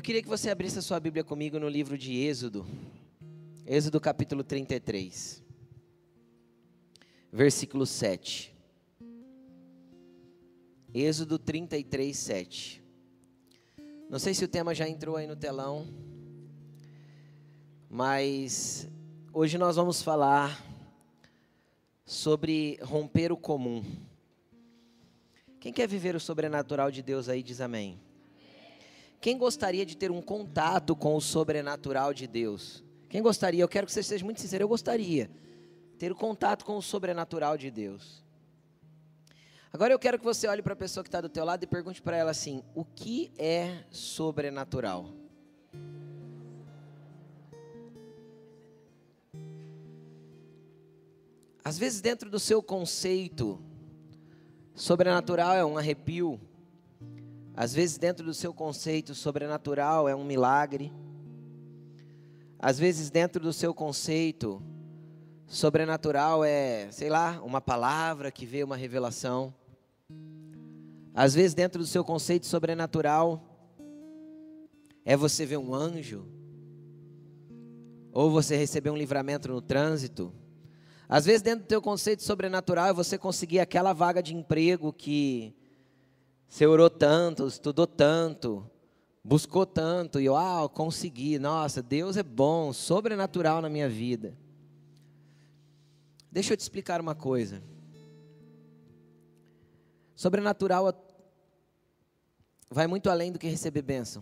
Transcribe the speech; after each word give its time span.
Eu 0.00 0.02
queria 0.02 0.22
que 0.22 0.28
você 0.28 0.48
abrisse 0.48 0.78
a 0.78 0.82
sua 0.82 0.98
Bíblia 0.98 1.22
comigo 1.22 1.58
no 1.58 1.68
livro 1.68 1.98
de 1.98 2.16
Êxodo, 2.16 2.66
Êxodo 3.66 4.00
capítulo 4.00 4.42
33, 4.42 5.44
versículo 7.30 7.84
7. 7.84 8.56
Êxodo 10.94 11.38
33, 11.38 12.16
7. 12.16 12.82
Não 14.08 14.18
sei 14.18 14.32
se 14.32 14.42
o 14.42 14.48
tema 14.48 14.74
já 14.74 14.88
entrou 14.88 15.16
aí 15.16 15.26
no 15.26 15.36
telão, 15.36 15.86
mas 17.90 18.88
hoje 19.34 19.58
nós 19.58 19.76
vamos 19.76 20.00
falar 20.00 20.64
sobre 22.06 22.78
romper 22.80 23.30
o 23.32 23.36
comum. 23.36 23.84
Quem 25.60 25.74
quer 25.74 25.86
viver 25.86 26.16
o 26.16 26.20
sobrenatural 26.20 26.90
de 26.90 27.02
Deus 27.02 27.28
aí 27.28 27.42
diz 27.42 27.60
amém. 27.60 28.00
Quem 29.20 29.36
gostaria 29.36 29.84
de 29.84 29.96
ter 29.96 30.10
um 30.10 30.22
contato 30.22 30.96
com 30.96 31.14
o 31.14 31.20
sobrenatural 31.20 32.14
de 32.14 32.26
Deus? 32.26 32.82
Quem 33.08 33.20
gostaria? 33.20 33.62
Eu 33.62 33.68
quero 33.68 33.86
que 33.86 33.92
você 33.92 34.02
seja 34.02 34.24
muito 34.24 34.40
sincero. 34.40 34.64
Eu 34.64 34.68
gostaria 34.68 35.30
ter 35.98 36.10
o 36.10 36.14
contato 36.14 36.64
com 36.64 36.78
o 36.78 36.82
sobrenatural 36.82 37.58
de 37.58 37.70
Deus. 37.70 38.24
Agora 39.70 39.92
eu 39.92 39.98
quero 39.98 40.18
que 40.18 40.24
você 40.24 40.48
olhe 40.48 40.62
para 40.62 40.72
a 40.72 40.76
pessoa 40.76 41.04
que 41.04 41.08
está 41.08 41.20
do 41.20 41.28
teu 41.28 41.44
lado 41.44 41.62
e 41.62 41.66
pergunte 41.66 42.00
para 42.00 42.16
ela 42.16 42.30
assim: 42.30 42.62
o 42.74 42.82
que 42.82 43.30
é 43.36 43.84
sobrenatural? 43.90 45.12
Às 51.62 51.78
vezes 51.78 52.00
dentro 52.00 52.30
do 52.30 52.40
seu 52.40 52.62
conceito, 52.62 53.60
sobrenatural 54.74 55.54
é 55.54 55.64
um 55.64 55.76
arrepio. 55.76 56.40
Às 57.60 57.74
vezes 57.74 57.98
dentro 57.98 58.24
do 58.24 58.32
seu 58.32 58.54
conceito, 58.54 59.14
sobrenatural 59.14 60.08
é 60.08 60.16
um 60.16 60.24
milagre. 60.24 60.90
Às 62.58 62.78
vezes 62.78 63.10
dentro 63.10 63.38
do 63.38 63.52
seu 63.52 63.74
conceito, 63.74 64.62
sobrenatural 65.46 66.42
é, 66.42 66.90
sei 66.90 67.10
lá, 67.10 67.38
uma 67.44 67.60
palavra 67.60 68.30
que 68.30 68.46
vê 68.46 68.64
uma 68.64 68.76
revelação. 68.76 69.54
Às 71.14 71.34
vezes, 71.34 71.52
dentro 71.52 71.82
do 71.82 71.86
seu 71.86 72.02
conceito 72.02 72.46
sobrenatural, 72.46 73.44
é 75.04 75.14
você 75.14 75.44
ver 75.44 75.58
um 75.58 75.74
anjo, 75.74 76.26
ou 78.10 78.30
você 78.30 78.56
receber 78.56 78.88
um 78.88 78.96
livramento 78.96 79.48
no 79.48 79.60
trânsito. 79.60 80.32
Às 81.06 81.26
vezes, 81.26 81.42
dentro 81.42 81.66
do 81.66 81.68
teu 81.68 81.82
conceito 81.82 82.22
sobrenatural, 82.22 82.86
é 82.86 82.92
você 82.94 83.18
conseguir 83.18 83.60
aquela 83.60 83.92
vaga 83.92 84.22
de 84.22 84.34
emprego 84.34 84.94
que 84.94 85.54
você 86.50 86.66
orou 86.66 86.90
tanto, 86.90 87.46
estudou 87.46 87.86
tanto, 87.86 88.68
buscou 89.22 89.64
tanto, 89.64 90.20
e 90.20 90.28
uau, 90.28 90.68
consegui. 90.68 91.38
Nossa, 91.38 91.80
Deus 91.80 92.16
é 92.16 92.24
bom, 92.24 92.72
sobrenatural 92.72 93.62
na 93.62 93.68
minha 93.70 93.88
vida. 93.88 94.36
Deixa 96.30 96.52
eu 96.52 96.56
te 96.56 96.60
explicar 96.60 97.00
uma 97.00 97.14
coisa. 97.14 97.62
Sobrenatural 100.16 100.92
vai 102.68 102.88
muito 102.88 103.08
além 103.08 103.30
do 103.30 103.38
que 103.38 103.46
receber 103.46 103.82
bênção 103.82 104.20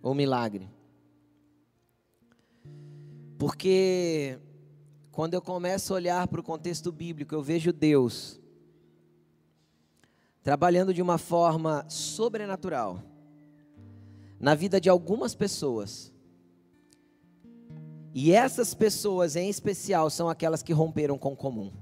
ou 0.00 0.14
milagre. 0.14 0.70
Porque 3.36 4.38
quando 5.10 5.34
eu 5.34 5.42
começo 5.42 5.92
a 5.92 5.96
olhar 5.96 6.28
para 6.28 6.40
o 6.40 6.44
contexto 6.44 6.92
bíblico, 6.92 7.34
eu 7.34 7.42
vejo 7.42 7.72
Deus 7.72 8.40
trabalhando 10.42 10.92
de 10.92 11.00
uma 11.00 11.18
forma 11.18 11.84
sobrenatural 11.88 13.02
na 14.40 14.54
vida 14.54 14.80
de 14.80 14.88
algumas 14.88 15.34
pessoas. 15.34 16.12
E 18.12 18.32
essas 18.32 18.74
pessoas 18.74 19.36
em 19.36 19.48
especial 19.48 20.10
são 20.10 20.28
aquelas 20.28 20.62
que 20.62 20.72
romperam 20.72 21.16
com 21.16 21.32
o 21.32 21.36
comum. 21.36 21.72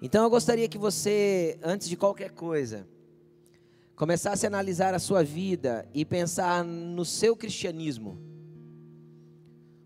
Então 0.00 0.24
eu 0.24 0.30
gostaria 0.30 0.68
que 0.68 0.78
você, 0.78 1.58
antes 1.62 1.88
de 1.88 1.96
qualquer 1.96 2.30
coisa, 2.30 2.88
começasse 3.94 4.46
a 4.46 4.48
analisar 4.48 4.94
a 4.94 4.98
sua 4.98 5.22
vida 5.22 5.86
e 5.92 6.04
pensar 6.04 6.64
no 6.64 7.04
seu 7.04 7.36
cristianismo. 7.36 8.18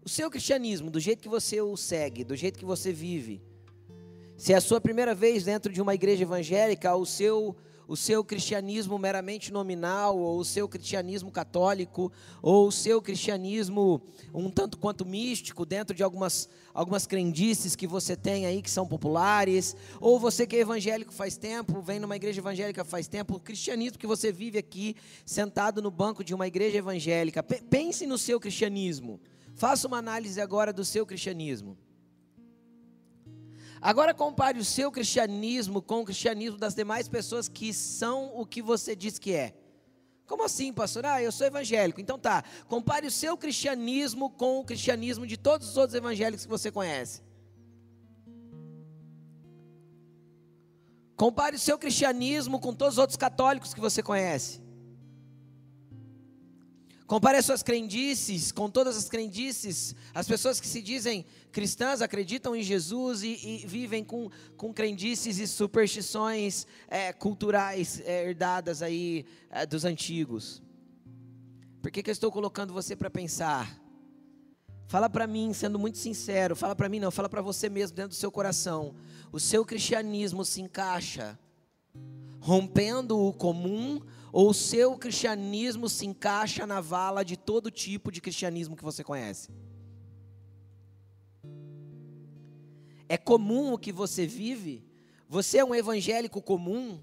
O 0.05 0.09
seu 0.09 0.31
cristianismo, 0.31 0.91
do 0.91 1.01
jeito 1.01 1.23
que 1.23 1.29
você 1.29 1.61
o 1.61 1.77
segue, 1.77 2.25
do 2.25 2.37
jeito 2.37 2.59
que 2.59 2.65
você 2.65 2.93
vive. 2.93 3.43
Se 4.43 4.53
é 4.53 4.57
a 4.57 4.61
sua 4.61 4.81
primeira 4.81 5.15
vez 5.15 5.45
dentro 5.45 5.73
de 5.73 5.81
uma 5.81 5.95
igreja 5.95 6.25
evangélica, 6.25 6.97
o 6.97 7.07
seu 7.07 7.55
o 7.87 7.97
seu 7.97 8.25
cristianismo 8.25 8.99
meramente 8.99 9.53
nominal, 9.53 10.19
ou 10.19 10.39
o 10.39 10.45
seu 10.45 10.69
cristianismo 10.69 11.31
católico, 11.31 12.11
ou 12.41 12.67
o 12.67 12.73
seu 12.73 13.01
cristianismo 13.01 14.03
um 14.35 14.51
tanto 14.51 14.79
quanto 14.79 15.07
místico, 15.07 15.65
dentro 15.65 15.95
de 15.95 16.03
algumas, 16.03 16.49
algumas 16.75 17.07
crendices 17.07 17.77
que 17.77 17.87
você 17.87 18.17
tem 18.17 18.45
aí 18.45 18.61
que 18.63 18.71
são 18.71 18.85
populares, 18.85 19.77
ou 20.01 20.19
você 20.19 20.45
que 20.45 20.57
é 20.57 20.61
evangélico 20.61 21.13
faz 21.13 21.37
tempo, 21.37 21.81
vem 21.81 22.01
numa 22.01 22.17
igreja 22.17 22.41
evangélica 22.41 22.85
faz 22.85 23.07
tempo, 23.07 23.37
o 23.37 23.41
cristianismo 23.41 23.97
que 23.99 24.09
você 24.09 24.33
vive 24.33 24.59
aqui, 24.59 24.97
sentado 25.25 25.81
no 25.81 25.91
banco 25.91 26.25
de 26.25 26.35
uma 26.35 26.49
igreja 26.49 26.79
evangélica, 26.79 27.45
pense 27.45 28.07
no 28.09 28.19
seu 28.19 28.41
cristianismo, 28.41 29.21
faça 29.55 29.87
uma 29.87 29.99
análise 29.99 30.41
agora 30.41 30.73
do 30.73 30.85
seu 30.85 31.07
cristianismo. 31.07 31.79
Agora 33.83 34.15
compare 34.15 34.61
o 34.61 34.65
seu 34.65 34.93
cristianismo 34.93 35.83
com 35.83 36.03
o 36.03 36.05
cristianismo 36.05 36.57
das 36.57 36.73
demais 36.73 37.09
pessoas 37.09 37.49
que 37.49 37.75
são 37.75 38.31
o 38.37 38.47
que 38.47 38.63
você 38.63 38.95
diz 38.95 39.19
que 39.19 39.35
é. 39.35 39.55
Como 40.25 40.45
assim, 40.45 40.73
pastor? 40.73 41.05
Ah, 41.05 41.21
eu 41.21 41.33
sou 41.33 41.49
evangélico. 41.49 42.01
Então 42.01 42.17
tá. 42.17 42.45
Compare 42.69 43.09
o 43.09 43.11
seu 43.11 43.37
cristianismo 43.37 44.31
com 44.31 44.61
o 44.61 44.65
cristianismo 44.65 45.27
de 45.27 45.37
todos 45.37 45.69
os 45.69 45.77
outros 45.77 45.97
evangélicos 45.97 46.47
que 46.47 46.51
você 46.51 46.71
conhece. 46.71 47.23
Compare 51.17 51.57
o 51.57 51.59
seu 51.59 51.77
cristianismo 51.77 52.61
com 52.61 52.73
todos 52.73 52.95
os 52.95 52.99
outros 52.99 53.17
católicos 53.17 53.75
que 53.75 53.81
você 53.81 54.01
conhece. 54.01 54.62
Compare 57.13 57.37
as 57.37 57.45
suas 57.45 57.63
crendices 57.63 58.51
com 58.51 58.71
todas 58.71 58.97
as 58.97 59.07
crendices. 59.07 59.95
As 60.15 60.27
pessoas 60.27 60.59
que 60.59 60.67
se 60.67 60.81
dizem 60.81 61.27
cristãs 61.53 62.01
acreditam 62.01 62.57
em 62.57 62.63
Jesus 62.63 63.23
e, 63.23 63.39
e 63.45 63.67
vivem 63.67 64.03
com, 64.03 64.31
com 64.57 64.73
crendices 64.73 65.37
e 65.37 65.47
superstições 65.47 66.67
é, 66.89 67.13
culturais 67.13 68.01
é, 68.07 68.25
herdadas 68.31 68.81
aí 68.81 69.27
é, 69.51 69.67
dos 69.67 69.85
antigos. 69.85 70.63
Por 71.83 71.91
que, 71.91 72.03
que 72.03 72.09
eu 72.09 72.13
estou 72.13 72.33
colocando 72.33 72.73
você 72.73 72.97
para 72.97 73.11
pensar? 73.11 73.79
Fala 74.87 75.11
para 75.11 75.27
mim, 75.27 75.53
sendo 75.53 75.79
muito 75.79 75.99
sincero, 75.99 76.57
fala 76.57 76.75
para 76.75 76.89
mim 76.89 76.99
não, 76.99 77.11
fala 77.11 77.29
para 77.29 77.43
você 77.43 77.69
mesmo 77.69 77.95
dentro 77.95 78.13
do 78.13 78.15
seu 78.15 78.33
coração. 78.33 78.95
O 79.31 79.39
seu 79.39 79.67
cristianismo 79.67 80.47
se 80.47 80.63
encaixa 80.63 81.39
rompendo 82.41 83.19
o 83.19 83.33
comum 83.33 84.01
ou 84.33 84.49
o 84.49 84.55
seu 84.55 84.97
cristianismo 84.97 85.91
se 85.91 86.07
encaixa 86.07 86.67
na 86.67 86.81
vala 86.81 87.23
de 87.23 87.37
todo 87.37 87.71
tipo 87.71 88.11
de 88.11 88.21
cristianismo 88.21 88.75
que 88.75 88.83
você 88.83 89.05
conhece? 89.05 89.51
É 93.07 93.19
comum 93.19 93.75
o 93.75 93.79
que 93.79 93.93
você 93.93 94.27
vive? 94.27 94.91
Você 95.29 95.59
é 95.59 95.65
um 95.65 95.75
evangélico 95.75 96.41
comum? 96.41 96.99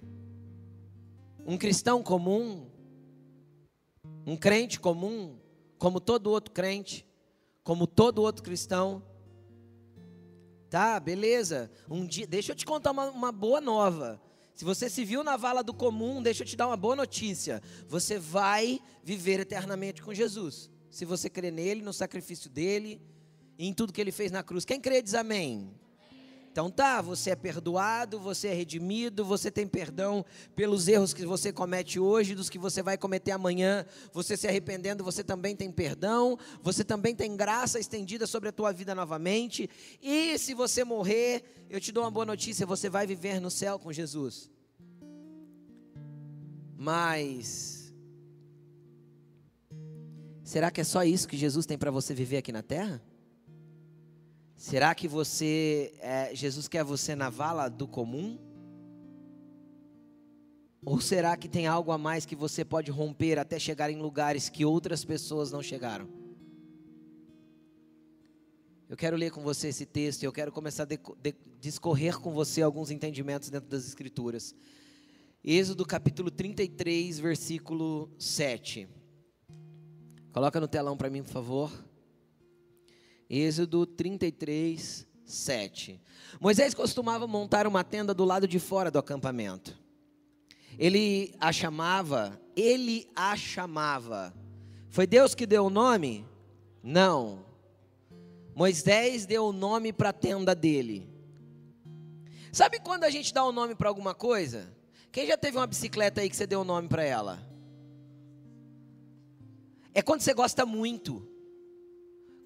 Um 1.46 1.56
cristão 1.56 2.02
comum? 2.02 2.68
Um 4.26 4.36
crente 4.36 4.80
comum? 4.80 5.38
Como 5.78 6.00
todo 6.00 6.32
outro 6.32 6.52
crente? 6.52 7.08
Como 7.64 7.86
todo 7.86 8.24
outro 8.24 8.44
cristão? 8.44 9.04
Tá, 10.68 11.00
beleza. 11.00 11.72
Um 11.88 12.08
dia, 12.08 12.26
deixa 12.26 12.54
eu 12.54 12.56
te 12.56 12.66
contar 12.66 12.90
uma, 12.90 13.12
uma 13.12 13.32
boa 13.32 13.62
nova. 13.62 14.20
Se 14.60 14.66
você 14.66 14.90
se 14.90 15.06
viu 15.06 15.24
na 15.24 15.38
vala 15.38 15.64
do 15.64 15.74
comum, 15.74 16.22
deixa 16.22 16.44
eu 16.44 16.46
te 16.46 16.58
dar 16.58 16.68
uma 16.68 16.76
boa 16.76 16.94
notícia. 16.94 17.64
Você 17.88 18.20
vai 18.20 18.82
viver 19.02 19.40
eternamente 19.40 20.02
com 20.02 20.14
Jesus. 20.14 20.70
Se 20.92 21.06
você 21.06 21.30
crê 21.30 21.50
nele, 21.50 21.82
no 21.82 21.94
sacrifício 21.94 22.50
dele, 22.50 23.02
e 23.58 23.66
em 23.68 23.74
tudo 23.74 23.94
que 23.94 24.02
ele 24.02 24.12
fez 24.12 24.34
na 24.34 24.44
cruz. 24.44 24.66
Quem 24.66 24.78
crê 24.82 25.02
diz 25.02 25.14
amém. 25.14 25.74
Então 26.52 26.70
tá, 26.70 27.02
você 27.02 27.30
é 27.30 27.36
perdoado, 27.36 28.20
você 28.20 28.48
é 28.48 28.54
redimido, 28.54 29.24
você 29.24 29.52
tem 29.52 29.68
perdão 29.68 30.26
pelos 30.56 30.88
erros 30.88 31.14
que 31.14 31.26
você 31.26 31.54
comete 31.54 32.00
hoje, 32.00 32.34
dos 32.34 32.50
que 32.50 32.58
você 32.58 32.82
vai 32.82 32.98
cometer 32.98 33.32
amanhã. 33.32 33.86
Você 34.12 34.36
se 34.36 34.48
arrependendo, 34.48 35.04
você 35.04 35.24
também 35.24 35.56
tem 35.56 35.72
perdão, 35.72 36.38
você 36.62 36.84
também 36.84 37.16
tem 37.16 37.36
graça 37.38 37.80
estendida 37.80 38.26
sobre 38.26 38.50
a 38.50 38.52
tua 38.52 38.72
vida 38.72 38.96
novamente. 38.96 39.70
E 40.02 40.38
se 40.40 40.54
você 40.54 40.84
morrer, 40.84 41.44
eu 41.70 41.80
te 41.80 41.92
dou 41.92 42.04
uma 42.04 42.12
boa 42.12 42.26
notícia, 42.26 42.66
você 42.66 42.90
vai 42.90 43.06
viver 43.06 43.40
no 43.40 43.52
céu 43.52 43.78
com 43.78 43.94
Jesus. 43.94 44.50
Mas 46.76 47.94
será 50.44 50.72
que 50.72 50.82
é 50.82 50.84
só 50.84 51.04
isso 51.04 51.28
que 51.28 51.38
Jesus 51.38 51.66
tem 51.66 51.78
para 51.78 51.92
você 51.92 52.14
viver 52.14 52.38
aqui 52.38 52.52
na 52.52 52.64
terra? 52.64 53.02
Será 54.60 54.94
que 54.94 55.08
você, 55.08 55.94
é, 56.02 56.36
Jesus 56.36 56.68
quer 56.68 56.84
você 56.84 57.16
na 57.16 57.30
vala 57.30 57.70
do 57.70 57.88
comum? 57.88 58.38
Ou 60.86 61.00
será 61.00 61.38
que 61.38 61.48
tem 61.48 61.66
algo 61.66 61.94
a 61.94 61.98
mais 61.98 62.26
que 62.26 62.36
você 62.36 62.66
pode 62.66 62.92
romper 62.92 63.40
até 63.40 63.58
chegar 63.58 63.90
em 63.90 64.02
lugares 64.02 64.50
que 64.50 64.66
outras 64.66 65.06
pessoas 65.06 65.50
não 65.50 65.64
chegaram? 65.64 66.10
Eu 68.90 68.98
quero 68.98 69.16
ler 69.16 69.32
com 69.32 69.42
você 69.42 69.70
esse 69.70 69.86
texto 69.86 70.24
e 70.24 70.26
eu 70.26 70.32
quero 70.34 70.52
começar 70.52 70.84
a 70.84 71.32
discorrer 71.58 72.20
com 72.20 72.34
você 72.34 72.62
alguns 72.62 72.92
entendimentos 72.92 73.50
dentro 73.50 73.70
das 73.70 73.88
Escrituras. 73.88 74.54
Êxodo 75.42 75.86
capítulo 75.86 76.30
33, 76.30 77.18
versículo 77.18 78.12
7. 78.20 78.90
Coloca 80.34 80.60
no 80.60 80.68
telão 80.68 80.98
para 80.98 81.10
mim, 81.10 81.24
por 81.24 81.32
favor. 81.32 81.89
Êxodo 83.30 83.86
33, 83.86 85.08
7. 85.24 86.02
Moisés 86.42 86.74
costumava 86.74 87.28
montar 87.28 87.68
uma 87.68 87.84
tenda 87.84 88.14
do 88.14 88.26
lado 88.26 88.48
de 88.48 88.58
fora 88.58 88.90
do 88.90 88.98
acampamento. 88.98 89.78
Ele 90.78 91.36
a 91.40 91.52
chamava, 91.52 92.42
ele 92.56 93.08
a 93.16 93.36
chamava. 93.36 94.34
Foi 94.90 95.06
Deus 95.06 95.36
que 95.36 95.46
deu 95.46 95.66
o 95.66 95.70
nome? 95.70 96.26
Não. 96.82 97.46
Moisés 98.56 99.28
deu 99.28 99.46
o 99.46 99.54
nome 99.54 99.94
para 99.94 100.10
a 100.10 100.14
tenda 100.14 100.56
dele. 100.56 101.08
Sabe 102.52 102.80
quando 102.80 103.04
a 103.04 103.10
gente 103.12 103.32
dá 103.32 103.44
o 103.44 103.50
um 103.50 103.52
nome 103.52 103.76
para 103.76 103.90
alguma 103.90 104.16
coisa? 104.16 104.76
Quem 105.12 105.28
já 105.28 105.38
teve 105.38 105.58
uma 105.58 105.68
bicicleta 105.68 106.22
aí 106.22 106.30
que 106.30 106.36
você 106.36 106.48
deu 106.48 106.60
o 106.60 106.62
um 106.64 106.66
nome 106.66 106.88
para 106.88 107.04
ela? 107.04 107.48
É 109.94 110.02
quando 110.02 110.22
você 110.22 110.34
gosta 110.34 110.66
muito. 110.66 111.29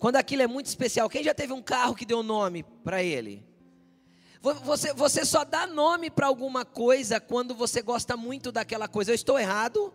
Quando 0.04 0.18
aquilo 0.18 0.42
é 0.42 0.48
muito 0.48 0.66
especial. 0.66 1.10
Quem 1.10 1.24
já 1.24 1.34
teve 1.34 1.54
um 1.54 1.62
carro 1.62 1.96
que 1.96 2.06
deu 2.06 2.22
nome 2.22 2.62
para 2.84 3.02
ele? 3.02 3.42
Você, 4.42 4.94
você 4.94 5.24
só 5.24 5.46
dá 5.46 5.66
nome 5.66 6.10
para 6.10 6.28
alguma 6.28 6.66
coisa 6.66 7.22
quando 7.22 7.56
você 7.56 7.82
gosta 7.82 8.18
muito 8.18 8.52
daquela 8.52 8.90
coisa. 8.90 9.12
Eu 9.12 9.16
estou 9.16 9.40
errado? 9.40 9.94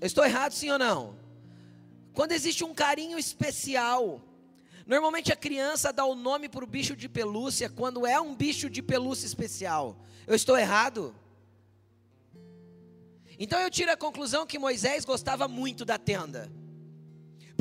Eu 0.00 0.06
estou 0.06 0.24
errado, 0.24 0.52
sim 0.52 0.70
ou 0.70 0.78
não? 0.78 1.18
Quando 2.14 2.32
existe 2.32 2.64
um 2.64 2.72
carinho 2.72 3.18
especial. 3.18 4.22
Normalmente 4.86 5.30
a 5.30 5.36
criança 5.36 5.92
dá 5.92 6.06
o 6.06 6.14
nome 6.14 6.48
para 6.48 6.64
o 6.64 6.66
bicho 6.66 6.96
de 6.96 7.10
pelúcia 7.10 7.68
quando 7.68 8.06
é 8.06 8.18
um 8.18 8.34
bicho 8.34 8.70
de 8.70 8.80
pelúcia 8.80 9.26
especial. 9.26 9.98
Eu 10.26 10.34
estou 10.34 10.56
errado? 10.56 11.14
Então 13.38 13.60
eu 13.60 13.70
tiro 13.70 13.92
a 13.92 13.98
conclusão 13.98 14.46
que 14.46 14.58
Moisés 14.58 15.04
gostava 15.04 15.46
muito 15.46 15.84
da 15.84 15.98
tenda 15.98 16.50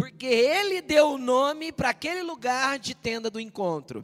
porque 0.02 0.26
ele 0.26 0.82
deu 0.82 1.12
o 1.12 1.18
nome 1.20 1.72
para 1.72 1.90
aquele 1.90 2.24
lugar 2.24 2.80
de 2.80 2.96
tenda 2.96 3.30
do 3.30 3.40
encontro. 3.40 4.04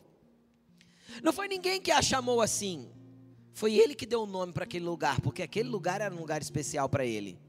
Não 1.24 1.34
foi 1.34 1.48
ninguém 1.48 1.82
que 1.82 1.90
a 1.90 2.04
chamou 2.04 2.40
assim, 2.40 2.88
foi 3.52 3.74
ele 3.74 3.96
que 3.96 4.06
deu 4.06 4.22
o 4.22 4.28
nome 4.28 4.54
para 4.54 4.64
aquele 4.64 4.86
lugar, 4.86 5.20
porque 5.22 5.42
aquele 5.42 5.68
lugar 5.68 6.00
era 6.00 6.14
um 6.14 6.20
lugar 6.20 6.40
especial 6.40 6.88
para 6.88 7.04
ele. 7.04 7.40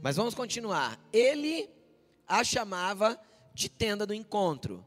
Mas 0.00 0.14
vamos 0.14 0.36
continuar. 0.36 1.00
Ele 1.12 1.68
a 2.28 2.44
chamava 2.44 3.20
de 3.52 3.68
tenda 3.68 4.06
do 4.06 4.14
encontro. 4.14 4.86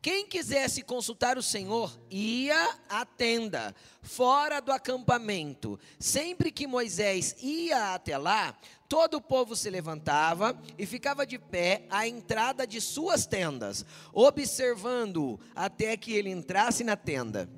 Quem 0.00 0.26
quisesse 0.26 0.82
consultar 0.82 1.36
o 1.36 1.42
Senhor 1.42 1.98
ia 2.08 2.76
à 2.88 3.04
tenda, 3.04 3.74
fora 4.00 4.60
do 4.60 4.70
acampamento. 4.70 5.78
Sempre 5.98 6.52
que 6.52 6.68
Moisés 6.68 7.34
ia 7.40 7.94
até 7.94 8.16
lá, 8.16 8.56
todo 8.88 9.14
o 9.16 9.20
povo 9.20 9.56
se 9.56 9.68
levantava 9.68 10.56
e 10.78 10.86
ficava 10.86 11.26
de 11.26 11.36
pé 11.36 11.84
à 11.90 12.06
entrada 12.06 12.64
de 12.64 12.80
suas 12.80 13.26
tendas, 13.26 13.84
observando 14.12 15.38
até 15.54 15.96
que 15.96 16.12
ele 16.12 16.30
entrasse 16.30 16.84
na 16.84 16.96
tenda. 16.96 17.48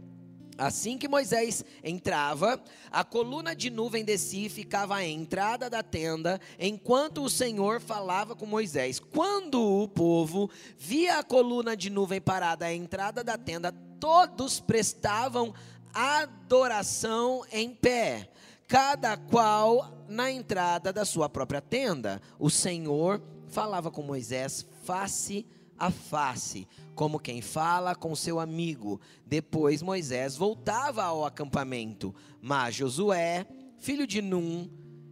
Assim 0.60 0.98
que 0.98 1.08
Moisés 1.08 1.64
entrava, 1.82 2.62
a 2.90 3.02
coluna 3.02 3.56
de 3.56 3.70
nuvem 3.70 4.04
descia 4.04 4.46
e 4.46 4.50
ficava 4.50 4.96
à 4.96 5.06
entrada 5.06 5.70
da 5.70 5.82
tenda, 5.82 6.38
enquanto 6.58 7.22
o 7.22 7.30
Senhor 7.30 7.80
falava 7.80 8.36
com 8.36 8.44
Moisés. 8.44 9.00
Quando 9.00 9.58
o 9.58 9.88
povo 9.88 10.50
via 10.76 11.18
a 11.18 11.24
coluna 11.24 11.74
de 11.74 11.88
nuvem 11.88 12.20
parada 12.20 12.66
à 12.66 12.74
entrada 12.74 13.24
da 13.24 13.38
tenda, 13.38 13.72
todos 13.98 14.60
prestavam 14.60 15.54
adoração 15.94 17.42
em 17.50 17.70
pé, 17.70 18.28
cada 18.68 19.16
qual 19.16 20.04
na 20.10 20.30
entrada 20.30 20.92
da 20.92 21.06
sua 21.06 21.26
própria 21.30 21.62
tenda. 21.62 22.20
O 22.38 22.50
Senhor 22.50 23.22
falava 23.48 23.90
com 23.90 24.02
Moisés 24.02 24.66
face 24.84 25.46
a 25.56 25.59
face 25.88 26.66
como 26.96 27.20
quem 27.20 27.40
fala 27.40 27.94
com 27.94 28.16
seu 28.16 28.40
amigo. 28.40 29.00
Depois 29.24 29.80
Moisés 29.80 30.36
voltava 30.36 31.04
ao 31.04 31.24
acampamento, 31.24 32.12
mas 32.42 32.74
Josué, 32.74 33.46
filho 33.78 34.04
de 34.06 34.20
Num, 34.20 34.68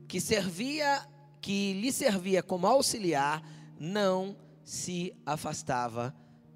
que 0.08 0.20
servia, 0.20 1.06
que 1.40 1.74
lhe 1.74 1.92
servia 1.92 2.42
como 2.42 2.66
auxiliar, 2.66 3.40
não 3.78 4.36
se 4.64 5.14
afastava 5.24 6.12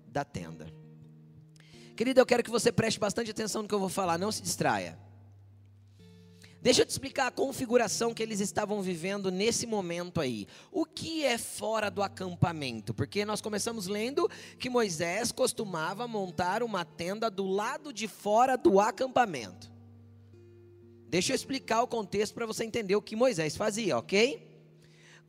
da 0.09 0.25
tenda. 0.25 0.67
Querido, 1.97 2.21
eu 2.21 2.27
quero 2.27 2.43
que 2.43 2.51
você 2.51 2.73
preste 2.73 2.99
bastante 2.99 3.31
atenção 3.31 3.63
no 3.63 3.69
que 3.69 3.75
eu 3.75 3.81
vou 3.81 3.89
falar, 3.89 4.19
não 4.19 4.33
se 4.33 4.43
distraia. 4.43 4.99
Deixa 6.63 6.83
eu 6.83 6.87
te 6.87 6.91
explicar 6.91 7.27
a 7.27 7.31
configuração 7.33 8.15
que 8.15 8.23
eles 8.23 8.39
estavam 8.39 8.81
vivendo 8.81 9.33
nesse 9.33 9.67
momento 9.67 10.21
aí. 10.21 10.47
O 10.71 10.85
que 10.85 11.25
é 11.25 11.37
fora 11.37 11.91
do 11.91 12.01
acampamento? 12.01 12.95
Porque 12.95 13.25
nós 13.25 13.41
começamos 13.41 13.89
lendo 13.89 14.31
que 14.61 14.71
Moisés 14.71 15.33
costumava 15.33 16.07
montar 16.07 16.63
uma 16.63 16.85
tenda 16.85 17.29
do 17.29 17.45
lado 17.45 17.93
de 17.93 18.07
fora 18.07 18.57
do 18.57 18.79
acampamento. 18.79 19.73
Deixa 21.09 21.33
eu 21.33 21.35
explicar 21.35 21.83
o 21.83 21.89
contexto 21.89 22.33
para 22.33 22.47
você 22.47 22.65
entender 22.65 22.95
o 22.95 23.03
que 23.03 23.17
Moisés 23.17 23.57
fazia, 23.57 23.99
ok? 23.99 24.52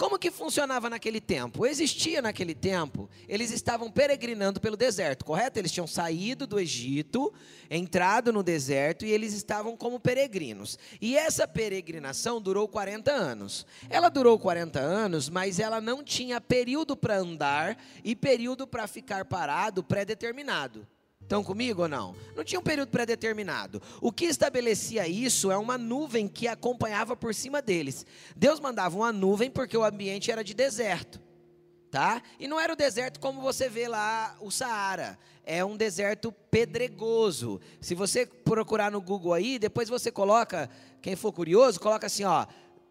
Como 0.03 0.19
que 0.19 0.29
funcionava 0.29 0.89
naquele 0.89 1.21
tempo? 1.21 1.65
Existia 1.65 2.21
naquele 2.21 2.53
tempo, 2.53 3.09
eles 3.25 3.51
estavam 3.51 3.89
peregrinando 3.89 4.59
pelo 4.59 4.75
deserto, 4.75 5.23
correto? 5.23 5.57
Eles 5.57 5.71
tinham 5.71 5.87
saído 5.87 6.45
do 6.45 6.59
Egito, 6.59 7.33
entrado 7.69 8.33
no 8.33 8.43
deserto 8.43 9.05
e 9.05 9.11
eles 9.11 9.31
estavam 9.31 9.77
como 9.77 10.01
peregrinos. 10.01 10.77
E 10.99 11.15
essa 11.15 11.47
peregrinação 11.47 12.41
durou 12.41 12.67
40 12.67 13.13
anos. 13.13 13.65
Ela 13.89 14.09
durou 14.09 14.37
40 14.37 14.77
anos, 14.77 15.29
mas 15.29 15.57
ela 15.57 15.79
não 15.79 16.03
tinha 16.03 16.41
período 16.41 16.97
para 16.97 17.15
andar 17.15 17.81
e 18.03 18.13
período 18.13 18.67
para 18.67 18.87
ficar 18.87 19.23
parado 19.23 19.81
pré-determinado. 19.81 20.85
Estão 21.23 21.43
comigo 21.43 21.83
ou 21.83 21.87
não? 21.87 22.15
Não 22.35 22.43
tinha 22.43 22.59
um 22.59 22.63
período 22.63 22.89
pré-determinado. 22.89 23.81
O 23.99 24.11
que 24.11 24.25
estabelecia 24.25 25.07
isso 25.07 25.51
é 25.51 25.57
uma 25.57 25.77
nuvem 25.77 26.27
que 26.27 26.47
acompanhava 26.47 27.15
por 27.15 27.33
cima 27.33 27.61
deles. 27.61 28.05
Deus 28.35 28.59
mandava 28.59 28.95
uma 28.95 29.11
nuvem 29.11 29.49
porque 29.49 29.75
o 29.75 29.83
ambiente 29.83 30.29
era 30.29 30.43
de 30.43 30.53
deserto. 30.53 31.21
Tá? 31.89 32.21
E 32.39 32.47
não 32.47 32.59
era 32.59 32.73
o 32.73 32.75
deserto 32.75 33.19
como 33.19 33.41
você 33.41 33.69
vê 33.69 33.87
lá 33.87 34.35
o 34.41 34.51
Saara. 34.51 35.17
É 35.45 35.63
um 35.63 35.77
deserto 35.77 36.31
pedregoso. 36.51 37.61
Se 37.79 37.95
você 37.95 38.25
procurar 38.25 38.91
no 38.91 38.99
Google 38.99 39.33
aí, 39.33 39.57
depois 39.57 39.89
você 39.89 40.11
coloca, 40.11 40.69
quem 41.01 41.15
for 41.15 41.31
curioso, 41.31 41.79
coloca 41.79 42.07
assim, 42.07 42.23
ó, 42.23 42.47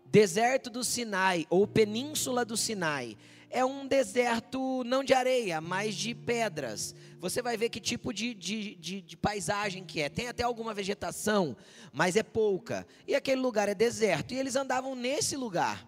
deserto 0.06 0.70
do 0.70 0.84
Sinai 0.84 1.46
ou 1.50 1.66
península 1.66 2.44
do 2.44 2.56
Sinai 2.56 3.16
é 3.52 3.64
um 3.64 3.86
deserto 3.86 4.82
não 4.84 5.04
de 5.04 5.12
areia, 5.12 5.60
mas 5.60 5.94
de 5.94 6.14
pedras. 6.14 6.94
Você 7.20 7.42
vai 7.42 7.56
ver 7.56 7.68
que 7.68 7.78
tipo 7.78 8.12
de, 8.12 8.34
de, 8.34 8.74
de, 8.76 9.00
de, 9.02 9.16
paisagem 9.16 9.84
que 9.84 10.00
é. 10.00 10.08
Tem 10.08 10.26
até 10.26 10.42
alguma 10.42 10.72
vegetação, 10.72 11.54
mas 11.92 12.16
é 12.16 12.22
pouca. 12.22 12.86
E 13.06 13.14
aquele 13.14 13.40
lugar 13.40 13.68
é 13.68 13.74
deserto. 13.74 14.32
E 14.32 14.38
eles 14.38 14.56
andavam 14.56 14.94
nesse 14.94 15.36
lugar. 15.36 15.86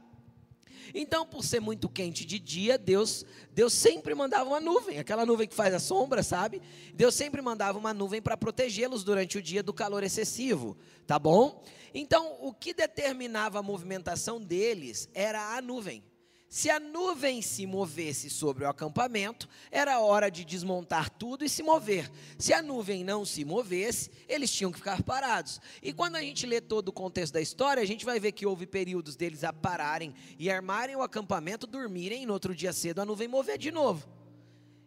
Então, 0.95 1.27
por 1.27 1.43
ser 1.43 1.59
muito 1.59 1.89
quente 1.89 2.25
de 2.25 2.39
dia, 2.39 2.79
Deus, 2.79 3.25
Deus 3.51 3.73
sempre 3.73 4.15
mandava 4.15 4.49
uma 4.49 4.61
nuvem, 4.61 4.99
aquela 4.99 5.27
nuvem 5.27 5.49
que 5.49 5.55
faz 5.55 5.75
a 5.75 5.81
sombra, 5.81 6.23
sabe? 6.23 6.63
Deus 6.93 7.15
sempre 7.15 7.43
mandava 7.43 7.79
uma 7.79 7.93
nuvem 7.93 8.23
para 8.23 8.37
protegê-los 8.37 9.03
durante 9.03 9.39
o 9.39 9.43
dia 9.43 9.63
do 9.63 9.73
calor 9.73 10.05
excessivo, 10.05 10.77
tá 11.05 11.19
bom? 11.19 11.65
Então, 11.93 12.37
o 12.41 12.53
que 12.53 12.73
determinava 12.73 13.59
a 13.59 13.63
movimentação 13.63 14.41
deles 14.41 15.09
era 15.15 15.57
a 15.57 15.63
nuvem. 15.63 16.05
Se 16.55 16.71
a 16.71 16.79
nuvem 16.79 17.43
se 17.43 17.67
movesse 17.67 18.31
sobre 18.31 18.63
o 18.63 18.69
acampamento, 18.69 19.49
era 19.73 19.99
hora 19.99 20.31
de 20.31 20.45
desmontar 20.45 21.11
tudo 21.11 21.45
e 21.45 21.49
se 21.49 21.65
mover. 21.65 22.09
Se 22.39 22.53
a 22.53 22.63
nuvem 22.63 23.03
não 23.03 23.25
se 23.25 23.45
movesse, 23.45 24.09
eles 24.29 24.53
tinham 24.53 24.71
que 24.71 24.79
ficar 24.79 25.03
parados. 25.03 25.61
E 25.83 25.93
quando 25.93 26.15
a 26.15 26.21
gente 26.21 26.47
lê 26.47 26.61
todo 26.61 26.91
o 26.91 26.93
contexto 26.93 27.33
da 27.35 27.41
história, 27.41 27.83
a 27.83 27.85
gente 27.85 28.05
vai 28.05 28.21
ver 28.21 28.31
que 28.31 28.47
houve 28.47 28.69
períodos 28.69 29.17
deles 29.17 29.43
a 29.43 29.53
pararem 29.53 30.15
e 30.39 30.49
armarem 30.49 30.95
o 30.95 31.03
acampamento, 31.03 31.67
dormirem 31.67 32.23
e 32.23 32.27
no 32.27 32.33
outro 32.33 32.55
dia 32.55 32.73
cedo 32.73 33.01
a 33.01 33.05
nuvem 33.05 33.27
mover 33.27 33.59
de 33.59 33.73
novo. 33.73 34.09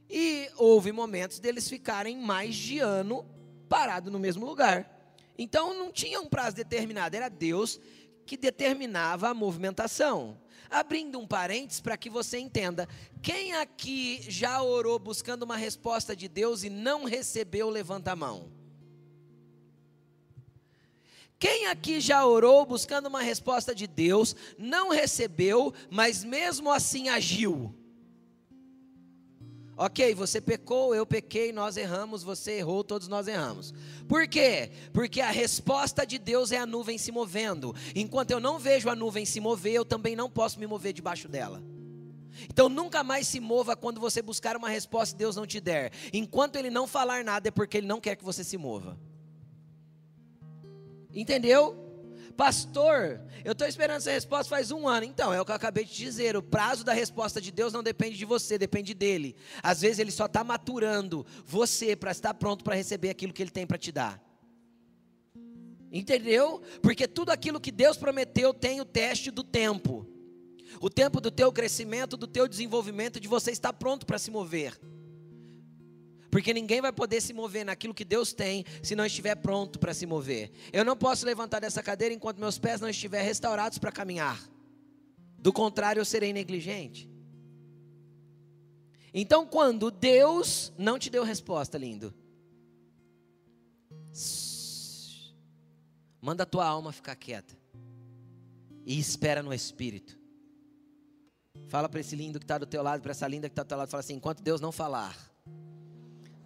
E 0.09 0.50
houve 0.55 0.93
momentos 0.93 1.38
deles 1.38 1.67
ficarem 1.67 2.17
mais 2.17 2.55
de 2.55 2.79
ano 2.79 3.25
parado 3.67 4.09
no 4.09 4.19
mesmo 4.19 4.45
lugar. 4.45 4.89
Então 5.38 5.74
não 5.74 5.91
tinha 5.91 6.21
um 6.21 6.29
prazo 6.29 6.55
determinado, 6.55 7.17
era 7.17 7.27
Deus 7.27 7.77
que 8.25 8.38
determinava 8.38 9.27
a 9.27 9.33
movimentação. 9.33 10.38
Abrindo 10.69 11.19
um 11.19 11.27
parênteses 11.27 11.81
para 11.81 11.97
que 11.97 12.09
você 12.09 12.38
entenda: 12.38 12.88
quem 13.21 13.53
aqui 13.53 14.19
já 14.29 14.62
orou 14.62 15.00
buscando 15.00 15.43
uma 15.43 15.57
resposta 15.57 16.15
de 16.15 16.27
Deus 16.27 16.63
e 16.63 16.69
não 16.69 17.03
recebeu, 17.03 17.69
levanta 17.69 18.12
a 18.12 18.15
mão. 18.15 18.51
Quem 21.39 21.67
aqui 21.67 22.00
já 22.00 22.25
orou 22.25 22.65
buscando 22.65 23.07
uma 23.07 23.21
resposta 23.21 23.74
de 23.74 23.86
Deus, 23.86 24.36
não 24.57 24.89
recebeu, 24.89 25.74
mas 25.89 26.24
mesmo 26.24 26.71
assim 26.71 27.09
agiu? 27.09 27.74
Ok, 29.79 30.15
você 30.15 30.41
pecou, 30.41 30.96
eu 30.96 31.05
pequei, 31.05 31.53
nós 31.53 31.77
erramos, 31.77 32.24
você 32.24 32.53
errou, 32.53 32.84
todos 32.84 33.07
nós 33.07 33.27
erramos. 33.27 33.72
Por 34.07 34.27
quê? 34.27 34.72
Porque 34.91 35.22
a 35.22 35.29
resposta 35.29 36.03
de 36.03 36.17
Deus 36.17 36.51
é 36.51 36.57
a 36.57 36.65
nuvem 36.65 36.98
se 36.98 37.12
movendo. 37.12 37.75
Enquanto 37.96 38.31
eu 38.31 38.39
não 38.39 38.57
vejo 38.57 38.89
a 38.89 38.96
nuvem 38.96 39.24
se 39.24 39.39
mover, 39.39 39.74
eu 39.74 39.86
também 39.86 40.15
não 40.15 40.31
posso 40.31 40.60
me 40.60 40.65
mover 40.65 40.93
debaixo 40.93 41.27
dela. 41.27 41.62
Então 42.50 42.67
nunca 42.69 43.03
mais 43.03 43.27
se 43.27 43.39
mova 43.39 43.75
quando 43.75 44.01
você 44.01 44.19
buscar 44.19 44.57
uma 44.57 44.67
resposta 44.67 45.13
e 45.13 45.17
Deus 45.19 45.36
não 45.36 45.46
te 45.46 45.60
der. 45.60 45.91
Enquanto 46.12 46.55
Ele 46.55 46.72
não 46.72 46.88
falar 46.88 47.24
nada, 47.24 47.50
é 47.50 47.51
porque 47.51 47.77
Ele 47.77 47.88
não 47.88 48.01
quer 48.01 48.15
que 48.15 48.24
você 48.24 48.43
se 48.43 48.57
mova. 48.57 48.98
Entendeu? 51.13 51.87
Pastor, 52.38 53.20
eu 53.44 53.53
estou 53.53 53.67
esperando 53.67 53.98
essa 53.98 54.12
resposta 54.12 54.48
faz 54.48 54.70
um 54.70 54.88
ano. 54.88 55.08
Então, 55.08 55.34
é 55.34 55.41
o 55.41 55.44
que 55.44 55.50
eu 55.50 55.56
acabei 55.56 55.84
de 55.84 55.96
dizer. 55.96 56.38
O 56.38 56.44
prazo 56.44 56.84
da 56.84 56.94
resposta 56.94 57.41
de 57.41 57.51
Deus 57.51 57.74
não 57.74 57.82
depende 57.82 58.15
de 58.15 58.25
você, 58.25 58.60
depende 58.60 58.94
dele. 58.94 59.36
Às 59.63 59.82
vezes 59.82 59.98
ele 59.98 60.12
só 60.12 60.27
está 60.27 60.44
maturando 60.44 61.25
você 61.44 61.96
para 61.96 62.12
estar 62.12 62.36
pronto 62.36 62.63
para 62.63 62.75
receber 62.75 63.10
aquilo 63.10 63.34
que 63.34 63.41
ele 63.41 63.50
tem 63.50 63.65
para 63.65 63.79
te 63.79 63.91
dar. 63.91 64.24
Entendeu? 65.91 66.62
Porque 66.79 67.08
tudo 67.08 67.32
aquilo 67.32 67.60
que 67.60 67.72
Deus 67.72 67.98
prometeu 67.98 68.53
tem 68.53 68.79
o 68.79 68.86
teste 68.86 69.32
do 69.32 69.44
tempo. 69.44 70.08
O 70.79 70.91
tempo 70.91 71.20
do 71.20 71.32
teu 71.32 71.51
crescimento, 71.51 72.15
do 72.15 72.27
teu 72.27 72.48
desenvolvimento, 72.48 73.20
de 73.20 73.27
você 73.27 73.50
estar 73.50 73.74
pronto 73.74 74.06
para 74.06 74.20
se 74.20 74.29
mover. 74.29 74.79
Porque 76.29 76.53
ninguém 76.53 76.81
vai 76.81 76.91
poder 76.91 77.22
se 77.22 77.34
mover 77.34 77.65
naquilo 77.65 77.93
que 77.93 78.03
Deus 78.03 78.34
tem 78.34 78.65
se 78.84 78.96
não 78.96 79.05
estiver 79.05 79.36
pronto 79.36 79.79
para 79.79 79.93
se 79.93 80.05
mover. 80.05 80.51
Eu 80.74 80.84
não 80.84 80.96
posso 80.96 81.25
levantar 81.25 81.60
dessa 81.60 81.81
cadeira 81.81 82.13
enquanto 82.13 82.39
meus 82.39 82.57
pés 82.57 82.81
não 82.81 82.89
estiverem 82.89 83.25
restaurados 83.25 83.77
para 83.77 83.91
caminhar. 83.91 84.39
Do 85.38 85.53
contrário, 85.53 86.00
eu 86.00 86.05
serei 86.05 86.34
negligente. 86.34 87.10
Então, 89.13 89.46
quando 89.46 89.89
Deus 89.89 90.74
não 90.77 91.00
te 91.00 91.10
deu 91.10 91.24
resposta, 91.24 91.77
lindo, 91.77 92.13
manda 96.22 96.43
a 96.43 96.46
tua 96.46 96.67
alma 96.67 96.91
ficar 96.91 97.15
quieta 97.15 97.57
e 98.86 99.00
espera 99.00 99.41
no 99.41 99.53
Espírito. 99.53 100.19
Fala 101.67 101.89
para 101.89 102.00
esse 102.00 102.15
lindo 102.15 102.39
que 102.39 102.46
está 102.46 102.57
do 102.57 102.65
teu 102.65 102.84
lado, 102.84 103.01
para 103.01 103.12
essa 103.12 103.27
linda 103.27 103.50
que 103.50 103.53
está 103.53 103.63
do 103.63 103.67
teu 103.67 103.77
lado, 103.77 103.89
fala 103.89 104.01
assim: 104.01 104.15
enquanto 104.15 104.41
Deus 104.41 104.62
não 104.62 104.72
falar, 104.72 105.17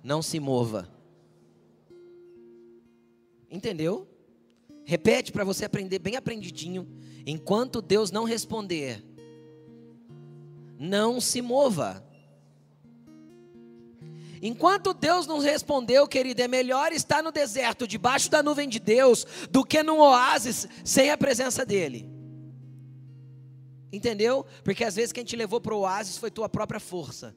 não 0.04 0.22
se 0.22 0.40
mova. 0.40 0.90
Entendeu? 3.50 4.08
Repete 4.86 5.32
para 5.32 5.44
você 5.44 5.66
aprender 5.66 6.00
bem 6.00 6.16
aprendidinho. 6.16 6.88
Enquanto 7.26 7.82
Deus 7.82 8.12
não 8.12 8.24
responder, 8.24 9.04
não 10.80 11.22
se 11.22 11.42
mova. 11.42 12.04
Enquanto 14.42 14.94
Deus 14.94 15.28
não 15.28 15.38
respondeu, 15.38 16.08
querido, 16.08 16.42
é 16.42 16.48
melhor 16.48 16.92
estar 16.92 17.22
no 17.22 17.32
deserto, 17.32 17.88
debaixo 17.88 18.30
da 18.32 18.42
nuvem 18.42 18.68
de 18.68 18.80
Deus, 18.80 19.26
do 19.52 19.64
que 19.64 19.84
num 19.84 20.00
oásis 20.00 20.68
sem 20.84 21.12
a 21.12 21.18
presença 21.18 21.64
dEle. 21.64 22.10
Entendeu? 23.94 24.46
Porque 24.64 24.84
às 24.84 24.96
vezes 24.96 25.12
quem 25.12 25.24
te 25.24 25.36
levou 25.36 25.62
para 25.62 25.76
o 25.76 25.82
oásis 25.82 26.18
foi 26.18 26.32
tua 26.32 26.50
própria 26.50 26.80
força. 26.80 27.36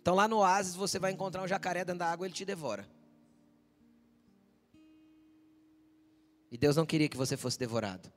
Então 0.00 0.14
lá 0.14 0.26
no 0.26 0.38
oásis 0.38 0.74
você 0.74 0.98
vai 0.98 1.12
encontrar 1.12 1.42
um 1.42 1.48
jacaré 1.48 1.84
dentro 1.84 1.98
da 2.00 2.10
água, 2.10 2.26
ele 2.26 2.34
te 2.34 2.44
devora. 2.44 2.88
E 6.50 6.56
Deus 6.56 6.76
não 6.76 6.86
queria 6.86 7.08
que 7.08 7.16
você 7.16 7.36
fosse 7.36 7.58
devorado. 7.58 8.10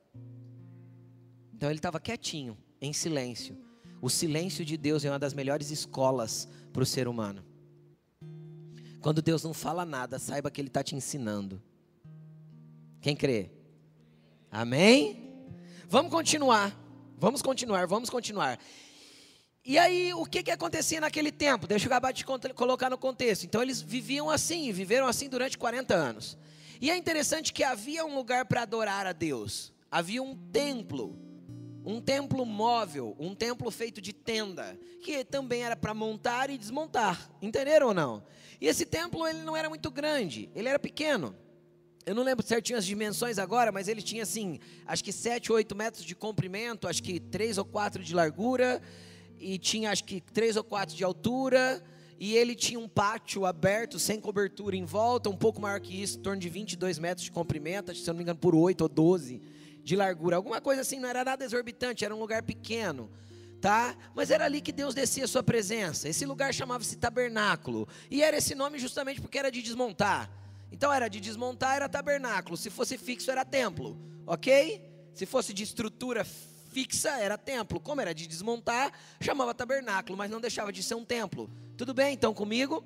Então 1.54 1.68
ele 1.68 1.78
estava 1.78 2.00
quietinho, 2.00 2.56
em 2.80 2.92
silêncio. 2.92 3.56
O 4.00 4.08
silêncio 4.08 4.64
de 4.64 4.76
Deus 4.76 5.04
é 5.04 5.10
uma 5.10 5.18
das 5.18 5.34
melhores 5.34 5.70
escolas 5.70 6.48
para 6.72 6.82
o 6.82 6.86
ser 6.86 7.06
humano. 7.06 7.44
Quando 9.00 9.20
Deus 9.20 9.42
não 9.42 9.52
fala 9.52 9.84
nada, 9.84 10.18
saiba 10.18 10.50
que 10.50 10.60
Ele 10.60 10.68
está 10.68 10.82
te 10.82 10.94
ensinando. 10.94 11.62
Quem 13.00 13.14
crê? 13.14 13.50
Amém? 14.50 15.46
Vamos 15.88 16.10
continuar. 16.10 16.76
Vamos 17.18 17.42
continuar, 17.42 17.86
vamos 17.86 18.10
continuar. 18.10 18.58
E 19.64 19.78
aí, 19.78 20.12
o 20.12 20.24
que, 20.24 20.42
que 20.42 20.50
acontecia 20.50 21.00
naquele 21.00 21.30
tempo? 21.30 21.68
Deixa 21.68 21.86
eu 21.86 21.88
acabar 21.92 22.12
de 22.12 22.24
colocar 22.24 22.90
no 22.90 22.98
contexto. 22.98 23.44
Então, 23.44 23.62
eles 23.62 23.80
viviam 23.80 24.28
assim, 24.28 24.72
viveram 24.72 25.06
assim 25.06 25.28
durante 25.28 25.56
40 25.56 25.94
anos. 25.94 26.36
E 26.80 26.90
é 26.90 26.96
interessante 26.96 27.52
que 27.52 27.62
havia 27.62 28.04
um 28.04 28.16
lugar 28.16 28.44
para 28.44 28.62
adorar 28.62 29.06
a 29.06 29.12
Deus. 29.12 29.72
Havia 29.88 30.20
um 30.20 30.34
templo, 30.34 31.16
um 31.84 32.00
templo 32.00 32.44
móvel, 32.44 33.14
um 33.20 33.36
templo 33.36 33.70
feito 33.70 34.00
de 34.00 34.12
tenda, 34.12 34.76
que 35.00 35.24
também 35.24 35.62
era 35.62 35.76
para 35.76 35.94
montar 35.94 36.50
e 36.50 36.58
desmontar. 36.58 37.30
Entenderam 37.40 37.88
ou 37.88 37.94
não? 37.94 38.24
E 38.60 38.66
esse 38.66 38.84
templo 38.84 39.28
ele 39.28 39.42
não 39.42 39.56
era 39.56 39.68
muito 39.68 39.92
grande, 39.92 40.50
ele 40.56 40.68
era 40.68 40.78
pequeno. 40.78 41.36
Eu 42.04 42.16
não 42.16 42.24
lembro 42.24 42.44
certinho 42.44 42.76
as 42.76 42.84
dimensões 42.84 43.38
agora, 43.38 43.70
mas 43.70 43.86
ele 43.86 44.02
tinha 44.02 44.24
assim, 44.24 44.58
acho 44.84 45.04
que 45.04 45.12
7 45.12 45.52
ou 45.52 45.56
8 45.56 45.76
metros 45.76 46.04
de 46.04 46.16
comprimento, 46.16 46.88
acho 46.88 47.00
que 47.00 47.20
3 47.20 47.58
ou 47.58 47.64
4 47.64 48.02
de 48.02 48.12
largura 48.12 48.82
e 49.42 49.58
tinha 49.58 49.90
acho 49.90 50.04
que 50.04 50.20
três 50.20 50.56
ou 50.56 50.62
quatro 50.62 50.94
de 50.94 51.02
altura, 51.02 51.82
e 52.18 52.36
ele 52.36 52.54
tinha 52.54 52.78
um 52.78 52.88
pátio 52.88 53.44
aberto, 53.44 53.98
sem 53.98 54.20
cobertura 54.20 54.76
em 54.76 54.84
volta, 54.84 55.28
um 55.28 55.36
pouco 55.36 55.60
maior 55.60 55.80
que 55.80 56.00
isso, 56.00 56.18
em 56.18 56.22
torno 56.22 56.40
de 56.40 56.48
22 56.48 56.98
metros 57.00 57.24
de 57.24 57.32
comprimento, 57.32 57.92
se 57.94 58.08
eu 58.08 58.14
não 58.14 58.18
me 58.18 58.22
engano, 58.22 58.38
por 58.38 58.54
8 58.54 58.80
ou 58.82 58.88
12 58.88 59.42
de 59.82 59.96
largura. 59.96 60.36
Alguma 60.36 60.60
coisa 60.60 60.82
assim, 60.82 61.00
não 61.00 61.08
era 61.08 61.24
nada 61.24 61.44
exorbitante, 61.44 62.04
era 62.04 62.14
um 62.14 62.20
lugar 62.20 62.44
pequeno. 62.44 63.10
Tá? 63.60 63.96
Mas 64.14 64.30
era 64.30 64.44
ali 64.44 64.60
que 64.60 64.72
Deus 64.72 64.94
descia 64.94 65.24
a 65.24 65.28
sua 65.28 65.42
presença. 65.42 66.08
Esse 66.08 66.24
lugar 66.24 66.54
chamava-se 66.54 66.96
tabernáculo. 66.96 67.88
E 68.10 68.22
era 68.22 68.36
esse 68.36 68.54
nome 68.54 68.78
justamente 68.78 69.20
porque 69.20 69.38
era 69.38 69.50
de 69.50 69.60
desmontar. 69.62 70.30
Então 70.70 70.92
era 70.92 71.08
de 71.08 71.20
desmontar, 71.20 71.76
era 71.76 71.88
tabernáculo. 71.88 72.56
Se 72.56 72.70
fosse 72.70 72.96
fixo, 72.96 73.30
era 73.30 73.44
templo. 73.44 73.96
Ok? 74.26 74.80
Se 75.14 75.26
fosse 75.26 75.52
de 75.52 75.62
estrutura 75.62 76.24
fixa 76.72 77.10
era 77.20 77.36
templo. 77.36 77.78
Como 77.78 78.00
era 78.00 78.14
de 78.14 78.26
desmontar, 78.26 78.92
chamava 79.20 79.54
tabernáculo, 79.54 80.16
mas 80.16 80.30
não 80.30 80.40
deixava 80.40 80.72
de 80.72 80.82
ser 80.82 80.94
um 80.94 81.04
templo. 81.04 81.50
Tudo 81.76 81.92
bem 81.92 82.14
então 82.14 82.32
comigo? 82.32 82.84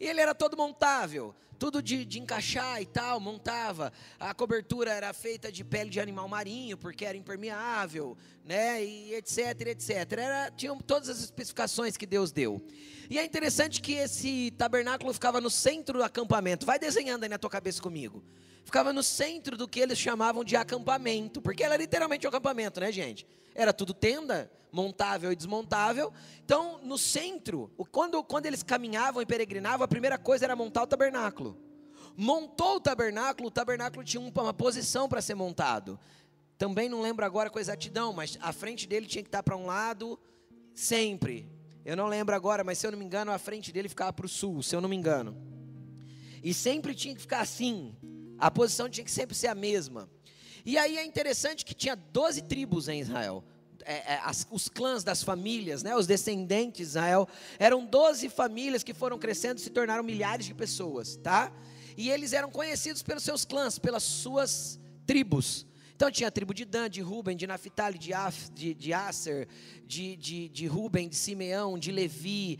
E 0.00 0.06
ele 0.06 0.20
era 0.20 0.34
todo 0.34 0.56
montável, 0.56 1.34
tudo 1.58 1.82
de, 1.82 2.04
de, 2.04 2.20
encaixar 2.20 2.80
e 2.80 2.86
tal, 2.86 3.18
montava. 3.18 3.92
A 4.18 4.32
cobertura 4.32 4.92
era 4.92 5.12
feita 5.12 5.50
de 5.50 5.64
pele 5.64 5.90
de 5.90 6.00
animal 6.00 6.28
marinho, 6.28 6.78
porque 6.78 7.04
era 7.04 7.16
impermeável, 7.16 8.16
né? 8.44 8.82
E 8.84 9.14
etc, 9.14 9.60
etc. 9.66 9.90
Era, 10.12 10.50
tinham 10.52 10.78
todas 10.78 11.08
as 11.08 11.18
especificações 11.18 11.96
que 11.96 12.06
Deus 12.06 12.30
deu. 12.30 12.64
E 13.10 13.18
é 13.18 13.24
interessante 13.24 13.82
que 13.82 13.94
esse 13.94 14.52
tabernáculo 14.52 15.12
ficava 15.12 15.40
no 15.40 15.50
centro 15.50 15.98
do 15.98 16.04
acampamento. 16.04 16.64
Vai 16.64 16.78
desenhando 16.78 17.24
aí 17.24 17.28
na 17.28 17.38
tua 17.38 17.50
cabeça 17.50 17.82
comigo 17.82 18.22
ficava 18.68 18.92
no 18.92 19.02
centro 19.02 19.56
do 19.56 19.66
que 19.66 19.80
eles 19.80 19.98
chamavam 19.98 20.44
de 20.44 20.54
acampamento, 20.54 21.40
porque 21.40 21.64
era 21.64 21.74
literalmente 21.74 22.26
um 22.26 22.28
acampamento, 22.28 22.78
né, 22.80 22.92
gente? 22.92 23.26
Era 23.54 23.72
tudo 23.72 23.94
tenda, 23.94 24.50
montável 24.70 25.32
e 25.32 25.36
desmontável. 25.36 26.12
Então, 26.44 26.78
no 26.82 26.98
centro, 26.98 27.70
quando, 27.90 28.22
quando 28.22 28.44
eles 28.44 28.62
caminhavam 28.62 29.22
e 29.22 29.26
peregrinavam, 29.26 29.86
a 29.86 29.88
primeira 29.88 30.18
coisa 30.18 30.44
era 30.44 30.54
montar 30.54 30.82
o 30.82 30.86
tabernáculo. 30.86 31.56
Montou 32.14 32.76
o 32.76 32.80
tabernáculo, 32.80 33.48
o 33.48 33.50
tabernáculo 33.50 34.04
tinha 34.04 34.20
uma 34.20 34.52
posição 34.52 35.08
para 35.08 35.22
ser 35.22 35.34
montado. 35.34 35.98
Também 36.58 36.90
não 36.90 37.00
lembro 37.00 37.24
agora 37.24 37.48
com 37.48 37.58
exatidão, 37.58 38.12
mas 38.12 38.36
a 38.38 38.52
frente 38.52 38.86
dele 38.86 39.06
tinha 39.06 39.22
que 39.22 39.28
estar 39.28 39.42
para 39.42 39.56
um 39.56 39.64
lado 39.64 40.20
sempre. 40.74 41.50
Eu 41.86 41.96
não 41.96 42.06
lembro 42.06 42.34
agora, 42.34 42.62
mas 42.62 42.76
se 42.76 42.86
eu 42.86 42.90
não 42.90 42.98
me 42.98 43.04
engano, 43.06 43.32
a 43.32 43.38
frente 43.38 43.72
dele 43.72 43.88
ficava 43.88 44.12
para 44.12 44.26
o 44.26 44.28
sul, 44.28 44.62
se 44.62 44.76
eu 44.76 44.80
não 44.82 44.90
me 44.90 44.96
engano. 44.96 45.34
E 46.44 46.52
sempre 46.52 46.94
tinha 46.94 47.14
que 47.14 47.20
ficar 47.22 47.40
assim, 47.40 47.96
a 48.38 48.50
posição 48.50 48.88
tinha 48.88 49.04
que 49.04 49.10
sempre 49.10 49.34
ser 49.34 49.48
a 49.48 49.54
mesma. 49.54 50.08
E 50.64 50.76
aí 50.76 50.98
é 50.98 51.04
interessante 51.04 51.64
que 51.64 51.74
tinha 51.74 51.96
12 51.96 52.42
tribos 52.42 52.88
em 52.88 53.00
Israel. 53.00 53.44
É, 53.84 54.14
é, 54.14 54.20
as, 54.22 54.46
os 54.50 54.68
clãs 54.68 55.02
das 55.02 55.22
famílias, 55.22 55.82
né, 55.82 55.96
os 55.96 56.06
descendentes 56.06 56.76
de 56.76 56.82
Israel, 56.82 57.26
eram 57.58 57.86
12 57.86 58.28
famílias 58.28 58.82
que 58.82 58.92
foram 58.92 59.18
crescendo 59.18 59.58
e 59.58 59.60
se 59.60 59.70
tornaram 59.70 60.02
milhares 60.02 60.44
de 60.44 60.54
pessoas, 60.54 61.16
tá? 61.16 61.50
E 61.96 62.10
eles 62.10 62.32
eram 62.32 62.50
conhecidos 62.50 63.02
pelos 63.02 63.22
seus 63.22 63.44
clãs, 63.44 63.78
pelas 63.78 64.02
suas 64.02 64.78
tribos. 65.06 65.66
Então 65.96 66.10
tinha 66.10 66.28
a 66.28 66.30
tribo 66.30 66.52
de 66.52 66.64
Dan, 66.64 66.88
de 66.88 67.00
Ruben, 67.00 67.36
de 67.36 67.46
Naphtali, 67.46 67.98
de, 67.98 68.12
Af, 68.12 68.50
de, 68.50 68.74
de 68.74 68.92
Aser, 68.92 69.48
de, 69.86 70.16
de, 70.16 70.48
de 70.48 70.66
Ruben, 70.66 71.08
de 71.08 71.16
Simeão, 71.16 71.78
de 71.78 71.90
Levi, 71.90 72.58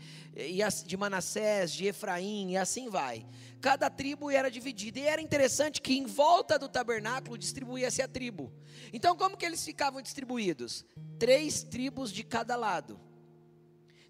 de 0.85 0.97
Manassés, 0.97 1.71
de 1.71 1.85
Efraim, 1.85 2.51
e 2.51 2.57
assim 2.57 2.89
vai 2.89 3.25
cada 3.61 3.89
tribo 3.89 4.29
era 4.31 4.49
dividida. 4.49 4.99
E 4.99 5.05
era 5.05 5.21
interessante 5.21 5.81
que 5.81 5.97
em 5.97 6.05
volta 6.05 6.57
do 6.57 6.69
tabernáculo 6.69 7.37
distribuía-se 7.37 8.01
a 8.01 8.07
tribo. 8.07 8.51
Então, 8.93 9.15
como 9.15 9.37
que 9.37 9.45
eles 9.45 9.63
ficavam 9.63 10.01
distribuídos? 10.01 10.85
Três 11.17 11.63
tribos 11.63 12.11
de 12.11 12.23
cada 12.23 12.55
lado. 12.55 12.99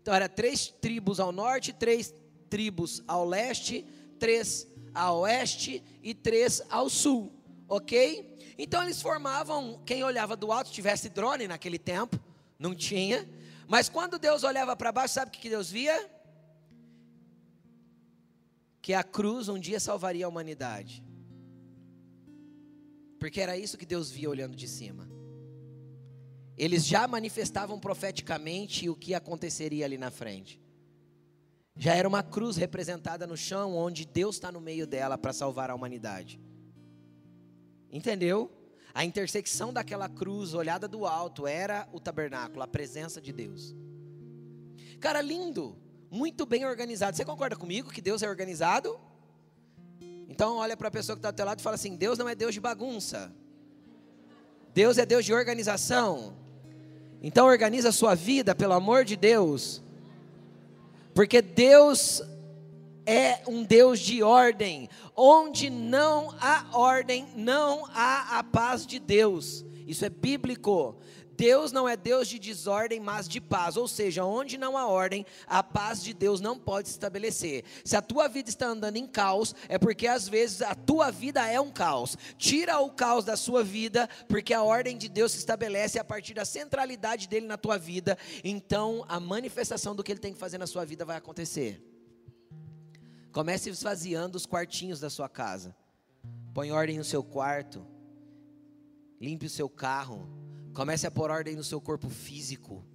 Então, 0.02 0.14
era 0.14 0.30
três 0.30 0.68
tribos 0.68 1.20
ao 1.20 1.32
norte, 1.32 1.74
três 1.74 2.14
tribos 2.50 3.04
ao 3.08 3.26
leste, 3.26 3.86
três 4.20 4.68
a 4.94 5.14
oeste 5.14 5.84
e 6.02 6.14
três 6.14 6.62
ao 6.70 6.90
sul. 6.90 7.32
ok? 7.68 8.38
Então 8.58 8.84
eles 8.84 9.02
formavam, 9.02 9.82
quem 9.86 10.04
olhava 10.04 10.36
do 10.36 10.52
alto, 10.52 10.72
tivesse 10.72 11.08
drone 11.08 11.48
naquele 11.48 11.80
tempo, 11.80 12.20
não 12.58 12.76
tinha. 12.76 13.28
Mas 13.68 13.88
quando 13.88 14.20
Deus 14.20 14.44
olhava 14.44 14.76
para 14.76 14.92
baixo, 14.92 15.14
sabe 15.14 15.30
o 15.30 15.40
que 15.40 15.50
Deus 15.50 15.70
via? 15.70 16.10
Que 18.82 18.94
a 18.94 19.04
cruz 19.04 19.50
um 19.50 19.60
dia 19.60 19.80
salvaria 19.80 20.26
a 20.26 20.30
humanidade. 20.30 21.04
Porque 23.20 23.42
era 23.42 23.58
isso 23.58 23.78
que 23.78 23.86
Deus 23.86 24.10
via 24.10 24.30
olhando 24.30 24.56
de 24.56 24.68
cima. 24.68 25.10
Eles 26.58 26.86
já 26.86 27.08
manifestavam 27.08 27.80
profeticamente 27.80 28.90
o 28.90 28.96
que 28.96 29.14
aconteceria 29.14 29.86
ali 29.86 29.98
na 29.98 30.12
frente. 30.12 30.62
Já 31.76 31.96
era 31.96 32.08
uma 32.08 32.22
cruz 32.22 32.58
representada 32.58 33.26
no 33.26 33.38
chão, 33.38 33.76
onde 33.76 34.06
Deus 34.06 34.36
está 34.36 34.52
no 34.52 34.60
meio 34.60 34.86
dela 34.86 35.18
para 35.18 35.32
salvar 35.32 35.70
a 35.70 35.76
humanidade. 35.76 36.40
Entendeu? 37.90 38.52
A 38.94 39.06
intersecção 39.06 39.72
daquela 39.72 40.10
cruz, 40.10 40.54
olhada 40.54 40.88
do 40.88 41.06
alto, 41.06 41.48
era 41.48 41.88
o 41.94 42.00
tabernáculo, 42.00 42.62
a 42.62 42.68
presença 42.68 43.22
de 43.22 43.32
Deus. 43.32 43.74
Cara, 45.00 45.22
lindo, 45.22 45.78
muito 46.12 46.46
bem 46.46 46.66
organizado. 46.66 47.16
Você 47.16 47.26
concorda 47.26 47.56
comigo 47.56 47.92
que 47.92 48.02
Deus 48.02 48.24
é 48.24 48.30
organizado? 48.30 49.00
Então 50.28 50.58
olha 50.58 50.78
para 50.78 50.88
a 50.88 50.92
pessoa 50.92 51.16
que 51.16 51.20
está 51.20 51.32
do 51.32 51.36
teu 51.36 51.46
lado 51.46 51.60
e 51.60 51.64
fala 51.64 51.76
assim: 51.76 51.96
Deus 51.96 52.18
não 52.18 52.30
é 52.30 52.36
Deus 52.36 52.54
de 52.54 52.60
bagunça. 52.60 53.32
Deus 54.74 54.98
é 54.98 55.06
Deus 55.06 55.26
de 55.26 55.34
organização. 55.34 56.36
Então 57.22 57.48
organiza 57.48 57.90
a 57.90 57.92
sua 57.92 58.16
vida, 58.16 58.56
pelo 58.56 58.74
amor 58.74 59.04
de 59.04 59.16
Deus. 59.16 59.82
Porque 61.14 61.42
Deus 61.42 62.22
é 63.06 63.42
um 63.48 63.64
Deus 63.64 64.00
de 64.00 64.24
ordem. 64.24 64.88
Onde 65.16 65.70
não 65.70 66.34
há 66.40 66.66
ordem, 66.72 67.28
não 67.36 67.86
há 67.88 68.40
a 68.40 68.44
paz 68.44 68.86
de 68.86 69.00
Deus. 69.00 69.66
Isso 69.86 70.06
é 70.06 70.10
bíblico. 70.10 70.96
Deus 71.40 71.72
não 71.72 71.88
é 71.88 71.96
Deus 71.96 72.28
de 72.28 72.38
desordem, 72.38 73.00
mas 73.00 73.26
de 73.26 73.40
paz. 73.40 73.78
Ou 73.78 73.88
seja, 73.88 74.26
onde 74.26 74.58
não 74.58 74.78
há 74.78 74.86
ordem, 74.86 75.26
a 75.48 75.64
paz 75.64 76.04
de 76.04 76.14
Deus 76.14 76.42
não 76.42 76.60
pode 76.60 76.90
se 76.90 76.96
estabelecer. 76.96 77.64
Se 77.86 77.96
a 77.96 78.02
tua 78.02 78.28
vida 78.28 78.50
está 78.50 78.68
andando 78.68 78.98
em 78.98 79.08
caos, 79.08 79.56
é 79.70 79.78
porque 79.78 80.06
às 80.06 80.28
vezes 80.28 80.62
a 80.62 80.76
tua 80.76 81.10
vida 81.12 81.48
é 81.48 81.58
um 81.58 81.72
caos. 81.72 82.18
Tira 82.38 82.78
o 82.80 82.92
caos 82.92 83.24
da 83.24 83.38
sua 83.38 83.64
vida, 83.64 84.10
porque 84.28 84.54
a 84.54 84.62
ordem 84.62 84.98
de 84.98 85.08
Deus 85.08 85.32
se 85.32 85.38
estabelece 85.38 85.98
a 85.98 86.04
partir 86.04 86.34
da 86.34 86.44
centralidade 86.44 87.30
dele 87.30 87.48
na 87.48 87.56
tua 87.56 87.78
vida. 87.78 88.18
Então, 88.44 89.06
a 89.08 89.18
manifestação 89.18 89.96
do 89.96 90.04
que 90.04 90.12
ele 90.12 90.20
tem 90.20 90.34
que 90.34 90.40
fazer 90.40 90.58
na 90.58 90.68
sua 90.68 90.84
vida 90.84 91.06
vai 91.06 91.16
acontecer. 91.16 91.82
Comece 93.32 93.70
esvaziando 93.70 94.36
os 94.36 94.46
quartinhos 94.46 95.00
da 95.00 95.10
sua 95.10 95.30
casa. 95.30 95.74
Põe 96.54 96.74
ordem 96.74 96.98
no 96.98 97.04
seu 97.06 97.24
quarto. 97.24 97.88
Limpe 99.22 99.46
o 99.46 99.50
seu 99.50 99.70
carro 99.70 100.49
Comece 100.80 101.06
a 101.06 101.12
pôr 101.12 101.30
ordem 101.30 101.58
no 101.58 101.64
seu 101.64 101.82
corpo 101.82 102.08
físico. 102.08 102.86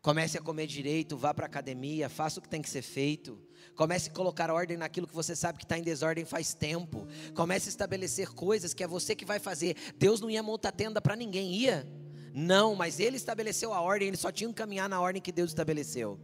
Comece 0.00 0.38
a 0.38 0.40
comer 0.40 0.68
direito, 0.68 1.16
vá 1.16 1.34
para 1.34 1.44
a 1.44 1.48
academia, 1.48 2.08
faça 2.08 2.38
o 2.38 2.42
que 2.42 2.48
tem 2.48 2.62
que 2.62 2.70
ser 2.70 2.82
feito. 2.82 3.36
Comece 3.74 4.10
a 4.10 4.12
colocar 4.12 4.48
ordem 4.48 4.76
naquilo 4.76 5.08
que 5.08 5.12
você 5.12 5.34
sabe 5.34 5.58
que 5.58 5.64
está 5.64 5.76
em 5.76 5.82
desordem 5.82 6.24
faz 6.24 6.54
tempo. 6.54 7.08
Comece 7.34 7.68
a 7.68 7.70
estabelecer 7.70 8.28
coisas 8.28 8.72
que 8.72 8.84
é 8.84 8.86
você 8.86 9.16
que 9.16 9.24
vai 9.24 9.40
fazer. 9.40 9.74
Deus 9.96 10.20
não 10.20 10.30
ia 10.30 10.40
montar 10.40 10.70
tenda 10.70 11.02
para 11.02 11.16
ninguém, 11.16 11.52
ia? 11.52 11.84
Não, 12.32 12.76
mas 12.76 13.00
Ele 13.00 13.16
estabeleceu 13.16 13.74
a 13.74 13.80
ordem, 13.80 14.06
Ele 14.06 14.16
só 14.16 14.30
tinha 14.30 14.48
que 14.48 14.54
caminhar 14.54 14.88
na 14.88 15.00
ordem 15.00 15.20
que 15.20 15.32
Deus 15.32 15.50
estabeleceu. 15.50 16.16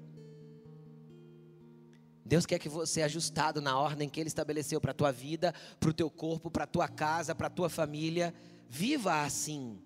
Deus 2.24 2.46
quer 2.46 2.60
que 2.60 2.68
você, 2.68 3.02
ajustado 3.02 3.60
na 3.60 3.76
ordem 3.76 4.08
que 4.08 4.20
Ele 4.20 4.28
estabeleceu 4.28 4.80
para 4.80 4.92
a 4.92 4.94
tua 4.94 5.10
vida, 5.10 5.52
para 5.80 5.90
o 5.90 5.92
teu 5.92 6.08
corpo, 6.08 6.48
para 6.48 6.62
a 6.62 6.68
tua 6.68 6.86
casa, 6.86 7.34
para 7.34 7.48
a 7.48 7.50
tua 7.50 7.68
família, 7.68 8.32
viva 8.68 9.20
assim. 9.24 9.82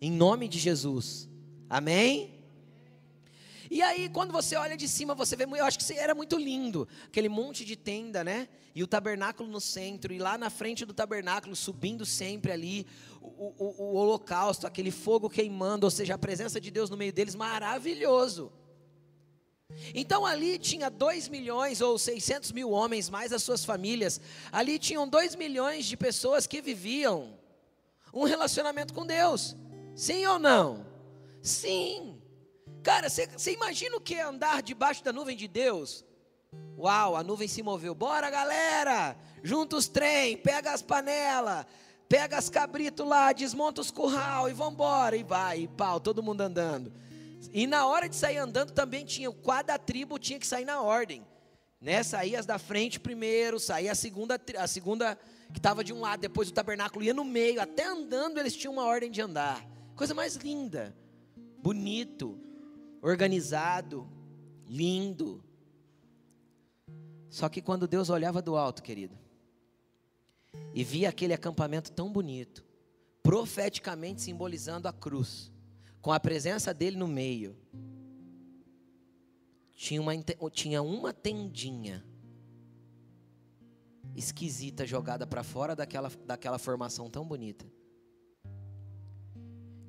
Em 0.00 0.10
nome 0.10 0.48
de 0.48 0.58
Jesus. 0.58 1.28
Amém? 1.68 2.40
E 3.70 3.82
aí, 3.82 4.08
quando 4.08 4.32
você 4.32 4.56
olha 4.56 4.76
de 4.76 4.88
cima, 4.88 5.14
você 5.14 5.36
vê, 5.36 5.44
eu 5.44 5.64
acho 5.64 5.78
que 5.78 5.92
era 5.92 6.12
muito 6.12 6.36
lindo, 6.36 6.88
aquele 7.06 7.28
monte 7.28 7.64
de 7.64 7.76
tenda, 7.76 8.24
né? 8.24 8.48
E 8.74 8.82
o 8.82 8.86
tabernáculo 8.86 9.48
no 9.48 9.60
centro, 9.60 10.12
e 10.12 10.18
lá 10.18 10.36
na 10.36 10.50
frente 10.50 10.84
do 10.84 10.92
tabernáculo, 10.92 11.54
subindo 11.54 12.04
sempre 12.04 12.50
ali, 12.50 12.84
o, 13.20 13.54
o, 13.56 13.74
o 13.78 13.94
holocausto, 13.94 14.66
aquele 14.66 14.90
fogo 14.90 15.30
queimando, 15.30 15.86
ou 15.86 15.90
seja, 15.90 16.14
a 16.14 16.18
presença 16.18 16.60
de 16.60 16.68
Deus 16.68 16.90
no 16.90 16.96
meio 16.96 17.12
deles, 17.12 17.36
maravilhoso. 17.36 18.52
Então 19.94 20.26
ali 20.26 20.58
tinha 20.58 20.90
2 20.90 21.28
milhões 21.28 21.80
ou 21.80 21.96
600 21.96 22.50
mil 22.50 22.70
homens, 22.70 23.08
mais 23.08 23.32
as 23.32 23.42
suas 23.42 23.64
famílias. 23.64 24.20
Ali 24.50 24.80
tinham 24.80 25.06
2 25.06 25.36
milhões 25.36 25.86
de 25.86 25.96
pessoas 25.96 26.44
que 26.44 26.60
viviam 26.60 27.38
um 28.12 28.24
relacionamento 28.24 28.92
com 28.92 29.06
Deus. 29.06 29.54
Sim 30.00 30.24
ou 30.24 30.38
não? 30.38 30.86
Sim. 31.42 32.18
Cara, 32.82 33.10
você 33.10 33.52
imagina 33.52 33.98
o 33.98 34.00
que 34.00 34.14
é 34.14 34.22
andar 34.22 34.62
debaixo 34.62 35.04
da 35.04 35.12
nuvem 35.12 35.36
de 35.36 35.46
Deus? 35.46 36.06
Uau, 36.78 37.14
a 37.14 37.22
nuvem 37.22 37.46
se 37.46 37.62
moveu. 37.62 37.94
Bora, 37.94 38.30
galera! 38.30 39.14
Junta 39.42 39.76
os 39.76 39.88
trem, 39.88 40.38
pega 40.38 40.72
as 40.72 40.80
panelas, 40.80 41.66
pega 42.08 42.38
as 42.38 42.48
cabritos 42.48 43.06
lá, 43.06 43.30
desmonta 43.34 43.82
os 43.82 43.90
curral 43.90 44.48
e 44.48 44.54
vambora. 44.54 45.18
E 45.18 45.22
vai, 45.22 45.60
e 45.60 45.68
pau, 45.68 46.00
todo 46.00 46.22
mundo 46.22 46.40
andando. 46.40 46.90
E 47.52 47.66
na 47.66 47.86
hora 47.86 48.08
de 48.08 48.16
sair 48.16 48.38
andando 48.38 48.70
também 48.70 49.04
tinha, 49.04 49.30
cada 49.30 49.78
tribo 49.78 50.18
tinha 50.18 50.38
que 50.38 50.46
sair 50.46 50.64
na 50.64 50.80
ordem. 50.80 51.26
Né? 51.78 52.02
Saía 52.02 52.40
as 52.40 52.46
da 52.46 52.58
frente 52.58 52.98
primeiro, 52.98 53.60
saía 53.60 53.92
a 53.92 53.94
segunda, 53.94 54.40
a 54.56 54.66
segunda 54.66 55.18
que 55.52 55.58
estava 55.58 55.84
de 55.84 55.92
um 55.92 56.00
lado, 56.00 56.20
depois 56.20 56.48
o 56.48 56.54
tabernáculo 56.54 57.04
ia 57.04 57.12
no 57.12 57.22
meio, 57.22 57.60
até 57.60 57.84
andando 57.84 58.38
eles 58.38 58.56
tinham 58.56 58.72
uma 58.72 58.86
ordem 58.86 59.10
de 59.10 59.20
andar. 59.20 59.62
Coisa 60.00 60.14
mais 60.14 60.34
linda, 60.36 60.96
bonito, 61.62 62.40
organizado, 63.02 64.08
lindo. 64.66 65.44
Só 67.28 67.50
que 67.50 67.60
quando 67.60 67.86
Deus 67.86 68.08
olhava 68.08 68.40
do 68.40 68.56
alto, 68.56 68.82
querido, 68.82 69.14
e 70.72 70.82
via 70.82 71.10
aquele 71.10 71.34
acampamento 71.34 71.92
tão 71.92 72.10
bonito, 72.10 72.64
profeticamente 73.22 74.22
simbolizando 74.22 74.88
a 74.88 74.92
cruz, 74.94 75.52
com 76.00 76.10
a 76.14 76.18
presença 76.18 76.72
dele 76.72 76.96
no 76.96 77.06
meio, 77.06 77.54
tinha 79.76 80.00
uma, 80.00 80.12
tinha 80.50 80.80
uma 80.80 81.12
tendinha 81.12 82.02
esquisita 84.16 84.86
jogada 84.86 85.26
para 85.26 85.42
fora 85.42 85.76
daquela, 85.76 86.10
daquela 86.24 86.58
formação 86.58 87.10
tão 87.10 87.28
bonita. 87.28 87.66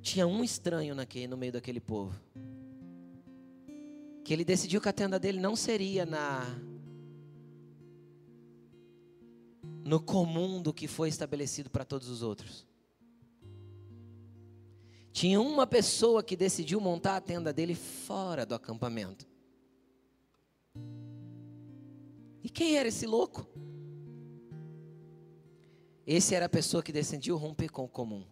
Tinha 0.02 0.26
um 0.26 0.44
estranho 0.44 0.96
naquele, 0.96 1.28
no 1.28 1.38
meio 1.38 1.52
daquele 1.52 1.80
povo. 1.80 2.20
Que 4.24 4.34
ele 4.34 4.44
decidiu 4.44 4.82
que 4.82 4.90
a 4.90 4.94
tenda 4.94 5.20
dele 5.20 5.40
não 5.40 5.56
seria 5.56 6.06
na 6.06 6.46
no 9.84 10.00
comum 10.00 10.62
do 10.62 10.74
que 10.74 10.88
foi 10.88 11.10
estabelecido 11.10 11.70
para 11.70 11.84
todos 11.84 12.08
os 12.08 12.22
outros. 12.22 12.66
Tinha 15.12 15.42
uma 15.42 15.68
pessoa 15.68 16.24
que 16.24 16.36
decidiu 16.36 16.80
montar 16.80 17.18
a 17.18 17.22
tenda 17.22 17.52
dele 17.52 17.76
fora 17.76 18.46
do 18.46 18.56
acampamento. 18.56 19.28
E 22.44 22.50
quem 22.50 22.78
era 22.78 22.88
esse 22.88 23.06
louco? 23.06 23.46
Esse 26.08 26.34
era 26.34 26.46
a 26.46 26.50
pessoa 26.50 26.82
que 26.82 26.92
decidiu 26.92 27.38
romper 27.38 27.70
com 27.70 27.84
o 27.84 27.90
comum. 27.90 28.26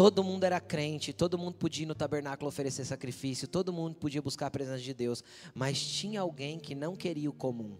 Todo 0.00 0.24
mundo 0.24 0.44
era 0.44 0.58
crente, 0.58 1.12
todo 1.12 1.36
mundo 1.36 1.58
podia 1.58 1.82
ir 1.82 1.86
no 1.86 1.94
tabernáculo 1.94 2.48
oferecer 2.48 2.86
sacrifício, 2.86 3.46
todo 3.46 3.70
mundo 3.70 3.96
podia 3.96 4.22
buscar 4.22 4.46
a 4.46 4.50
presença 4.50 4.80
de 4.80 4.94
Deus, 4.94 5.22
mas 5.54 5.78
tinha 5.78 6.22
alguém 6.22 6.58
que 6.58 6.74
não 6.74 6.96
queria 6.96 7.28
o 7.28 7.34
comum. 7.34 7.76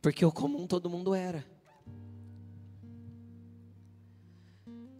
Porque 0.00 0.24
o 0.24 0.30
comum 0.30 0.64
todo 0.68 0.88
mundo 0.88 1.12
era. 1.12 1.44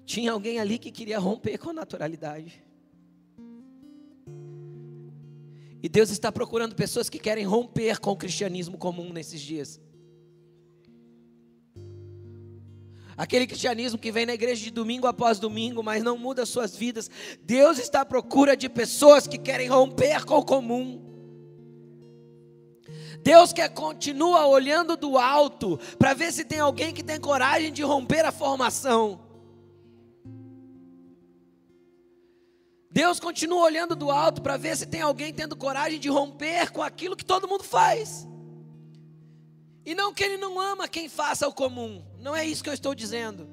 Tinha 0.04 0.33
alguém 0.33 0.59
ali 0.59 0.76
que 0.76 0.90
queria 0.90 1.20
romper 1.20 1.57
com 1.57 1.70
a 1.70 1.74
naturalidade. 1.74 2.64
E 5.80 5.88
Deus 5.88 6.11
está 6.11 6.33
procurando 6.33 6.74
pessoas 6.74 7.09
que 7.09 7.20
querem 7.20 7.44
romper 7.44 8.00
com 8.00 8.11
o 8.11 8.16
cristianismo 8.16 8.76
comum 8.76 9.12
nesses 9.12 9.40
dias. 9.40 9.80
Aquele 13.16 13.46
cristianismo 13.46 13.98
que 13.98 14.11
vem 14.11 14.27
na 14.27 14.35
igreja 14.35 14.62
de 14.62 14.70
domingo 14.70 15.07
após 15.07 15.38
domingo, 15.38 15.83
mas 15.83 16.03
não 16.03 16.18
muda 16.18 16.44
suas 16.44 16.74
vidas. 16.74 17.11
Deus 17.42 17.79
está 17.79 18.00
à 18.00 18.05
procura 18.05 18.57
de 18.57 18.68
pessoas 18.68 19.27
que 19.27 19.38
querem 19.38 19.68
romper 19.68 20.24
com 20.24 20.38
o 20.38 20.44
comum. 20.44 21.00
Deus 23.22 23.53
quer 23.53 23.70
continua 23.70 24.46
olhando 24.46 24.96
do 24.96 25.16
alto 25.16 25.79
para 25.98 26.12
ver 26.12 26.33
se 26.33 26.44
tem 26.44 26.61
alguém 26.61 26.92
que 26.92 27.03
tem 27.03 27.18
coragem 27.18 27.72
de 27.72 27.83
romper 27.83 28.24
a 28.24 28.33
formação. 28.33 29.20
Deus 32.90 33.18
continua 33.18 33.64
olhando 33.64 33.96
do 33.96 34.11
alto 34.11 34.42
para 34.42 34.57
ver 34.57 34.77
se 34.77 34.87
tem 34.87 35.00
alguém 35.00 35.33
tendo 35.33 35.57
coragem 35.57 35.98
de 35.98 36.09
romper 36.09 36.70
com 36.70 36.83
aquilo 36.83 37.16
que 37.16 37.24
todo 37.24 37.48
mundo 37.48 37.64
faz. 37.64 38.29
E 39.87 39.94
não 39.94 40.14
que 40.14 40.22
Ele 40.22 40.37
não 40.37 40.61
ama 40.61 40.87
quem 40.87 41.09
faça 41.09 41.48
o 41.48 41.53
comum, 41.53 42.05
não 42.24 42.34
é 42.34 42.42
isso 42.46 42.64
que 42.64 42.70
eu 42.70 42.74
estou 42.74 42.94
dizendo. 42.94 43.46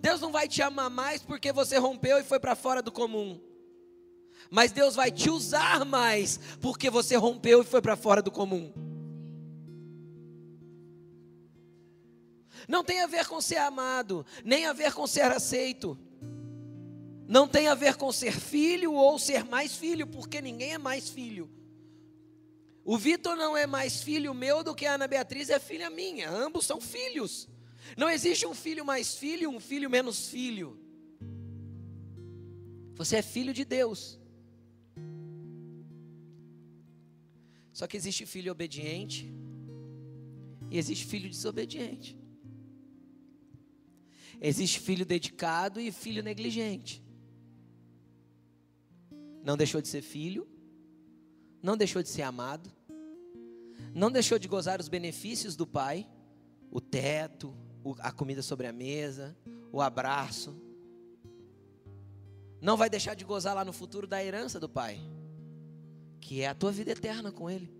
Deus 0.00 0.22
não 0.22 0.32
vai 0.32 0.48
te 0.48 0.62
amar 0.62 0.88
mais 0.88 1.20
porque 1.20 1.52
você 1.52 1.76
rompeu 1.76 2.18
e 2.18 2.24
foi 2.24 2.40
para 2.40 2.56
fora 2.56 2.80
do 2.80 2.90
comum. 2.90 3.38
Mas 4.50 4.72
Deus 4.72 4.94
vai 4.94 5.12
te 5.12 5.28
usar 5.28 5.84
mais 5.84 6.40
porque 6.58 6.88
você 6.88 7.14
rompeu 7.14 7.60
e 7.60 7.64
foi 7.64 7.82
para 7.82 7.94
fora 7.94 8.22
do 8.22 8.30
comum. 8.30 8.72
Não 12.66 12.82
tem 12.82 13.02
a 13.02 13.06
ver 13.06 13.26
com 13.26 13.38
ser 13.38 13.58
amado, 13.58 14.24
nem 14.42 14.64
a 14.64 14.72
ver 14.72 14.94
com 14.94 15.06
ser 15.06 15.30
aceito. 15.30 15.98
Não 17.28 17.46
tem 17.46 17.68
a 17.68 17.74
ver 17.74 17.96
com 17.96 18.10
ser 18.10 18.32
filho 18.32 18.94
ou 18.94 19.18
ser 19.18 19.44
mais 19.44 19.76
filho, 19.76 20.06
porque 20.06 20.40
ninguém 20.40 20.72
é 20.72 20.78
mais 20.78 21.10
filho. 21.10 21.50
O 22.82 22.96
Vitor 22.96 23.36
não 23.36 23.54
é 23.54 23.66
mais 23.66 24.02
filho 24.02 24.32
meu 24.32 24.64
do 24.64 24.74
que 24.74 24.86
a 24.86 24.94
Ana 24.94 25.06
Beatriz 25.06 25.50
é 25.50 25.58
filha 25.58 25.90
minha. 25.90 26.30
Ambos 26.30 26.64
são 26.64 26.80
filhos. 26.80 27.46
Não 27.96 28.08
existe 28.08 28.46
um 28.46 28.54
filho 28.54 28.84
mais 28.84 29.16
filho 29.16 29.44
e 29.44 29.46
um 29.46 29.60
filho 29.60 29.90
menos 29.90 30.28
filho. 30.28 30.78
Você 32.94 33.16
é 33.16 33.22
filho 33.22 33.52
de 33.52 33.64
Deus. 33.64 34.18
Só 37.72 37.86
que 37.86 37.96
existe 37.96 38.24
filho 38.24 38.50
obediente 38.50 39.30
e 40.70 40.78
existe 40.78 41.04
filho 41.04 41.28
desobediente. 41.28 42.18
Existe 44.40 44.80
filho 44.80 45.04
dedicado 45.04 45.78
e 45.80 45.92
filho 45.92 46.22
negligente. 46.22 47.04
Não 49.44 49.56
deixou 49.56 49.80
de 49.80 49.88
ser 49.88 50.02
filho, 50.02 50.48
não 51.62 51.76
deixou 51.76 52.02
de 52.02 52.08
ser 52.08 52.22
amado, 52.22 52.70
não 53.94 54.10
deixou 54.10 54.38
de 54.38 54.48
gozar 54.48 54.80
os 54.80 54.88
benefícios 54.88 55.54
do 55.54 55.66
pai, 55.66 56.08
o 56.70 56.80
teto, 56.80 57.54
a 57.98 58.10
comida 58.10 58.42
sobre 58.42 58.66
a 58.66 58.72
mesa, 58.72 59.36
o 59.70 59.80
abraço. 59.80 60.56
Não 62.60 62.76
vai 62.76 62.88
deixar 62.88 63.14
de 63.14 63.24
gozar 63.24 63.54
lá 63.54 63.64
no 63.64 63.72
futuro 63.72 64.06
da 64.06 64.24
herança 64.24 64.58
do 64.58 64.68
pai, 64.68 64.98
que 66.20 66.40
é 66.40 66.48
a 66.48 66.54
tua 66.54 66.72
vida 66.72 66.92
eterna 66.92 67.30
com 67.30 67.50
ele. 67.50 67.75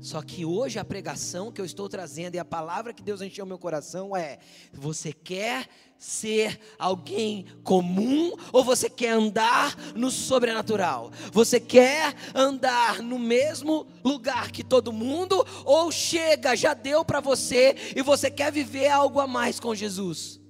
Só 0.00 0.22
que 0.22 0.44
hoje 0.44 0.78
a 0.78 0.84
pregação 0.84 1.50
que 1.50 1.60
eu 1.60 1.64
estou 1.64 1.88
trazendo 1.88 2.34
e 2.34 2.38
a 2.38 2.44
palavra 2.44 2.92
que 2.92 3.02
Deus 3.02 3.20
encheu 3.22 3.46
meu 3.46 3.58
coração 3.58 4.16
é: 4.16 4.38
você 4.72 5.12
quer 5.12 5.68
ser 5.98 6.60
alguém 6.78 7.46
comum 7.64 8.32
ou 8.52 8.62
você 8.62 8.90
quer 8.90 9.10
andar 9.10 9.76
no 9.94 10.10
sobrenatural? 10.10 11.10
Você 11.32 11.58
quer 11.58 12.14
andar 12.34 13.02
no 13.02 13.18
mesmo 13.18 13.86
lugar 14.04 14.50
que 14.50 14.62
todo 14.62 14.92
mundo 14.92 15.44
ou 15.64 15.90
chega, 15.90 16.54
já 16.54 16.74
deu 16.74 17.04
para 17.04 17.20
você 17.20 17.74
e 17.96 18.02
você 18.02 18.30
quer 18.30 18.52
viver 18.52 18.88
algo 18.88 19.18
a 19.18 19.26
mais 19.26 19.58
com 19.58 19.74
Jesus? 19.74 20.40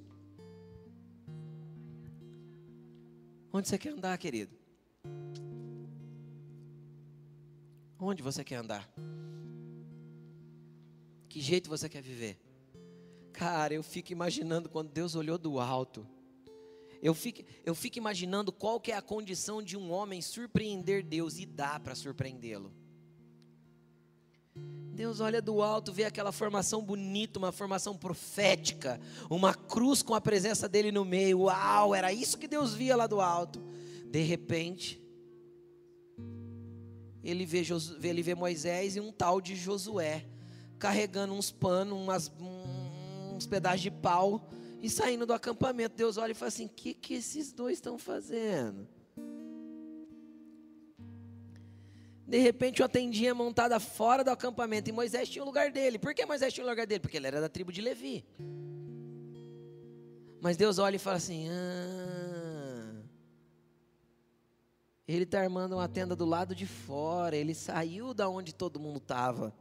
Onde 3.53 3.69
você 3.69 3.79
quer 3.79 3.91
andar, 3.91 4.19
querido? 4.19 4.55
Onde 7.99 8.23
você 8.23 8.45
quer 8.45 8.57
andar? 8.57 8.87
Que 11.37 11.43
jeito 11.43 11.69
você 11.69 11.87
quer 11.87 12.01
viver? 12.01 12.39
Cara, 13.31 13.75
eu 13.75 13.83
fico 13.83 14.11
imaginando 14.11 14.71
quando 14.71 14.89
Deus 14.89 15.15
olhou 15.15 15.37
do 15.37 15.61
alto. 15.61 16.09
Eu 17.03 17.13
fico, 17.13 17.43
eu 17.63 17.75
fico 17.75 17.99
imaginando 17.99 18.51
qual 18.51 18.81
que 18.81 18.91
é 18.91 18.97
a 18.97 19.03
condição 19.03 19.63
de 19.63 19.77
um 19.77 19.93
homem 19.93 20.23
surpreender 20.23 21.05
Deus 21.05 21.39
e 21.39 21.45
dá 21.45 21.79
para 21.79 21.95
surpreendê-lo. 21.95 22.73
Deus 24.95 25.21
olha 25.21 25.43
do 25.43 25.61
alto, 25.61 25.93
vê 25.93 26.05
aquela 26.05 26.33
formação 26.33 26.83
bonita, 26.83 27.39
uma 27.39 27.53
formação 27.53 27.95
profética, 27.95 28.99
uma 29.29 29.53
cruz 29.53 30.01
com 30.01 30.15
a 30.15 30.21
presença 30.23 30.67
dele 30.67 30.91
no 30.91 31.05
meio. 31.05 31.41
Uau, 31.41 31.95
era 31.95 32.15
isso 32.15 32.39
que 32.39 32.49
Deus 32.49 32.73
via 32.73 32.97
lá 32.97 33.07
do 33.07 33.21
alto. 33.21 33.63
De 34.07 34.23
repente, 34.23 34.99
ele 37.23 37.45
vê, 37.45 37.61
ele 38.03 38.23
vê 38.23 38.35
Moisés 38.35 38.97
e 38.97 39.01
um 39.01 39.13
tal 39.13 39.39
de 39.39 39.55
Josué 39.55 40.31
carregando 40.79 41.35
uns 41.35 41.51
panos, 41.51 41.99
umas, 41.99 42.33
uns 43.35 43.47
pedaços 43.47 43.81
de 43.81 43.91
pau 43.91 44.49
e 44.83 44.91
saindo 44.91 45.27
do 45.27 45.33
acampamento. 45.33 45.97
Deus 45.97 46.17
olha 46.17 46.33
e 46.33 46.35
fala 46.35 46.49
assim: 46.49 46.67
o 46.67 46.71
que, 46.71 46.95
que 46.95 47.15
esses 47.15 47.53
dois 47.53 47.75
estão 47.75 47.99
fazendo? 47.99 48.87
De 52.27 52.39
repente, 52.39 52.83
uma 52.83 52.89
tendinha 52.89 53.35
montada 53.35 53.79
fora 53.79 54.25
do 54.25 54.31
acampamento. 54.31 54.91
E 54.91 54.93
Moisés 54.93 55.29
tinha 55.29 55.43
o 55.43 55.47
lugar 55.47 55.71
dele. 55.71 55.99
Por 55.99 56.13
que 56.13 56.27
Moisés 56.27 56.53
tinha 56.53 56.67
o 56.67 56.69
lugar 56.69 56.87
dele? 56.87 57.01
Porque 57.01 57.17
ele 57.17 57.27
era 57.29 57.41
da 57.41 57.49
tribo 57.49 57.73
de 57.73 57.81
Levi. 57.81 58.25
Mas 60.41 60.57
Deus 60.57 60.79
olha 60.79 60.97
e 60.97 60.99
fala 60.99 61.17
assim: 61.17 61.49
ah, 61.49 63.03
ele 65.07 65.23
está 65.23 65.41
armando 65.41 65.77
uma 65.77 65.89
tenda 65.89 66.17
do 66.17 66.25
lado 66.25 66.55
de 66.55 66.67
fora. 66.67 67.37
Ele 67.37 67.55
saiu 67.55 68.13
da 68.13 68.29
onde 68.29 68.53
todo 68.53 68.81
mundo 68.81 68.99
estava. 68.99 69.55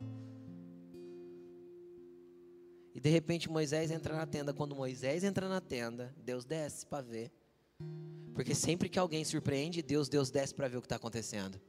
E 2.95 2.99
de 3.01 3.09
repente 3.09 3.49
Moisés 3.49 3.91
entra 3.91 4.15
na 4.15 4.25
tenda. 4.25 4.53
Quando 4.53 4.73
Moisés 4.73 5.25
entra 5.25 5.49
na 5.49 5.59
tenda, 5.59 6.15
Deus 6.23 6.45
desce 6.45 6.85
para 6.85 7.03
ver. 7.03 7.29
Porque 8.33 8.55
sempre 8.55 8.87
que 8.87 8.97
alguém 8.97 9.25
surpreende 9.25 9.81
Deus, 9.81 10.07
Deus 10.07 10.31
desce 10.31 10.55
para 10.55 10.69
ver 10.69 10.77
o 10.77 10.81
que 10.81 10.85
está 10.85 10.95
acontecendo. 10.95 11.59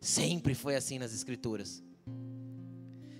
Sempre 0.00 0.52
foi 0.52 0.74
assim 0.74 0.98
nas 0.98 1.14
Escrituras. 1.14 1.80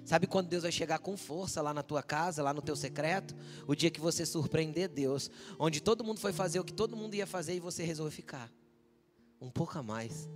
Sabe 0.05 0.27
quando 0.27 0.49
Deus 0.49 0.65
vai 0.65 0.73
chegar 0.73 0.99
com 0.99 1.17
força 1.17 1.63
lá 1.63 1.73
na 1.73 1.83
tua 1.83 2.03
casa, 2.03 2.43
lá 2.43 2.53
no 2.53 2.61
teu 2.61 2.75
secreto? 2.75 3.37
O 3.69 3.75
dia 3.75 3.91
que 3.91 4.01
você 4.01 4.27
surpreender 4.27 4.89
Deus, 4.89 5.31
onde 5.57 5.81
todo 5.81 6.03
mundo 6.05 6.19
foi 6.19 6.33
fazer 6.33 6.59
o 6.59 6.65
que 6.65 6.75
todo 6.75 6.97
mundo 6.97 7.15
ia 7.15 7.27
fazer 7.27 7.55
e 7.55 7.61
você 7.61 7.85
resolveu 7.85 8.13
ficar 8.13 8.53
um 9.41 9.49
pouco 9.49 9.79
a 9.79 9.83
mais. 9.83 10.29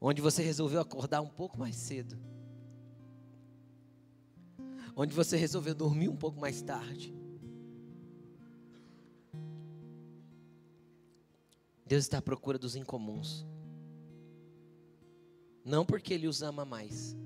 Onde 0.00 0.22
você 0.22 0.42
resolveu 0.42 0.80
acordar 0.80 1.20
um 1.20 1.28
pouco 1.28 1.58
mais 1.58 1.76
cedo 1.76 2.18
onde 5.00 5.14
você 5.14 5.34
resolveu 5.34 5.74
dormir 5.74 6.10
um 6.10 6.16
pouco 6.16 6.38
mais 6.38 6.60
tarde. 6.60 7.14
Deus 11.86 12.04
está 12.04 12.18
à 12.18 12.22
procura 12.22 12.58
dos 12.58 12.76
incomuns. 12.76 13.46
Não 15.64 15.86
porque 15.86 16.12
Ele 16.12 16.28
os 16.28 16.42
ama 16.42 16.66
mais, 16.66 17.16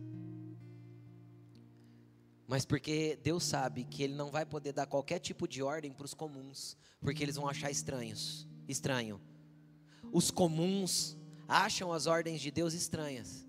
mas 2.46 2.64
porque 2.64 3.18
Deus 3.20 3.42
sabe 3.42 3.82
que 3.84 4.04
Ele 4.04 4.14
não 4.14 4.30
vai 4.30 4.46
poder 4.46 4.72
dar 4.72 4.86
qualquer 4.86 5.18
tipo 5.18 5.48
de 5.48 5.60
ordem 5.60 5.92
para 5.92 6.04
os 6.04 6.14
comuns, 6.14 6.76
porque 7.00 7.24
eles 7.24 7.34
vão 7.34 7.48
achar 7.48 7.72
estranhos, 7.72 8.46
estranho. 8.68 9.20
Os 10.12 10.30
comuns 10.30 11.16
acham 11.48 11.92
as 11.92 12.06
ordens 12.06 12.40
de 12.40 12.52
Deus 12.52 12.72
estranhas. 12.72 13.43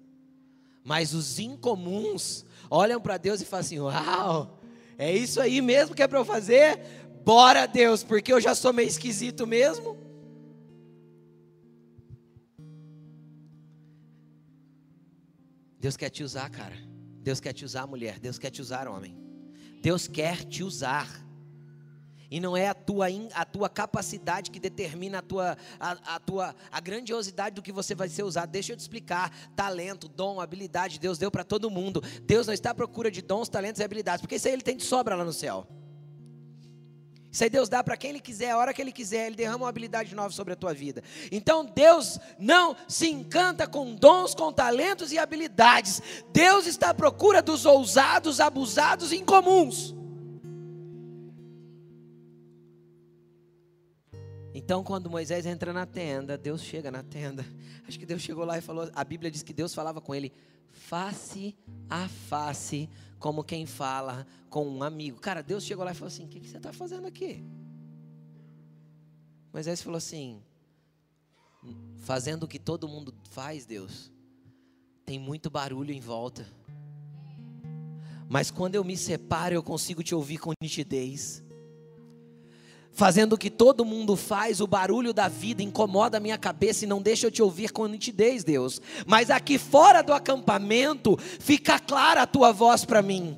Mas 0.86 1.16
os 1.16 1.40
incomuns 1.40 2.46
olham 2.70 3.02
para 3.02 3.18
Deus 3.18 3.42
e 3.42 3.46
falam 3.46 3.62
assim: 3.66 3.80
Uau, 3.80 4.62
é 5.00 5.12
isso 5.12 5.42
aí 5.42 5.60
mesmo 5.60 5.96
que 5.96 6.04
é 6.04 6.08
para 6.08 6.20
eu 6.20 6.24
fazer? 6.24 6.80
Bora, 7.26 7.66
Deus, 7.66 8.04
porque 8.04 8.32
eu 8.32 8.40
já 8.40 8.54
sou 8.54 8.72
meio 8.72 8.88
esquisito 8.88 9.48
mesmo. 9.48 9.98
Deus 15.80 15.98
quer 15.98 16.12
te 16.12 16.24
usar, 16.24 16.50
cara. 16.52 16.78
Deus 17.24 17.40
quer 17.40 17.54
te 17.54 17.66
usar, 17.66 17.88
mulher. 17.88 18.20
Deus 18.20 18.38
quer 18.38 18.52
te 18.52 18.62
usar, 18.62 18.88
homem. 18.88 19.18
Deus 19.82 20.08
quer 20.08 20.44
te 20.46 20.64
usar. 20.64 21.25
E 22.30 22.40
não 22.40 22.56
é 22.56 22.68
a 22.68 22.74
tua, 22.74 23.08
a 23.34 23.46
tua 23.46 23.70
capacidade 23.70 24.52
que 24.52 24.60
determina 24.60 25.20
a 25.20 25.22
tua, 25.22 25.58
a, 25.80 26.16
a, 26.16 26.20
tua 26.20 26.56
a 26.72 26.80
grandiosidade 26.80 27.56
do 27.56 27.62
que 27.62 27.72
você 27.72 27.94
vai 27.94 28.10
ser 28.10 28.24
usado. 28.24 28.50
Deixa 28.50 28.74
eu 28.74 28.78
te 28.78 28.82
explicar. 28.82 29.32
Talento, 29.56 30.08
dom, 30.08 30.42
habilidade, 30.42 31.00
Deus 31.00 31.18
deu 31.18 31.30
para 31.30 31.44
todo 31.44 31.70
mundo. 31.70 32.02
Deus 32.24 32.48
não 32.48 32.54
está 32.54 32.72
à 32.72 32.76
procura 32.76 33.12
de 33.12 33.22
dons, 33.22 33.48
talentos 33.50 33.80
e 33.80 33.84
habilidades, 33.84 34.22
porque 34.22 34.36
isso 34.36 34.48
aí 34.48 34.54
ele 34.54 34.64
tem 34.64 34.78
de 34.78 34.84
sobra 34.84 35.16
lá 35.16 35.24
no 35.24 35.34
céu. 35.34 35.68
Isso 37.36 37.44
aí 37.44 37.50
Deus 37.50 37.68
dá 37.68 37.84
para 37.84 37.98
quem 37.98 38.12
Ele 38.12 38.22
quiser, 38.22 38.52
a 38.52 38.58
hora 38.58 38.74
que 38.74 38.82
Ele 38.82 38.94
quiser, 38.94 39.28
Ele 39.28 39.36
derrama 39.36 39.66
uma 39.66 39.70
habilidade 39.70 40.16
nova 40.16 40.30
sobre 40.30 40.54
a 40.54 40.56
tua 40.56 40.74
vida. 40.74 41.04
Então 41.30 41.66
Deus 41.66 42.18
não 42.40 42.78
se 42.88 43.10
encanta 43.10 43.68
com 43.68 43.94
dons, 43.94 44.34
com 44.34 44.54
talentos 44.54 45.12
e 45.12 45.18
habilidades. 45.18 46.02
Deus 46.32 46.66
está 46.66 46.92
à 46.92 46.94
procura 46.94 47.42
dos 47.42 47.66
ousados, 47.66 48.40
abusados 48.40 49.12
e 49.12 49.18
incomuns. 49.18 49.94
Então, 54.58 54.86
quando 54.86 55.10
Moisés 55.10 55.46
entra 55.46 55.74
na 55.74 55.86
tenda, 55.86 56.38
Deus 56.38 56.62
chega 56.62 56.90
na 56.90 57.04
tenda. 57.04 57.46
Acho 57.86 58.00
que 58.00 58.06
Deus 58.06 58.22
chegou 58.22 58.46
lá 58.46 58.58
e 58.58 58.62
falou. 58.62 58.90
A 58.96 59.04
Bíblia 59.04 59.30
diz 59.30 59.44
que 59.44 59.52
Deus 59.52 59.76
falava 59.76 60.00
com 60.00 60.16
ele 60.16 60.32
face 60.72 61.54
a 61.90 62.08
face, 62.08 62.90
como 63.20 63.44
quem 63.44 63.66
fala 63.66 64.26
com 64.50 64.66
um 64.66 64.82
amigo. 64.82 65.20
Cara, 65.20 65.44
Deus 65.44 65.66
chegou 65.66 65.84
lá 65.84 65.92
e 65.92 65.94
falou 65.94 66.08
assim: 66.08 66.24
O 66.24 66.30
que, 66.30 66.40
que 66.40 66.48
você 66.48 66.56
está 66.56 66.72
fazendo 66.72 67.06
aqui? 67.06 67.44
Moisés 69.52 69.82
falou 69.82 69.98
assim: 69.98 70.42
Fazendo 71.98 72.44
o 72.44 72.48
que 72.48 72.58
todo 72.58 72.88
mundo 72.88 73.14
faz, 73.32 73.66
Deus. 73.66 74.10
Tem 75.06 75.20
muito 75.20 75.50
barulho 75.50 75.92
em 75.92 76.00
volta. 76.00 76.48
Mas 78.30 78.52
quando 78.52 78.76
eu 78.76 78.86
me 78.86 78.96
separo, 78.96 79.54
eu 79.54 79.62
consigo 79.62 80.02
te 80.02 80.16
ouvir 80.16 80.38
com 80.38 80.54
nitidez. 80.62 81.44
Fazendo 82.96 83.34
o 83.34 83.38
que 83.38 83.50
todo 83.50 83.84
mundo 83.84 84.16
faz, 84.16 84.62
o 84.62 84.68
barulho 84.68 85.14
da 85.14 85.28
vida 85.28 85.62
incomoda 85.62 86.16
a 86.16 86.20
minha 86.22 86.38
cabeça 86.38 86.86
e 86.86 86.88
não 86.88 87.02
deixa 87.02 87.28
eu 87.28 87.32
te 87.32 87.44
ouvir 87.44 87.74
com 87.74 87.86
nitidez, 87.88 88.42
Deus. 88.42 88.82
Mas 89.06 89.30
aqui 89.30 89.58
fora 89.58 90.02
do 90.02 90.14
acampamento, 90.14 91.18
fica 91.18 91.78
clara 91.78 92.22
a 92.22 92.28
tua 92.28 92.54
voz 92.54 92.86
para 92.86 93.02
mim. 93.02 93.38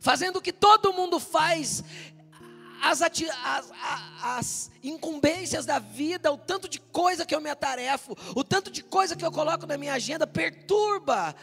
Fazendo 0.00 0.38
o 0.38 0.40
que 0.40 0.54
todo 0.54 0.94
mundo 0.94 1.20
faz, 1.20 1.84
as, 2.80 3.02
as, 3.02 3.72
as, 4.22 4.70
incumbências 4.82 5.66
da 5.66 5.78
vida, 5.78 6.32
o 6.32 6.38
tanto 6.38 6.66
de 6.66 6.80
coisa 6.80 7.26
que 7.26 7.34
eu 7.34 7.42
me 7.42 7.50
atarefo, 7.50 8.16
o 8.34 8.42
tanto 8.42 8.70
de 8.70 8.82
coisa 8.82 9.14
que 9.14 9.24
eu 9.24 9.30
coloco 9.30 9.66
na 9.66 9.76
minha 9.76 9.92
agenda, 9.92 10.26
perturba 10.26 11.36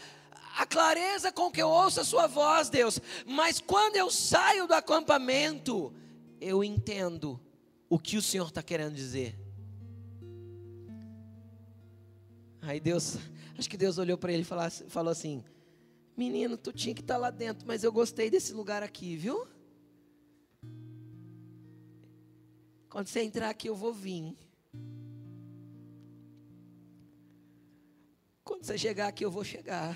a 0.58 0.66
clareza 0.66 1.32
com 1.32 1.52
que 1.52 1.62
eu 1.62 1.70
ouço 1.70 2.02
a 2.02 2.04
Sua 2.04 2.26
voz, 2.26 2.70
Deus. 2.70 3.00
Mas 3.28 3.60
quando 3.60 3.98
eu 3.98 4.10
saio 4.10 4.66
do 4.66 4.74
acampamento, 4.74 5.94
eu 6.40 6.64
entendo 6.64 7.40
o 7.90 7.98
que 7.98 8.18
o 8.18 8.22
Senhor 8.22 8.48
está 8.48 8.62
querendo 8.62 8.96
dizer. 8.96 9.38
Aí 12.62 12.80
Deus, 12.80 13.18
acho 13.58 13.70
que 13.70 13.78
Deus 13.78 13.98
olhou 13.98 14.18
para 14.18 14.32
ele 14.32 14.42
e 14.42 14.90
falou 14.90 15.12
assim: 15.12 15.44
Menino, 16.16 16.58
tu 16.58 16.74
tinha 16.74 16.94
que 16.94 17.02
estar 17.02 17.16
tá 17.16 17.20
lá 17.20 17.30
dentro, 17.30 17.66
mas 17.68 17.84
eu 17.84 17.92
gostei 17.92 18.30
desse 18.30 18.54
lugar 18.54 18.84
aqui, 18.84 19.16
viu? 19.16 19.48
Quando 22.90 23.08
você 23.08 23.22
entrar 23.22 23.50
aqui, 23.50 23.70
eu 23.70 23.76
vou 23.76 23.94
vir. 23.94 24.36
Quando 28.44 28.64
você 28.64 28.78
chegar 28.78 29.08
aqui, 29.08 29.24
eu 29.24 29.30
vou 29.30 29.44
chegar. 29.44 29.96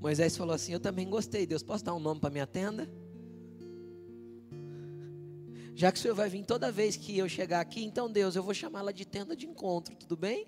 Moisés 0.00 0.36
falou 0.36 0.54
assim: 0.54 0.72
Eu 0.72 0.80
também 0.80 1.08
gostei, 1.08 1.46
Deus, 1.46 1.62
posso 1.62 1.84
dar 1.84 1.94
um 1.94 2.00
nome 2.00 2.20
para 2.20 2.30
minha 2.30 2.46
tenda? 2.46 2.90
Já 5.80 5.90
que 5.90 5.98
o 5.98 6.02
Senhor 6.02 6.14
vai 6.14 6.28
vir 6.28 6.44
toda 6.44 6.70
vez 6.70 6.94
que 6.94 7.16
eu 7.16 7.26
chegar 7.26 7.58
aqui, 7.58 7.82
então 7.82 8.12
Deus, 8.12 8.36
eu 8.36 8.42
vou 8.42 8.52
chamá-la 8.52 8.92
de 8.92 9.06
tenda 9.06 9.34
de 9.34 9.46
encontro, 9.46 9.96
tudo 9.96 10.14
bem? 10.14 10.46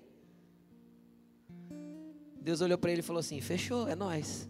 Deus 2.39 2.61
olhou 2.61 2.77
para 2.77 2.91
ele 2.91 2.99
e 2.99 3.03
falou 3.03 3.19
assim: 3.19 3.41
Fechou, 3.41 3.87
é 3.87 3.95
nós. 3.95 4.47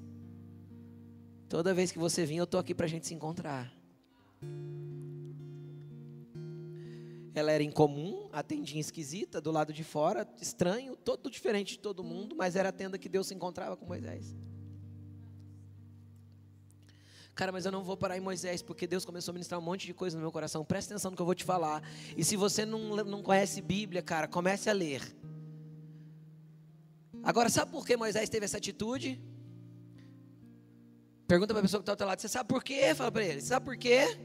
Toda 1.47 1.73
vez 1.73 1.89
que 1.89 1.97
você 1.97 2.25
vir, 2.25 2.35
eu 2.35 2.43
estou 2.43 2.59
aqui 2.59 2.75
para 2.75 2.85
a 2.85 2.89
gente 2.89 3.07
se 3.07 3.13
encontrar. 3.13 3.73
Ela 7.33 7.53
era 7.53 7.63
incomum, 7.63 8.27
a 8.33 8.43
tendinha 8.43 8.81
esquisita, 8.81 9.39
do 9.39 9.51
lado 9.51 9.71
de 9.71 9.85
fora, 9.85 10.27
estranho, 10.41 10.97
todo 10.97 11.31
diferente 11.31 11.75
de 11.75 11.79
todo 11.79 12.03
mundo, 12.03 12.35
mas 12.35 12.57
era 12.57 12.67
a 12.67 12.73
tenda 12.73 12.97
que 12.97 13.07
Deus 13.07 13.27
se 13.27 13.33
encontrava 13.33 13.77
com 13.77 13.85
Moisés. 13.85 14.35
Cara, 17.35 17.51
mas 17.51 17.65
eu 17.65 17.71
não 17.71 17.83
vou 17.83 17.97
parar 17.97 18.15
em 18.15 18.21
Moisés, 18.21 18.61
porque 18.61 18.85
Deus 18.85 19.03
começou 19.03 19.31
a 19.31 19.33
ministrar 19.33 19.59
um 19.59 19.63
monte 19.63 19.87
de 19.87 19.93
coisa 19.93 20.15
no 20.15 20.21
meu 20.21 20.31
coração. 20.31 20.63
Presta 20.63 20.93
atenção 20.93 21.09
no 21.11 21.17
que 21.17 21.21
eu 21.21 21.25
vou 21.25 21.33
te 21.33 21.43
falar. 21.43 21.81
E 22.15 22.23
se 22.23 22.35
você 22.35 22.63
não, 22.63 22.95
não 22.97 23.23
conhece 23.23 23.59
Bíblia, 23.59 24.03
cara, 24.03 24.27
comece 24.27 24.69
a 24.69 24.73
ler. 24.73 25.01
Agora, 27.23 27.49
sabe 27.49 27.71
por 27.71 27.85
que 27.85 27.97
Moisés 27.97 28.29
teve 28.29 28.45
essa 28.45 28.57
atitude? 28.57 29.19
Pergunta 31.25 31.53
para 31.53 31.61
a 31.61 31.63
pessoa 31.63 31.79
que 31.79 31.83
está 31.83 31.93
ao 31.93 31.97
teu 31.97 32.05
lado: 32.05 32.21
Você 32.21 32.27
sabe 32.27 32.47
por 32.49 32.63
quê? 32.63 32.93
Fala 32.93 33.11
para 33.11 33.23
ele: 33.23 33.41
Sabe 33.41 33.65
por 33.65 33.77
quê? 33.77 34.17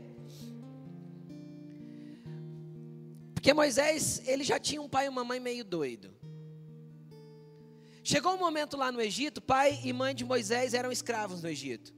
Porque 3.32 3.54
Moisés, 3.54 4.20
ele 4.26 4.44
já 4.44 4.58
tinha 4.58 4.82
um 4.82 4.88
pai 4.88 5.06
e 5.06 5.08
uma 5.08 5.24
mãe 5.24 5.40
meio 5.40 5.64
doido. 5.64 6.12
Chegou 8.04 8.34
um 8.34 8.38
momento 8.38 8.76
lá 8.76 8.92
no 8.92 9.00
Egito, 9.00 9.40
pai 9.40 9.80
e 9.84 9.92
mãe 9.92 10.14
de 10.14 10.24
Moisés 10.24 10.74
eram 10.74 10.90
escravos 10.90 11.42
no 11.42 11.48
Egito. 11.48 11.94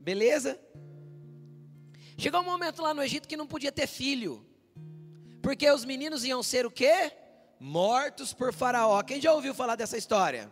Beleza? 0.00 0.58
Chegou 2.16 2.40
um 2.40 2.44
momento 2.44 2.80
lá 2.82 2.94
no 2.94 3.02
Egito 3.02 3.28
que 3.28 3.36
não 3.36 3.46
podia 3.46 3.70
ter 3.70 3.86
filho. 3.86 4.44
Porque 5.42 5.70
os 5.70 5.84
meninos 5.84 6.24
iam 6.24 6.42
ser 6.42 6.64
o 6.64 6.70
quê? 6.70 7.12
Mortos 7.58 8.32
por 8.32 8.52
Faraó. 8.52 9.02
Quem 9.02 9.20
já 9.20 9.32
ouviu 9.32 9.54
falar 9.54 9.76
dessa 9.76 9.96
história? 9.96 10.50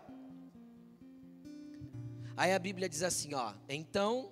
Aí 2.37 2.53
a 2.53 2.59
Bíblia 2.59 2.89
diz 2.89 3.03
assim, 3.03 3.35
ó: 3.35 3.55
"Então, 3.69 4.31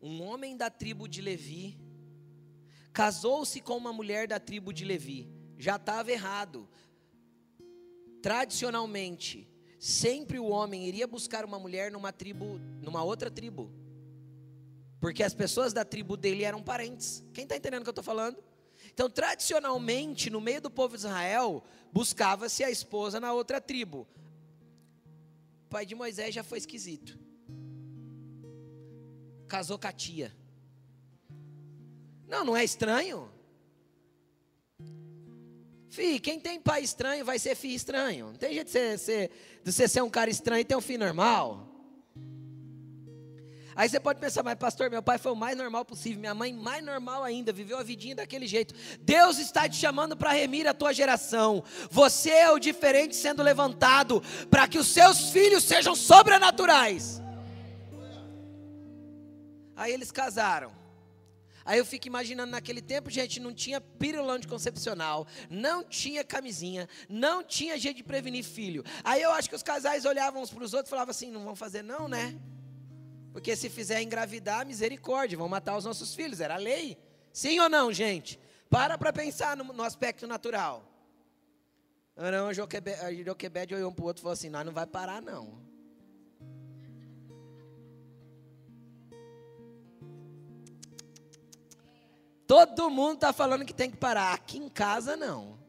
um 0.00 0.22
homem 0.22 0.56
da 0.56 0.70
tribo 0.70 1.06
de 1.06 1.20
Levi 1.20 1.78
casou-se 2.92 3.60
com 3.60 3.76
uma 3.76 3.92
mulher 3.92 4.26
da 4.26 4.40
tribo 4.40 4.72
de 4.72 4.84
Levi. 4.84 5.30
Já 5.58 5.76
estava 5.76 6.10
errado. 6.10 6.68
Tradicionalmente, 8.22 9.48
sempre 9.78 10.38
o 10.38 10.46
homem 10.46 10.86
iria 10.86 11.06
buscar 11.06 11.44
uma 11.44 11.58
mulher 11.58 11.92
numa 11.92 12.12
tribo, 12.12 12.58
numa 12.82 13.02
outra 13.02 13.30
tribo. 13.30 13.70
Porque 15.00 15.22
as 15.22 15.34
pessoas 15.34 15.72
da 15.72 15.84
tribo 15.84 16.16
dele 16.16 16.44
eram 16.44 16.62
parentes. 16.62 17.24
Quem 17.32 17.44
está 17.44 17.56
entendendo 17.56 17.80
o 17.80 17.84
que 17.84 17.88
eu 17.88 17.92
estou 17.92 18.04
falando? 18.04 18.42
Então, 18.92 19.08
tradicionalmente, 19.08 20.30
no 20.30 20.40
meio 20.40 20.60
do 20.60 20.70
povo 20.70 20.96
de 20.96 21.00
Israel, 21.00 21.62
buscava-se 21.92 22.64
a 22.64 22.70
esposa 22.70 23.20
na 23.20 23.32
outra 23.32 23.60
tribo. 23.60 24.08
O 25.66 25.68
pai 25.68 25.86
de 25.86 25.94
Moisés 25.94 26.34
já 26.34 26.42
foi 26.42 26.58
esquisito. 26.58 27.18
Casou 29.46 29.78
com 29.78 29.86
a 29.86 29.92
tia. 29.92 30.34
Não, 32.26 32.44
não 32.44 32.56
é 32.56 32.64
estranho? 32.64 33.30
Fih, 35.90 36.20
quem 36.20 36.38
tem 36.38 36.60
pai 36.60 36.82
estranho 36.82 37.24
vai 37.24 37.38
ser 37.38 37.54
filho 37.54 37.74
estranho. 37.74 38.26
Não 38.26 38.34
tem 38.34 38.52
jeito 38.52 38.66
de 38.66 38.98
você, 38.98 39.30
de 39.64 39.72
você 39.72 39.88
ser 39.88 40.02
um 40.02 40.10
cara 40.10 40.30
estranho 40.30 40.60
e 40.60 40.64
ter 40.64 40.76
um 40.76 40.80
filho 40.80 41.00
normal. 41.00 41.67
Aí 43.78 43.88
você 43.88 44.00
pode 44.00 44.18
pensar, 44.18 44.42
mas 44.42 44.56
pastor, 44.56 44.90
meu 44.90 45.00
pai 45.00 45.18
foi 45.18 45.30
o 45.30 45.36
mais 45.36 45.56
normal 45.56 45.84
possível, 45.84 46.18
minha 46.18 46.34
mãe 46.34 46.52
mais 46.52 46.84
normal 46.84 47.22
ainda, 47.22 47.52
viveu 47.52 47.78
a 47.78 47.82
vidinha 47.84 48.16
daquele 48.16 48.44
jeito. 48.44 48.74
Deus 49.02 49.38
está 49.38 49.68
te 49.68 49.76
chamando 49.76 50.16
para 50.16 50.32
remir 50.32 50.66
a 50.66 50.74
tua 50.74 50.92
geração. 50.92 51.62
Você 51.88 52.28
é 52.28 52.50
o 52.50 52.58
diferente 52.58 53.14
sendo 53.14 53.40
levantado 53.40 54.20
para 54.50 54.66
que 54.66 54.78
os 54.78 54.88
seus 54.88 55.30
filhos 55.30 55.62
sejam 55.62 55.94
sobrenaturais. 55.94 57.22
Aí 59.76 59.92
eles 59.92 60.10
casaram. 60.10 60.72
Aí 61.64 61.78
eu 61.78 61.86
fico 61.86 62.08
imaginando 62.08 62.50
naquele 62.50 62.82
tempo, 62.82 63.08
gente, 63.08 63.38
não 63.38 63.54
tinha 63.54 63.80
pílula 63.80 64.32
anticoncepcional, 64.32 65.24
não 65.48 65.84
tinha 65.84 66.24
camisinha, 66.24 66.88
não 67.08 67.44
tinha 67.44 67.78
jeito 67.78 67.98
de 67.98 68.02
prevenir 68.02 68.42
filho. 68.42 68.84
Aí 69.04 69.22
eu 69.22 69.30
acho 69.30 69.48
que 69.48 69.54
os 69.54 69.62
casais 69.62 70.04
olhavam 70.04 70.42
uns 70.42 70.50
para 70.50 70.64
os 70.64 70.74
outros 70.74 70.88
e 70.88 70.90
falavam 70.90 71.12
assim: 71.12 71.30
não 71.30 71.44
vão 71.44 71.54
fazer, 71.54 71.82
não, 71.84 72.08
né? 72.08 72.36
Porque 73.38 73.54
se 73.54 73.70
fizer 73.70 74.02
engravidar, 74.02 74.66
misericórdia, 74.66 75.38
vão 75.38 75.48
matar 75.48 75.76
os 75.76 75.84
nossos 75.84 76.12
filhos, 76.12 76.40
era 76.40 76.56
lei. 76.56 76.98
Sim 77.32 77.60
ou 77.60 77.68
não, 77.68 77.92
gente? 77.92 78.36
Para 78.68 78.98
para 78.98 79.12
pensar 79.12 79.56
no, 79.56 79.62
no, 79.62 79.84
aspecto 79.84 80.26
natural. 80.26 80.84
Não, 82.16 82.48
a 82.48 82.52
Joquebed 82.52 83.76
olhou 83.76 83.90
um 83.90 83.94
para 83.94 84.02
o 84.02 84.06
outro 84.06 84.20
e 84.20 84.22
falou 84.22 84.32
assim: 84.32 84.50
Nós 84.50 84.66
não 84.66 84.72
vai 84.72 84.86
parar, 84.88 85.22
não. 85.22 85.62
Todo 92.44 92.90
mundo 92.90 93.14
está 93.14 93.32
falando 93.32 93.64
que 93.64 93.72
tem 93.72 93.88
que 93.88 93.96
parar. 93.96 94.34
Aqui 94.34 94.58
em 94.58 94.68
casa, 94.68 95.16
não. 95.16 95.60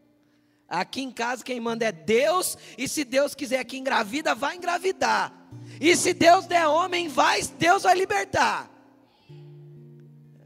Aqui 0.67 1.01
em 1.01 1.11
casa, 1.11 1.43
quem 1.43 1.59
manda 1.59 1.85
é 1.85 1.91
Deus. 1.91 2.57
E 2.79 2.87
se 2.87 3.03
Deus 3.03 3.35
quiser 3.35 3.63
que 3.63 3.77
engravida, 3.77 4.33
vai 4.33 4.55
engravidar. 4.55 5.38
E 5.79 5.95
se 5.95 6.13
Deus 6.13 6.45
der 6.45 6.67
homem, 6.67 7.07
vai, 7.07 7.41
Deus 7.57 7.83
vai 7.83 7.95
libertar. 7.95 8.69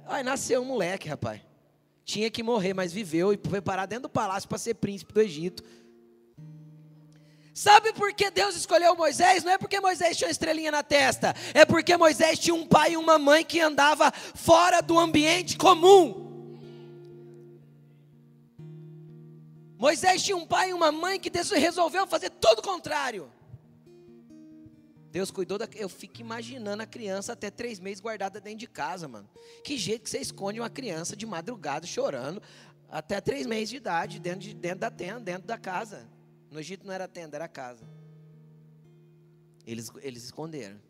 Aí 0.05 0.23
nasceu 0.23 0.61
um 0.61 0.65
moleque, 0.65 1.07
rapaz. 1.07 1.41
Tinha 2.05 2.29
que 2.29 2.43
morrer, 2.43 2.73
mas 2.73 2.91
viveu 2.91 3.33
e 3.33 3.39
foi 3.49 3.61
parar 3.61 3.85
dentro 3.85 4.03
do 4.03 4.09
palácio 4.09 4.47
para 4.47 4.57
ser 4.57 4.75
príncipe 4.75 5.13
do 5.13 5.21
Egito. 5.21 5.63
Sabe 7.53 7.93
por 7.93 8.13
que 8.13 8.31
Deus 8.31 8.55
escolheu 8.55 8.95
Moisés? 8.95 9.43
Não 9.43 9.51
é 9.51 9.57
porque 9.57 9.79
Moisés 9.79 10.17
tinha 10.17 10.27
uma 10.27 10.31
estrelinha 10.31 10.71
na 10.71 10.81
testa, 10.81 11.35
é 11.53 11.63
porque 11.63 11.95
Moisés 11.95 12.39
tinha 12.39 12.53
um 12.53 12.65
pai 12.65 12.93
e 12.93 12.97
uma 12.97 13.19
mãe 13.19 13.45
que 13.45 13.59
andava 13.59 14.11
fora 14.11 14.81
do 14.81 14.97
ambiente 14.97 15.55
comum. 15.55 16.23
Moisés 19.77 20.23
tinha 20.23 20.35
um 20.35 20.47
pai 20.47 20.71
e 20.71 20.73
uma 20.73 20.91
mãe 20.91 21.19
que 21.19 21.31
resolveu 21.55 22.07
fazer 22.07 22.29
tudo 22.31 22.59
o 22.59 22.63
contrário. 22.63 23.31
Deus 25.13 25.29
cuidou 25.29 25.59
da. 25.59 25.69
Eu 25.75 25.87
fico 25.87 26.21
imaginando 26.21 26.81
a 26.81 26.87
criança 26.87 27.33
até 27.33 27.51
três 27.51 27.79
meses 27.79 28.01
guardada 28.01 28.41
dentro 28.41 28.57
de 28.57 28.67
casa, 28.67 29.07
mano. 29.07 29.29
Que 29.63 29.77
jeito 29.77 30.01
que 30.01 30.09
você 30.09 30.17
esconde 30.17 30.59
uma 30.59 30.71
criança 30.71 31.15
de 31.15 31.23
madrugada 31.23 31.85
chorando 31.85 32.41
até 32.89 33.21
três 33.21 33.45
meses 33.45 33.69
de 33.69 33.75
idade 33.75 34.19
dentro, 34.19 34.39
de, 34.39 34.55
dentro 34.55 34.79
da 34.79 34.89
tenda, 34.89 35.19
dentro 35.19 35.47
da 35.47 35.55
casa. 35.55 36.09
No 36.49 36.59
Egito 36.59 36.83
não 36.87 36.91
era 36.91 37.07
tenda, 37.07 37.37
era 37.37 37.47
casa. 37.47 37.87
Eles, 39.67 39.91
eles 40.01 40.23
esconderam. 40.23 40.81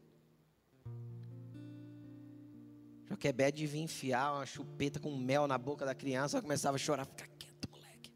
Joquebed 3.10 3.58
devia 3.58 3.82
enfiar 3.82 4.36
uma 4.36 4.46
chupeta 4.46 5.02
com 5.02 5.14
mel 5.18 5.48
na 5.48 5.58
boca 5.58 5.86
da 5.86 5.94
criança, 5.94 6.38
ela 6.38 6.42
começava 6.42 6.78
a 6.78 6.80
chorar. 6.80 7.06
Fica 7.06 7.28
quieto, 7.38 7.70
moleque. 7.70 8.14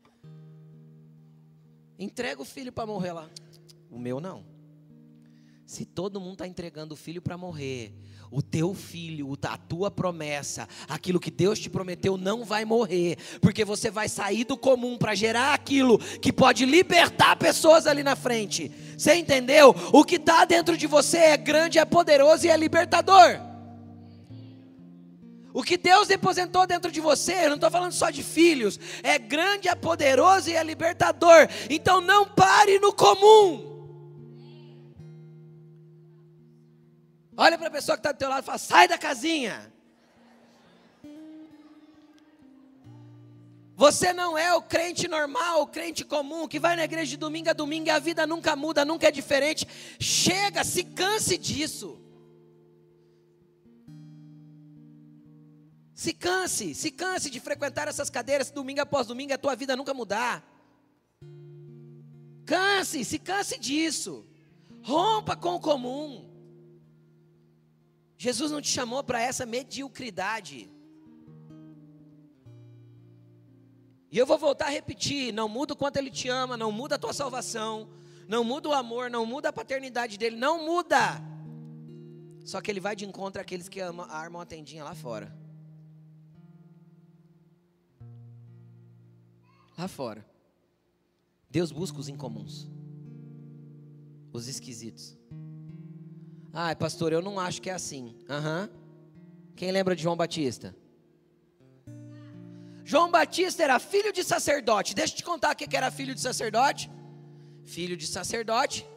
Entrega 1.99 2.41
o 2.41 2.45
filho 2.45 2.71
para 2.71 2.85
morrer 2.85 3.11
lá. 3.11 3.29
O 3.91 3.99
meu 3.99 4.21
não. 4.21 4.56
Se 5.67 5.83
todo 5.83 6.21
mundo 6.21 6.31
está 6.31 6.47
entregando 6.47 6.93
o 6.93 6.97
filho 6.97 7.21
para 7.21 7.37
morrer, 7.37 7.93
o 8.31 8.41
teu 8.41 8.73
filho, 8.73 9.37
a 9.43 9.57
tua 9.57 9.91
promessa, 9.91 10.65
aquilo 10.87 11.19
que 11.19 11.29
Deus 11.29 11.59
te 11.59 11.69
prometeu 11.69 12.15
não 12.15 12.45
vai 12.45 12.63
morrer, 12.63 13.17
porque 13.41 13.65
você 13.65 13.91
vai 13.91 14.07
sair 14.07 14.45
do 14.45 14.55
comum 14.55 14.97
para 14.97 15.13
gerar 15.13 15.53
aquilo 15.53 15.99
que 15.99 16.31
pode 16.31 16.65
libertar 16.65 17.35
pessoas 17.35 17.85
ali 17.85 18.01
na 18.01 18.15
frente. 18.15 18.71
Você 18.97 19.15
entendeu? 19.15 19.75
O 19.91 20.05
que 20.05 20.15
está 20.15 20.45
dentro 20.45 20.77
de 20.77 20.87
você 20.87 21.17
é 21.17 21.37
grande, 21.37 21.79
é 21.79 21.83
poderoso 21.83 22.45
e 22.45 22.49
é 22.49 22.55
libertador. 22.55 23.37
O 25.53 25.61
que 25.63 25.75
Deus 25.75 26.07
depositou 26.07 26.65
dentro 26.65 26.89
de 26.89 27.01
você, 27.01 27.43
eu 27.43 27.49
não 27.49 27.55
estou 27.55 27.69
falando 27.69 27.91
só 27.91 28.09
de 28.09 28.23
filhos, 28.23 28.79
é 29.03 29.19
grande, 29.19 29.67
é 29.67 29.75
poderoso 29.75 30.49
e 30.49 30.53
é 30.53 30.63
libertador. 30.63 31.49
Então 31.69 31.99
não 31.99 32.25
pare 32.25 32.79
no 32.79 32.93
comum. 32.93 33.66
Olha 37.37 37.55
para 37.55 37.67
a 37.67 37.71
pessoa 37.71 37.95
que 37.95 37.99
está 37.99 38.11
do 38.11 38.17
teu 38.17 38.27
lado 38.27 38.41
e 38.41 38.45
fala: 38.45 38.57
sai 38.57 38.87
da 38.87 38.97
casinha. 38.97 39.71
Você 43.75 44.11
não 44.11 44.35
é 44.35 44.51
o 44.55 44.61
crente 44.63 45.07
normal, 45.07 45.61
o 45.61 45.67
crente 45.67 46.03
comum, 46.03 46.47
que 46.47 46.59
vai 46.59 46.75
na 46.75 46.83
igreja 46.83 47.11
de 47.11 47.17
domingo 47.17 47.51
a 47.51 47.53
domingo 47.53 47.85
e 47.85 47.91
a 47.91 47.99
vida 47.99 48.25
nunca 48.25 48.55
muda, 48.55 48.83
nunca 48.83 49.07
é 49.07 49.11
diferente. 49.11 49.67
Chega, 49.99 50.63
se 50.63 50.83
canse 50.83 51.37
disso. 51.37 52.01
Se 55.93 56.11
canse, 56.11 56.73
se 56.73 56.89
canse 56.89 57.29
de 57.29 57.39
frequentar 57.39 57.87
essas 57.87 58.09
cadeiras 58.09 58.49
domingo 58.49 58.81
após 58.81 59.05
domingo, 59.05 59.33
a 59.33 59.37
tua 59.37 59.55
vida 59.55 59.75
nunca 59.75 59.93
mudar. 59.93 60.43
Canse, 62.47 63.05
se 63.05 63.19
canse 63.19 63.59
disso. 63.59 64.25
Rompa 64.81 65.35
com 65.35 65.53
o 65.53 65.59
comum. 65.59 66.26
Jesus 68.17 68.51
não 68.51 68.61
te 68.61 68.69
chamou 68.69 69.03
para 69.03 69.21
essa 69.21 69.45
mediocridade. 69.45 70.69
E 74.11 74.17
eu 74.17 74.25
vou 74.25 74.37
voltar 74.37 74.67
a 74.67 74.69
repetir: 74.69 75.31
não 75.31 75.47
muda 75.47 75.73
o 75.73 75.77
quanto 75.77 75.97
Ele 75.97 76.09
te 76.09 76.27
ama, 76.27 76.57
não 76.57 76.71
muda 76.71 76.95
a 76.95 76.99
tua 76.99 77.13
salvação, 77.13 77.89
não 78.27 78.43
muda 78.43 78.69
o 78.69 78.73
amor, 78.73 79.09
não 79.09 79.25
muda 79.25 79.49
a 79.49 79.53
paternidade 79.53 80.17
dele, 80.17 80.35
não 80.35 80.65
muda. 80.65 81.21
Só 82.43 82.59
que 82.59 82.71
Ele 82.71 82.79
vai 82.79 82.95
de 82.95 83.05
encontro 83.05 83.41
àqueles 83.41 83.69
que 83.69 83.79
amam, 83.79 84.07
armam 84.09 84.41
a 84.41 84.45
tendinha 84.45 84.83
lá 84.83 84.95
fora. 84.95 85.35
Lá 89.77 89.87
fora. 89.87 90.25
Deus 91.49 91.71
busca 91.71 91.99
os 91.99 92.09
incomuns, 92.09 92.67
os 94.33 94.47
esquisitos. 94.47 95.15
Ah, 96.59 96.75
pastor, 96.75 97.13
eu 97.13 97.21
não 97.21 97.39
acho 97.39 97.61
que 97.61 97.69
é 97.69 97.73
assim. 97.73 98.15
Uhum. 98.27 98.67
Quem 99.55 99.69
lembra 99.69 99.95
de 99.95 100.01
João 100.01 100.17
Batista? 100.17 100.75
João 102.83 103.11
Batista 103.11 103.61
era 103.61 103.77
filho 103.77 104.11
de 104.11 104.23
sacerdote. 104.23 104.95
Deixa 104.95 105.13
eu 105.13 105.17
te 105.17 105.23
contar 105.23 105.53
o 105.53 105.55
que 105.55 105.77
era 105.77 105.91
filho 105.91 106.15
de 106.15 106.19
sacerdote. 106.19 106.89
Filho 107.63 107.95
de 107.95 108.07
sacerdote, 108.07 108.87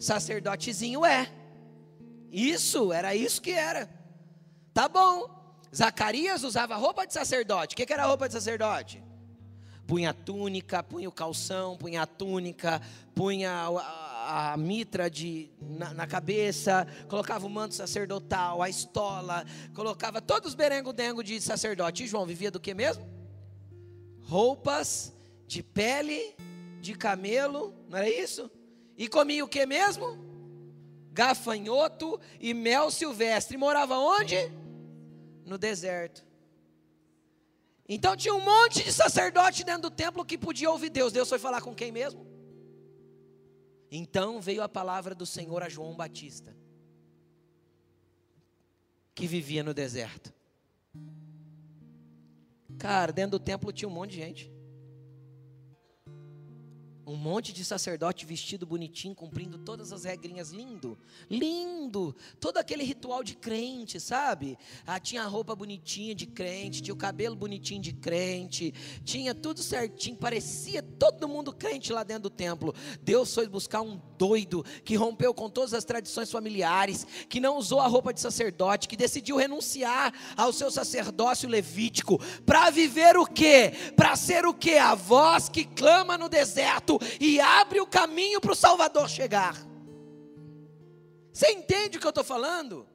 sacerdotezinho 0.00 1.04
é. 1.04 1.30
Isso, 2.30 2.90
era 2.94 3.14
isso 3.14 3.42
que 3.42 3.50
era. 3.50 3.90
Tá 4.72 4.88
bom. 4.88 5.28
Zacarias 5.74 6.42
usava 6.44 6.76
roupa 6.76 7.06
de 7.06 7.12
sacerdote. 7.12 7.74
O 7.74 7.76
que 7.76 7.92
era 7.92 8.06
roupa 8.06 8.26
de 8.26 8.32
sacerdote? 8.32 9.04
Punha 9.86 10.14
túnica, 10.14 10.82
punha 10.82 11.10
o 11.10 11.12
calção, 11.12 11.76
punha 11.76 12.04
a 12.04 12.06
túnica, 12.06 12.80
punha 13.14 13.68
a 14.24 14.56
mitra 14.56 15.10
de, 15.10 15.50
na, 15.60 15.92
na, 15.92 16.06
cabeça, 16.06 16.86
colocava 17.08 17.46
o 17.46 17.50
manto 17.50 17.74
sacerdotal, 17.74 18.62
a 18.62 18.68
estola, 18.68 19.44
colocava 19.74 20.20
todos 20.20 20.50
os 20.50 20.54
berengo-dengo 20.54 21.22
de 21.22 21.40
sacerdote. 21.40 22.04
E 22.04 22.06
João 22.06 22.24
vivia 22.24 22.50
do 22.50 22.60
que 22.60 22.72
mesmo? 22.72 23.08
Roupas 24.22 25.12
de 25.46 25.62
pele 25.62 26.36
de 26.80 26.94
camelo, 26.94 27.74
não 27.88 27.98
era 27.98 28.08
isso? 28.08 28.50
E 28.96 29.08
comia 29.08 29.44
o 29.44 29.48
que 29.48 29.66
mesmo? 29.66 30.18
Gafanhoto 31.12 32.20
e 32.40 32.54
mel 32.54 32.90
silvestre. 32.90 33.56
E 33.56 33.58
morava 33.58 33.98
onde? 33.98 34.36
No 35.44 35.58
deserto. 35.58 36.24
Então 37.88 38.16
tinha 38.16 38.34
um 38.34 38.40
monte 38.40 38.84
de 38.84 38.92
sacerdote 38.92 39.64
dentro 39.64 39.82
do 39.82 39.90
templo 39.90 40.24
que 40.24 40.38
podia 40.38 40.70
ouvir 40.70 40.90
Deus. 40.90 41.12
Deus 41.12 41.28
foi 41.28 41.38
falar 41.38 41.60
com 41.60 41.74
quem 41.74 41.90
mesmo? 41.90 42.31
Então 43.94 44.40
veio 44.40 44.62
a 44.62 44.68
palavra 44.68 45.14
do 45.14 45.26
Senhor 45.26 45.62
a 45.62 45.68
João 45.68 45.94
Batista, 45.94 46.56
que 49.14 49.26
vivia 49.26 49.62
no 49.62 49.74
deserto. 49.74 50.32
Cara, 52.78 53.12
dentro 53.12 53.38
do 53.38 53.44
templo 53.44 53.70
tinha 53.70 53.86
um 53.86 53.92
monte 53.92 54.12
de 54.12 54.16
gente. 54.16 54.51
Um 57.04 57.16
monte 57.16 57.52
de 57.52 57.64
sacerdote 57.64 58.24
vestido 58.24 58.64
bonitinho, 58.64 59.12
cumprindo 59.12 59.58
todas 59.58 59.92
as 59.92 60.04
regrinhas, 60.04 60.50
lindo, 60.50 60.96
lindo, 61.28 62.14
todo 62.38 62.58
aquele 62.58 62.84
ritual 62.84 63.24
de 63.24 63.34
crente, 63.34 63.98
sabe? 63.98 64.56
Ah, 64.86 65.00
tinha 65.00 65.22
a 65.22 65.26
roupa 65.26 65.56
bonitinha 65.56 66.14
de 66.14 66.26
crente, 66.26 66.80
tinha 66.80 66.94
o 66.94 66.96
cabelo 66.96 67.34
bonitinho 67.34 67.82
de 67.82 67.92
crente, 67.92 68.72
tinha 69.04 69.34
tudo 69.34 69.60
certinho, 69.60 70.16
parecia 70.16 70.80
todo 70.80 71.26
mundo 71.26 71.52
crente 71.52 71.92
lá 71.92 72.04
dentro 72.04 72.24
do 72.24 72.30
templo. 72.30 72.72
Deus 73.02 73.34
foi 73.34 73.48
buscar 73.48 73.80
um 73.80 74.00
doido 74.16 74.64
que 74.84 74.94
rompeu 74.94 75.34
com 75.34 75.50
todas 75.50 75.74
as 75.74 75.84
tradições 75.84 76.30
familiares, 76.30 77.04
que 77.28 77.40
não 77.40 77.58
usou 77.58 77.80
a 77.80 77.88
roupa 77.88 78.14
de 78.14 78.20
sacerdote, 78.20 78.86
que 78.86 78.96
decidiu 78.96 79.36
renunciar 79.36 80.14
ao 80.36 80.52
seu 80.52 80.70
sacerdócio 80.70 81.48
levítico, 81.48 82.20
para 82.46 82.70
viver 82.70 83.16
o 83.16 83.26
quê? 83.26 83.72
Para 83.96 84.14
ser 84.14 84.46
o 84.46 84.54
quê? 84.54 84.74
A 84.74 84.94
voz 84.94 85.48
que 85.48 85.64
clama 85.64 86.16
no 86.16 86.28
deserto 86.28 86.91
e 87.20 87.40
abre 87.40 87.80
o 87.80 87.86
caminho 87.86 88.40
para 88.40 88.52
o 88.52 88.56
Salvador 88.56 89.08
chegar. 89.08 89.56
Você 91.32 91.50
entende 91.50 91.96
o 91.96 92.00
que 92.00 92.06
eu 92.06 92.10
estou 92.10 92.24
falando? 92.24 92.86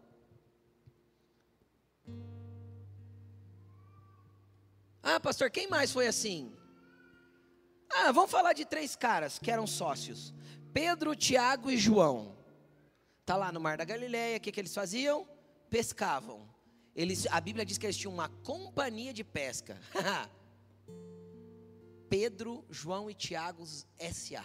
Ah, 5.02 5.20
pastor, 5.20 5.50
quem 5.50 5.68
mais 5.68 5.92
foi 5.92 6.08
assim? 6.08 6.54
Ah, 7.90 8.12
vamos 8.12 8.30
falar 8.30 8.54
de 8.54 8.66
três 8.66 8.96
caras 8.96 9.40
que 9.40 9.50
eram 9.50 9.66
sócios: 9.66 10.34
Pedro, 10.74 11.16
Tiago 11.16 11.72
e 11.72 11.78
João. 11.78 12.38
Tá 13.26 13.36
lá 13.36 13.52
no 13.52 13.60
Mar 13.60 13.78
da 13.78 13.86
Galileia, 13.86 14.38
o 14.38 14.40
que, 14.40 14.52
que 14.52 14.60
eles 14.60 14.74
faziam? 14.74 15.28
Pescavam. 15.70 16.48
Eles, 16.96 17.28
a 17.30 17.40
Bíblia 17.42 17.66
diz 17.66 17.78
que 17.78 17.86
eles 17.86 17.98
tinham 17.98 18.14
uma 18.14 18.30
companhia 18.30 19.14
de 19.14 19.24
pesca. 19.24 19.80
Pedro, 22.10 22.65
João 22.70 23.10
e 23.10 23.13
Tiago 23.13 23.63
S.A. 23.98 24.43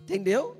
Entendeu? 0.00 0.56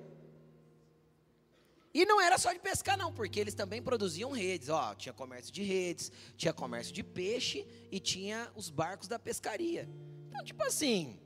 E 1.95 2.05
não 2.05 2.21
era 2.21 2.39
só 2.39 2.53
de 2.53 2.61
pescar, 2.61 2.97
não, 2.97 3.13
porque 3.13 3.41
eles 3.41 3.55
também 3.55 3.83
produziam 3.83 4.31
redes. 4.31 4.69
Ó, 4.69 4.95
tinha 4.95 5.13
comércio 5.13 5.53
de 5.53 5.63
redes, 5.63 6.13
tinha 6.37 6.53
comércio 6.53 6.93
de 6.93 7.03
peixe 7.03 7.67
e 7.91 7.99
tinha 7.99 8.53
os 8.55 8.71
barcos 8.71 9.09
da 9.09 9.19
pescaria. 9.19 9.89
Então, 10.29 10.45
tipo 10.45 10.63
assim, 10.63 11.19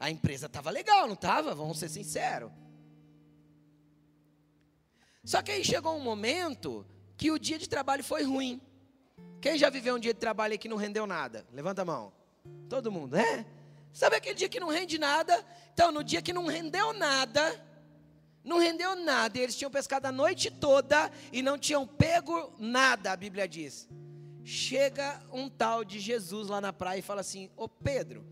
a 0.00 0.10
empresa 0.10 0.46
estava 0.46 0.70
legal, 0.70 1.06
não 1.06 1.14
estava? 1.14 1.54
Vamos 1.54 1.78
ser 1.78 1.88
sinceros. 1.88 2.50
Só 5.22 5.42
que 5.42 5.50
aí 5.50 5.64
chegou 5.64 5.94
um 5.96 6.02
momento 6.02 6.86
que 7.16 7.30
o 7.30 7.38
dia 7.38 7.58
de 7.58 7.68
trabalho 7.68 8.02
foi 8.02 8.22
ruim. 8.22 8.60
Quem 9.40 9.56
já 9.56 9.70
viveu 9.70 9.96
um 9.96 9.98
dia 9.98 10.12
de 10.12 10.20
trabalho 10.20 10.54
e 10.54 10.58
que 10.58 10.68
não 10.68 10.76
rendeu 10.76 11.06
nada? 11.06 11.46
Levanta 11.52 11.82
a 11.82 11.84
mão. 11.84 12.12
Todo 12.68 12.90
mundo, 12.90 13.16
é? 13.16 13.46
Sabe 13.92 14.16
aquele 14.16 14.34
dia 14.34 14.48
que 14.48 14.60
não 14.60 14.68
rende 14.68 14.98
nada? 14.98 15.44
Então, 15.72 15.90
no 15.90 16.02
dia 16.02 16.20
que 16.20 16.32
não 16.32 16.46
rendeu 16.46 16.92
nada, 16.92 17.64
não 18.44 18.58
rendeu 18.58 18.94
nada, 18.96 19.38
e 19.38 19.40
eles 19.40 19.56
tinham 19.56 19.70
pescado 19.70 20.06
a 20.06 20.12
noite 20.12 20.50
toda 20.50 21.10
e 21.32 21.42
não 21.42 21.58
tinham 21.58 21.86
pego 21.86 22.52
nada, 22.58 23.12
a 23.12 23.16
Bíblia 23.16 23.48
diz. 23.48 23.88
Chega 24.44 25.20
um 25.32 25.48
tal 25.48 25.84
de 25.84 25.98
Jesus 25.98 26.48
lá 26.48 26.60
na 26.60 26.72
praia 26.72 27.00
e 27.00 27.02
fala 27.02 27.20
assim: 27.20 27.50
Ô 27.56 27.68
Pedro, 27.68 28.24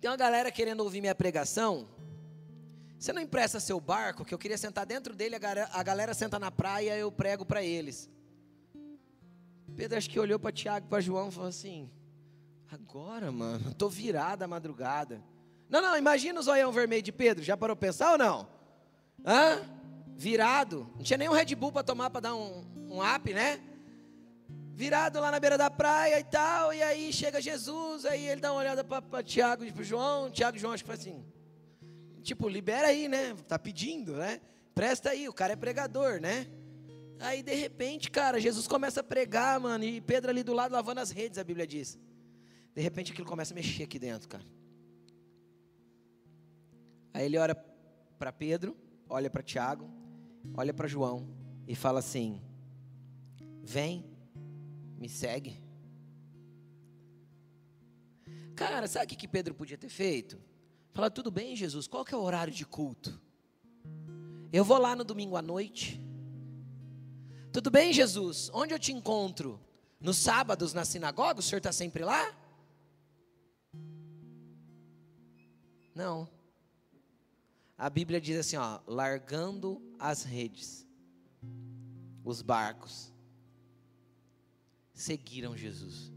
tem 0.00 0.10
uma 0.10 0.16
galera 0.16 0.50
querendo 0.50 0.80
ouvir 0.80 1.00
minha 1.00 1.14
pregação. 1.14 1.88
Você 2.98 3.12
não 3.12 3.22
empresta 3.22 3.60
seu 3.60 3.78
barco, 3.78 4.24
que 4.24 4.34
eu 4.34 4.38
queria 4.38 4.58
sentar 4.58 4.86
dentro 4.86 5.14
dele, 5.14 5.36
a 5.36 5.82
galera, 5.82 6.14
senta 6.14 6.38
na 6.38 6.50
praia, 6.50 6.96
eu 6.96 7.12
prego 7.12 7.44
para 7.44 7.62
eles. 7.62 8.10
Pedro 9.74 9.98
acho 9.98 10.08
que 10.08 10.20
olhou 10.20 10.38
para 10.38 10.52
Tiago, 10.52 10.86
para 10.86 11.00
João 11.00 11.28
e 11.28 11.32
falou 11.32 11.48
assim: 11.48 11.90
Agora, 12.70 13.30
mano, 13.30 13.70
estou 13.70 13.88
virada 13.88 14.44
a 14.44 14.48
madrugada. 14.48 15.22
Não, 15.68 15.80
não, 15.80 15.96
imagina 15.96 16.38
o 16.38 16.42
zoião 16.42 16.72
vermelho 16.72 17.02
de 17.02 17.12
Pedro. 17.12 17.42
Já 17.42 17.56
parou 17.56 17.76
para 17.76 17.88
pensar 17.88 18.12
ou 18.12 18.18
não? 18.18 18.48
Hã? 19.24 19.62
Virado. 20.16 20.88
Não 20.96 21.02
tinha 21.02 21.18
nem 21.18 21.28
um 21.28 21.32
Red 21.32 21.54
Bull 21.54 21.72
para 21.72 21.82
tomar 21.82 22.10
para 22.10 22.20
dar 22.20 22.34
um, 22.34 22.64
um 22.90 23.00
up, 23.14 23.32
né? 23.32 23.60
Virado 24.72 25.20
lá 25.20 25.30
na 25.30 25.38
beira 25.38 25.56
da 25.56 25.70
praia 25.70 26.18
e 26.18 26.24
tal. 26.24 26.72
E 26.72 26.82
aí 26.82 27.12
chega 27.12 27.40
Jesus, 27.40 28.04
aí 28.04 28.26
ele 28.26 28.40
dá 28.40 28.52
uma 28.52 28.60
olhada 28.60 28.84
para 28.84 29.22
Tiago 29.22 29.64
e 29.64 29.72
para 29.72 29.82
João. 29.82 30.30
Tiago 30.30 30.56
e 30.56 30.60
João 30.60 30.72
acho 30.72 30.84
que 30.84 30.88
foi 30.88 30.96
assim. 30.96 31.24
Tipo, 32.22 32.48
libera 32.48 32.88
aí, 32.88 33.08
né? 33.08 33.34
Tá 33.46 33.58
pedindo, 33.58 34.14
né? 34.14 34.40
Presta 34.74 35.10
aí, 35.10 35.28
o 35.28 35.32
cara 35.32 35.52
é 35.52 35.56
pregador, 35.56 36.20
né? 36.20 36.46
Aí 37.18 37.42
de 37.42 37.54
repente, 37.54 38.10
cara, 38.10 38.40
Jesus 38.40 38.66
começa 38.66 39.00
a 39.00 39.04
pregar, 39.04 39.58
mano, 39.60 39.84
e 39.84 40.00
Pedro 40.00 40.30
ali 40.30 40.42
do 40.42 40.52
lado 40.52 40.72
lavando 40.72 41.00
as 41.00 41.10
redes, 41.10 41.38
a 41.38 41.44
Bíblia 41.44 41.66
diz. 41.66 41.98
De 42.74 42.82
repente 42.82 43.12
aquilo 43.12 43.26
começa 43.26 43.54
a 43.54 43.56
mexer 43.56 43.84
aqui 43.84 43.98
dentro, 43.98 44.28
cara. 44.28 44.44
Aí 47.12 47.26
ele 47.26 47.38
olha 47.38 47.54
para 48.18 48.32
Pedro, 48.32 48.76
olha 49.08 49.30
para 49.30 49.42
Tiago, 49.42 49.88
olha 50.56 50.74
para 50.74 50.88
João 50.88 51.28
e 51.66 51.74
fala 51.74 52.00
assim: 52.00 52.42
Vem, 53.62 54.04
me 54.98 55.08
segue. 55.08 55.62
Cara, 58.54 58.86
sabe 58.86 59.06
o 59.06 59.16
que, 59.16 59.26
Pedro 59.26 59.54
podia 59.54 59.76
ter 59.76 59.88
feito? 59.88 60.38
Fala, 60.92 61.10
tudo 61.10 61.30
bem, 61.30 61.56
Jesus, 61.56 61.88
qual 61.88 62.04
que 62.04 62.14
é 62.14 62.16
o 62.16 62.22
horário 62.22 62.52
de 62.52 62.64
culto? 62.64 63.20
Eu 64.52 64.64
vou 64.64 64.78
lá 64.78 64.94
no 64.94 65.02
domingo 65.02 65.36
à 65.36 65.42
noite. 65.42 66.00
Tudo 67.54 67.70
bem, 67.70 67.92
Jesus, 67.92 68.50
onde 68.52 68.74
eu 68.74 68.78
te 68.80 68.90
encontro? 68.90 69.60
Nos 70.00 70.16
sábados 70.16 70.74
na 70.74 70.84
sinagoga? 70.84 71.38
O 71.38 71.42
senhor 71.42 71.58
está 71.58 71.70
sempre 71.70 72.04
lá? 72.04 72.36
Não. 75.94 76.28
A 77.78 77.88
Bíblia 77.88 78.20
diz 78.20 78.40
assim, 78.40 78.56
ó, 78.56 78.80
largando 78.88 79.80
as 80.00 80.24
redes, 80.24 80.84
os 82.24 82.42
barcos, 82.42 83.12
seguiram 84.92 85.56
Jesus. 85.56 86.12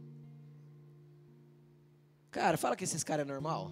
Cara, 2.32 2.58
fala 2.58 2.76
que 2.76 2.84
esses 2.84 3.04
caras 3.04 3.28
é 3.28 3.32
normal. 3.32 3.72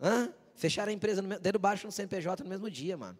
Hã? 0.00 0.32
Fecharam 0.54 0.90
a 0.90 0.94
empresa 0.94 1.20
no, 1.20 1.40
dedo 1.40 1.58
baixo 1.58 1.88
no 1.88 1.92
CNPJ 1.92 2.44
no 2.44 2.50
mesmo 2.50 2.70
dia, 2.70 2.96
mano. 2.96 3.18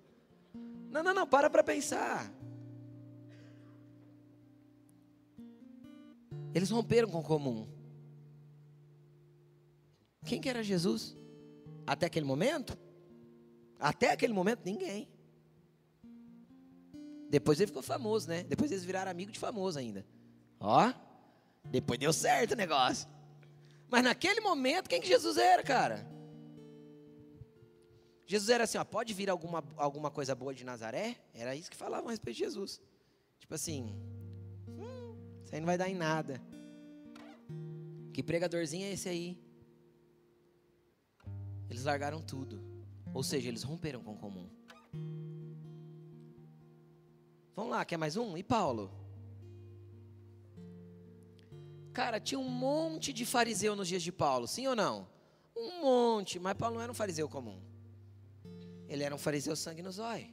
Não, 0.92 1.02
não, 1.02 1.12
não, 1.12 1.26
para 1.26 1.50
para 1.50 1.64
pensar. 1.64 2.32
Eles 6.54 6.70
romperam 6.70 7.08
com 7.08 7.20
o 7.20 7.24
comum. 7.24 7.68
Quem 10.24 10.40
que 10.40 10.48
era 10.48 10.62
Jesus? 10.62 11.16
Até 11.86 12.06
aquele 12.06 12.26
momento? 12.26 12.78
Até 13.78 14.12
aquele 14.12 14.32
momento, 14.32 14.60
ninguém. 14.64 15.08
Depois 17.28 17.58
ele 17.58 17.68
ficou 17.68 17.82
famoso, 17.82 18.28
né? 18.28 18.44
Depois 18.44 18.70
eles 18.70 18.84
viraram 18.84 19.10
amigo 19.10 19.32
de 19.32 19.38
famoso 19.38 19.78
ainda. 19.78 20.06
Ó, 20.60 20.92
depois 21.64 21.98
deu 21.98 22.12
certo 22.12 22.52
o 22.52 22.56
negócio. 22.56 23.08
Mas 23.88 24.04
naquele 24.04 24.40
momento, 24.40 24.88
quem 24.88 25.00
que 25.00 25.08
Jesus 25.08 25.36
era, 25.36 25.62
cara? 25.62 26.06
Jesus 28.26 28.48
era 28.48 28.64
assim, 28.64 28.78
ó, 28.78 28.84
pode 28.84 29.12
vir 29.12 29.28
alguma, 29.28 29.64
alguma 29.76 30.10
coisa 30.10 30.34
boa 30.34 30.54
de 30.54 30.64
Nazaré? 30.64 31.16
Era 31.34 31.54
isso 31.54 31.70
que 31.70 31.76
falavam 31.76 32.08
a 32.08 32.10
respeito 32.12 32.36
de 32.36 32.44
Jesus. 32.44 32.80
Tipo 33.38 33.54
assim, 33.54 33.94
isso 35.52 35.56
aí 35.56 35.60
não 35.60 35.66
vai 35.66 35.76
dar 35.76 35.90
em 35.90 35.94
nada. 35.94 36.40
Que 38.14 38.22
pregadorzinho 38.22 38.86
é 38.86 38.92
esse 38.92 39.06
aí? 39.06 39.38
Eles 41.68 41.84
largaram 41.84 42.22
tudo. 42.22 42.58
Ou 43.12 43.22
seja, 43.22 43.48
eles 43.48 43.62
romperam 43.62 44.02
com 44.02 44.14
o 44.14 44.16
comum. 44.16 44.48
Vamos 47.54 47.70
lá, 47.70 47.84
quer 47.84 47.98
mais 47.98 48.16
um? 48.16 48.34
E 48.34 48.42
Paulo? 48.42 48.90
Cara, 51.92 52.18
tinha 52.18 52.38
um 52.38 52.48
monte 52.48 53.12
de 53.12 53.26
fariseu 53.26 53.76
nos 53.76 53.88
dias 53.88 54.02
de 54.02 54.10
Paulo, 54.10 54.48
sim 54.48 54.66
ou 54.66 54.74
não? 54.74 55.06
Um 55.54 55.82
monte, 55.82 56.38
mas 56.38 56.56
Paulo 56.56 56.76
não 56.76 56.82
era 56.82 56.90
um 56.90 56.94
fariseu 56.94 57.28
comum. 57.28 57.60
Ele 58.88 59.04
era 59.04 59.14
um 59.14 59.18
fariseu 59.18 59.54
sangue 59.54 59.82
no 59.82 59.92
zóio. 59.92 60.30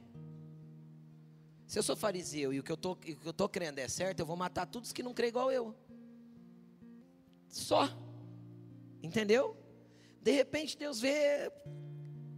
Se 1.70 1.78
eu 1.78 1.84
sou 1.84 1.94
fariseu 1.94 2.52
e 2.52 2.58
o 2.58 2.64
que 2.64 2.72
eu 2.72 2.76
tô, 2.76 2.96
que 2.96 3.16
eu 3.24 3.32
tô 3.32 3.48
crendo 3.48 3.78
é 3.78 3.86
certo, 3.86 4.18
eu 4.18 4.26
vou 4.26 4.36
matar 4.36 4.66
todos 4.66 4.92
que 4.92 5.04
não 5.04 5.14
creem 5.14 5.28
igual 5.28 5.52
eu. 5.52 5.72
Só. 7.48 7.88
Entendeu? 9.00 9.56
De 10.20 10.32
repente 10.32 10.76
Deus 10.76 11.00
vê 11.00 11.48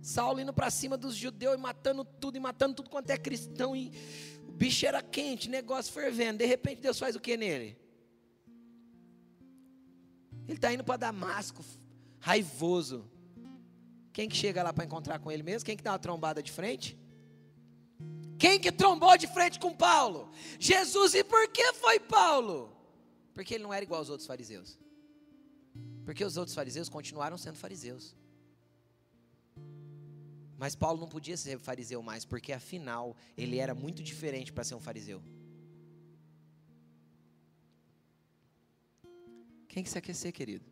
Saulo 0.02 0.38
indo 0.38 0.52
para 0.52 0.68
cima 0.68 0.98
dos 0.98 1.16
judeus 1.16 1.54
e 1.54 1.56
matando 1.56 2.04
tudo, 2.04 2.36
e 2.36 2.40
matando 2.40 2.74
tudo 2.74 2.90
quanto 2.90 3.08
é 3.08 3.16
cristão, 3.16 3.74
e 3.74 3.90
o 4.46 4.52
bicho 4.52 4.84
era 4.84 5.00
quente, 5.00 5.48
negócio 5.48 5.90
fervendo. 5.90 6.36
De 6.36 6.44
repente 6.44 6.82
Deus 6.82 6.98
faz 6.98 7.16
o 7.16 7.20
que 7.20 7.34
nele? 7.34 7.78
Ele 10.46 10.58
está 10.58 10.74
indo 10.74 10.84
para 10.84 10.98
Damasco, 10.98 11.64
raivoso. 12.18 13.10
Quem 14.12 14.28
que 14.28 14.36
chega 14.36 14.62
lá 14.62 14.74
para 14.74 14.84
encontrar 14.84 15.18
com 15.20 15.32
ele 15.32 15.42
mesmo? 15.42 15.64
Quem 15.64 15.74
que 15.74 15.82
dá 15.82 15.92
uma 15.92 15.98
trombada 15.98 16.42
de 16.42 16.52
frente? 16.52 17.00
Quem 18.42 18.58
que 18.58 18.72
trombou 18.72 19.16
de 19.16 19.28
frente 19.28 19.56
com 19.64 19.72
Paulo? 19.72 20.28
Jesus. 20.58 21.14
E 21.14 21.22
por 21.22 21.46
que 21.56 21.72
foi 21.74 22.00
Paulo? 22.00 22.76
Porque 23.32 23.54
ele 23.54 23.62
não 23.62 23.72
era 23.72 23.84
igual 23.84 24.00
aos 24.00 24.10
outros 24.10 24.26
fariseus. 24.26 24.76
Porque 26.04 26.24
os 26.24 26.36
outros 26.36 26.52
fariseus 26.52 26.88
continuaram 26.88 27.38
sendo 27.38 27.56
fariseus. 27.56 28.16
Mas 30.58 30.74
Paulo 30.74 30.98
não 30.98 31.08
podia 31.08 31.36
ser 31.36 31.56
fariseu 31.60 32.02
mais, 32.02 32.24
porque 32.24 32.52
afinal 32.52 33.16
ele 33.36 33.58
era 33.58 33.76
muito 33.76 34.02
diferente 34.02 34.52
para 34.52 34.64
ser 34.64 34.74
um 34.74 34.80
fariseu. 34.80 35.22
Quem 39.68 39.84
que 39.84 40.00
quer 40.00 40.14
ser, 40.14 40.32
querido? 40.32 40.66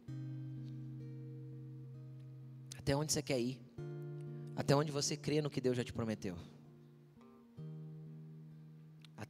Até 2.77 2.97
onde 2.97 3.13
você 3.13 3.23
quer 3.23 3.39
ir? 3.39 3.61
Até 4.57 4.75
onde 4.75 4.91
você 4.91 5.17
crê 5.17 5.41
no 5.41 5.49
que 5.49 5.61
Deus 5.61 5.77
já 5.77 5.85
te 5.85 5.93
prometeu? 5.93 6.37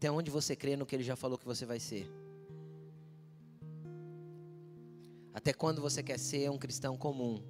Até 0.00 0.10
onde 0.10 0.30
você 0.30 0.56
crê 0.56 0.76
no 0.76 0.86
que 0.86 0.96
Ele 0.96 1.04
já 1.04 1.14
falou 1.14 1.36
que 1.36 1.44
você 1.44 1.66
vai 1.66 1.78
ser? 1.78 2.10
Até 5.34 5.52
quando 5.52 5.82
você 5.82 6.02
quer 6.02 6.18
ser 6.18 6.50
um 6.50 6.56
cristão 6.56 6.96
comum? 6.96 7.44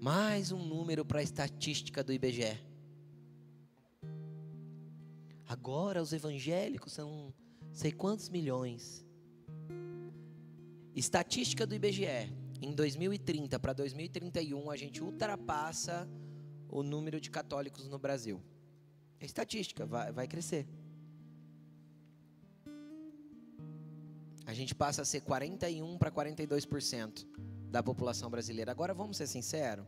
Mais 0.00 0.50
um 0.50 0.58
número 0.58 1.04
para 1.04 1.20
a 1.20 1.22
estatística 1.22 2.02
do 2.02 2.12
IBGE. 2.12 2.60
Agora 5.46 6.02
os 6.02 6.12
evangélicos 6.12 6.92
são 6.92 7.32
sei 7.72 7.92
quantos 7.92 8.28
milhões. 8.28 9.06
Estatística 10.92 11.64
do 11.68 11.76
IBGE. 11.76 12.34
Em 12.60 12.74
2030 12.74 13.60
para 13.60 13.72
2031 13.74 14.72
a 14.72 14.76
gente 14.76 15.04
ultrapassa 15.04 16.08
o 16.68 16.82
número 16.82 17.20
de 17.20 17.30
católicos 17.30 17.86
no 17.86 17.96
Brasil. 17.96 18.42
É 19.20 19.26
estatística, 19.26 19.84
vai, 19.86 20.12
vai 20.12 20.28
crescer. 20.28 20.66
a 24.48 24.54
gente 24.54 24.74
passa 24.74 25.02
a 25.02 25.04
ser 25.04 25.20
41 25.20 25.98
para 25.98 26.10
42% 26.10 27.26
da 27.70 27.82
população 27.82 28.30
brasileira. 28.30 28.70
Agora 28.72 28.94
vamos 28.94 29.18
ser 29.18 29.26
sinceros. 29.26 29.84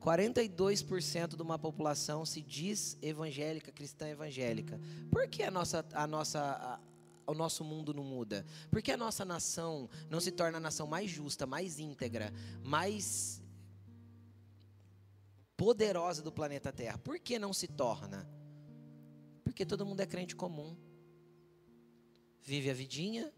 42% 0.00 1.36
de 1.36 1.42
uma 1.42 1.56
população 1.56 2.26
se 2.26 2.42
diz 2.42 2.98
evangélica, 3.00 3.70
cristã 3.70 4.08
evangélica. 4.08 4.80
Por 5.12 5.28
que 5.28 5.44
a 5.44 5.50
nossa, 5.50 5.86
a 5.92 6.08
nossa, 6.08 6.40
a, 6.40 7.30
o 7.30 7.34
nosso 7.34 7.62
mundo 7.62 7.94
não 7.94 8.02
muda? 8.02 8.44
Por 8.68 8.82
que 8.82 8.90
a 8.90 8.96
nossa 8.96 9.24
nação 9.24 9.88
não 10.10 10.18
se 10.18 10.32
torna 10.32 10.58
a 10.58 10.60
nação 10.60 10.88
mais 10.88 11.08
justa, 11.08 11.46
mais 11.46 11.78
íntegra, 11.78 12.32
mais 12.64 13.40
poderosa 15.56 16.20
do 16.20 16.32
planeta 16.32 16.72
Terra? 16.72 16.98
Por 16.98 17.20
que 17.20 17.38
não 17.38 17.52
se 17.52 17.68
torna? 17.68 18.28
Porque 19.54 19.64
todo 19.64 19.86
mundo 19.86 20.00
é 20.00 20.06
crente 20.06 20.34
comum. 20.34 20.76
Vive 22.42 22.70
a 22.70 22.74
vidinha, 22.74 23.32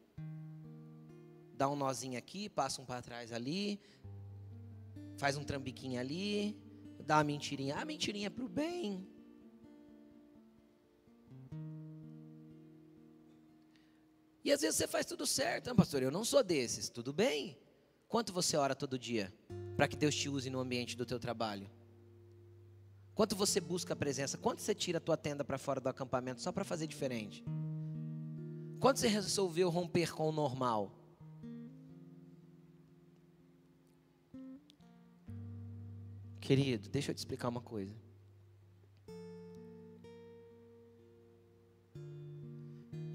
dá 1.52 1.68
um 1.68 1.76
nozinho 1.76 2.16
aqui, 2.16 2.48
passa 2.48 2.80
um 2.80 2.86
para 2.86 3.02
trás 3.02 3.32
ali, 3.32 3.78
faz 5.18 5.36
um 5.36 5.44
trambiquinho 5.44 6.00
ali, 6.00 6.56
dá 7.04 7.18
uma 7.18 7.24
mentirinha. 7.24 7.76
Ah, 7.76 7.84
mentirinha 7.84 8.30
para 8.30 8.42
o 8.42 8.48
bem. 8.48 9.06
E 14.42 14.50
às 14.50 14.62
vezes 14.62 14.76
você 14.76 14.88
faz 14.88 15.04
tudo 15.04 15.26
certo, 15.26 15.66
não, 15.66 15.76
pastor, 15.76 16.02
eu 16.02 16.10
não 16.10 16.24
sou 16.24 16.42
desses. 16.42 16.88
Tudo 16.88 17.12
bem? 17.12 17.58
Quanto 18.08 18.32
você 18.32 18.56
ora 18.56 18.74
todo 18.74 18.98
dia 18.98 19.30
para 19.76 19.86
que 19.86 19.96
Deus 19.96 20.14
te 20.14 20.30
use 20.30 20.48
no 20.48 20.60
ambiente 20.60 20.96
do 20.96 21.04
teu 21.04 21.20
trabalho? 21.20 21.70
Quanto 23.16 23.34
você 23.34 23.62
busca 23.62 23.94
a 23.94 23.96
presença? 23.96 24.36
Quanto 24.36 24.60
você 24.60 24.74
tira 24.74 24.98
a 24.98 25.00
tua 25.00 25.16
tenda 25.16 25.42
para 25.42 25.56
fora 25.56 25.80
do 25.80 25.88
acampamento 25.88 26.42
só 26.42 26.52
para 26.52 26.66
fazer 26.66 26.86
diferente? 26.86 27.42
Quanto 28.78 29.00
você 29.00 29.08
resolveu 29.08 29.70
romper 29.70 30.12
com 30.12 30.28
o 30.28 30.32
normal? 30.32 30.92
Querido, 36.38 36.90
deixa 36.90 37.10
eu 37.10 37.14
te 37.14 37.18
explicar 37.18 37.48
uma 37.48 37.62
coisa. 37.62 37.96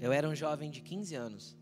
Eu 0.00 0.10
era 0.12 0.28
um 0.28 0.34
jovem 0.34 0.68
de 0.68 0.80
15 0.80 1.14
anos. 1.14 1.56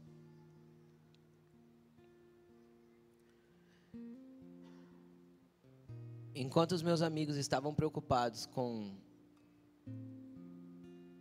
Enquanto 6.34 6.72
os 6.72 6.82
meus 6.82 7.02
amigos 7.02 7.36
estavam 7.36 7.74
preocupados 7.74 8.46
com 8.46 8.94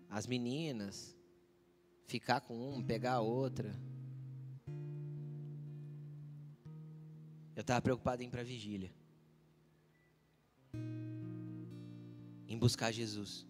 as 0.09 0.25
meninas, 0.25 1.15
ficar 2.05 2.41
com 2.41 2.55
uma, 2.55 2.83
pegar 2.83 3.13
a 3.13 3.21
outra, 3.21 3.79
eu 7.55 7.61
estava 7.61 7.81
preocupado 7.81 8.23
em 8.23 8.27
ir 8.27 8.29
para 8.29 8.41
a 8.41 8.43
vigília, 8.43 8.91
em 12.47 12.57
buscar 12.57 12.91
Jesus. 12.91 13.45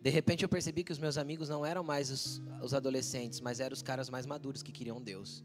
De 0.00 0.10
repente 0.10 0.42
eu 0.42 0.48
percebi 0.48 0.84
que 0.84 0.92
os 0.92 0.98
meus 0.98 1.18
amigos 1.18 1.48
não 1.48 1.66
eram 1.66 1.82
mais 1.82 2.10
os, 2.10 2.40
os 2.62 2.72
adolescentes, 2.72 3.40
mas 3.40 3.60
eram 3.60 3.74
os 3.74 3.82
caras 3.82 4.08
mais 4.08 4.26
maduros 4.26 4.62
que 4.62 4.72
queriam 4.72 5.02
Deus. 5.02 5.44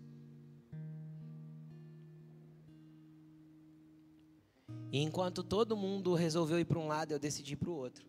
E 4.94 5.02
enquanto 5.02 5.44
todo 5.44 5.76
mundo 5.76 6.14
resolveu 6.14 6.60
ir 6.60 6.66
para 6.66 6.78
um 6.78 6.86
lado, 6.88 7.14
eu 7.14 7.18
decidi 7.18 7.54
ir 7.54 7.56
para 7.56 7.72
o 7.72 7.74
outro. 7.74 8.06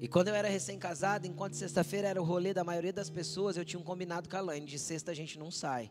E 0.00 0.06
quando 0.06 0.28
eu 0.28 0.34
era 0.36 0.46
recém-casado, 0.46 1.26
enquanto 1.26 1.54
sexta-feira 1.54 2.06
era 2.06 2.22
o 2.22 2.24
rolê 2.24 2.54
da 2.54 2.62
maioria 2.62 2.92
das 2.92 3.10
pessoas, 3.10 3.56
eu 3.56 3.64
tinha 3.64 3.80
um 3.80 3.82
combinado 3.82 4.28
com 4.28 4.36
a 4.36 4.40
Laine, 4.40 4.64
de 4.64 4.78
sexta 4.78 5.10
a 5.10 5.14
gente 5.14 5.36
não 5.36 5.50
sai. 5.50 5.90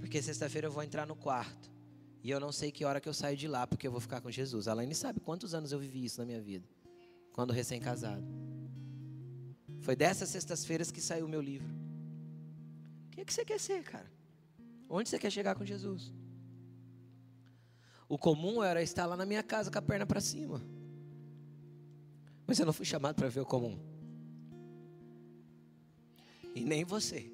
Porque 0.00 0.22
sexta-feira 0.22 0.68
eu 0.68 0.72
vou 0.72 0.82
entrar 0.82 1.06
no 1.06 1.14
quarto. 1.14 1.70
E 2.22 2.30
eu 2.30 2.40
não 2.40 2.50
sei 2.50 2.72
que 2.72 2.82
hora 2.82 3.02
que 3.02 3.08
eu 3.08 3.12
saio 3.12 3.36
de 3.36 3.46
lá, 3.46 3.66
porque 3.66 3.86
eu 3.86 3.92
vou 3.92 4.00
ficar 4.00 4.22
com 4.22 4.30
Jesus. 4.30 4.68
A 4.68 4.72
Laine 4.72 4.94
sabe 4.94 5.20
quantos 5.20 5.52
anos 5.54 5.70
eu 5.70 5.78
vivi 5.78 6.02
isso 6.02 6.18
na 6.20 6.24
minha 6.24 6.40
vida, 6.40 6.66
quando 7.34 7.52
recém-casado. 7.52 8.24
Foi 9.82 9.94
dessas 9.94 10.30
sextas-feiras 10.30 10.90
que 10.90 11.02
saiu 11.02 11.26
o 11.26 11.28
meu 11.28 11.42
livro. 11.42 11.83
O 13.14 13.16
que, 13.16 13.20
é 13.20 13.24
que 13.24 13.32
você 13.32 13.44
quer 13.44 13.60
ser, 13.60 13.84
cara? 13.84 14.10
Onde 14.88 15.08
você 15.08 15.20
quer 15.20 15.30
chegar 15.30 15.54
com 15.54 15.64
Jesus? 15.64 16.12
O 18.08 18.18
comum 18.18 18.60
era 18.60 18.82
estar 18.82 19.06
lá 19.06 19.16
na 19.16 19.24
minha 19.24 19.40
casa 19.40 19.70
com 19.70 19.78
a 19.78 19.82
perna 19.82 20.04
para 20.04 20.20
cima. 20.20 20.60
Mas 22.44 22.58
eu 22.58 22.66
não 22.66 22.72
fui 22.72 22.84
chamado 22.84 23.14
para 23.14 23.28
ver 23.28 23.38
o 23.38 23.46
comum. 23.46 23.78
E 26.56 26.64
nem 26.64 26.82
você. 26.82 27.32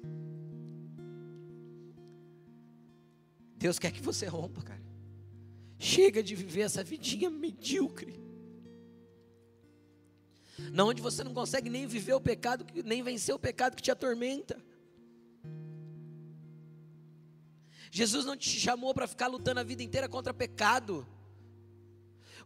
Deus 3.57 3.79
quer 3.79 3.91
que 3.91 4.03
você 4.03 4.27
rompa, 4.27 4.61
cara. 4.61 4.83
Chega 5.79 6.21
de 6.21 6.35
viver 6.35 6.61
essa 6.61 6.83
vidinha 6.83 7.31
medíocre. 7.31 8.21
Na 10.71 10.85
onde 10.85 11.01
você 11.01 11.23
não 11.23 11.33
consegue 11.33 11.71
nem 11.71 11.87
viver 11.87 12.13
o 12.13 12.21
pecado, 12.21 12.67
nem 12.85 13.01
vencer 13.01 13.33
o 13.33 13.39
pecado 13.39 13.75
que 13.75 13.81
te 13.81 13.89
atormenta. 13.89 14.63
Jesus 18.01 18.25
não 18.25 18.35
te 18.35 18.49
chamou 18.49 18.95
para 18.95 19.05
ficar 19.05 19.27
lutando 19.27 19.59
a 19.59 19.63
vida 19.63 19.83
inteira 19.83 20.09
contra 20.09 20.33
pecado. 20.33 21.05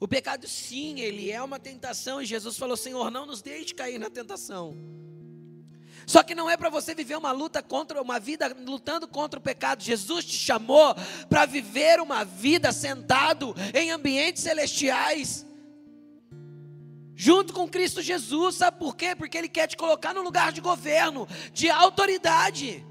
O 0.02 0.06
pecado, 0.06 0.50
sim, 0.50 1.00
ele 1.00 1.32
é 1.32 1.42
uma 1.42 1.58
tentação, 1.58 2.22
e 2.22 2.26
Jesus 2.26 2.58
falou: 2.58 2.76
Senhor, 2.76 3.10
não 3.10 3.26
nos 3.26 3.42
deixe 3.42 3.74
cair 3.74 3.98
na 3.98 4.10
tentação. 4.10 4.76
Só 6.06 6.24
que 6.24 6.36
não 6.36 6.50
é 6.50 6.58
para 6.58 6.70
você 6.70 6.94
viver 6.94 7.18
uma 7.18 7.32
luta 7.32 7.64
contra 7.64 8.02
uma 8.02 8.20
vida 8.20 8.54
lutando 8.66 9.08
contra 9.08 9.40
o 9.40 9.42
pecado. 9.42 9.82
Jesus 9.82 10.26
te 10.26 10.36
chamou 10.36 10.94
para 11.30 11.46
viver 11.46 12.02
uma 12.02 12.26
vida 12.26 12.74
sentado 12.74 13.56
em 13.74 13.92
ambientes 13.92 14.44
celestiais. 14.44 15.46
Junto 17.16 17.54
com 17.54 17.66
Cristo 17.66 18.02
Jesus, 18.02 18.56
sabe 18.56 18.78
por 18.78 18.94
quê? 18.94 19.16
Porque 19.16 19.38
Ele 19.38 19.48
quer 19.48 19.68
te 19.68 19.78
colocar 19.78 20.14
no 20.14 20.22
lugar 20.22 20.52
de 20.52 20.60
governo, 20.60 21.26
de 21.54 21.70
autoridade. 21.70 22.86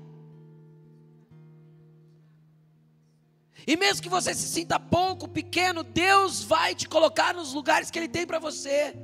E 3.67 3.77
mesmo 3.77 4.03
que 4.03 4.09
você 4.09 4.35
se 4.35 4.47
sinta 4.47 4.79
pouco, 4.79 5.27
pequeno, 5.27 5.83
Deus 5.83 6.43
vai 6.43 6.75
te 6.75 6.89
colocar 6.89 7.35
nos 7.35 7.55
lugares 7.55 7.91
que 7.91 7.99
Ele 7.99 8.09
tem 8.09 8.27
para 8.27 8.39
você. 8.39 8.95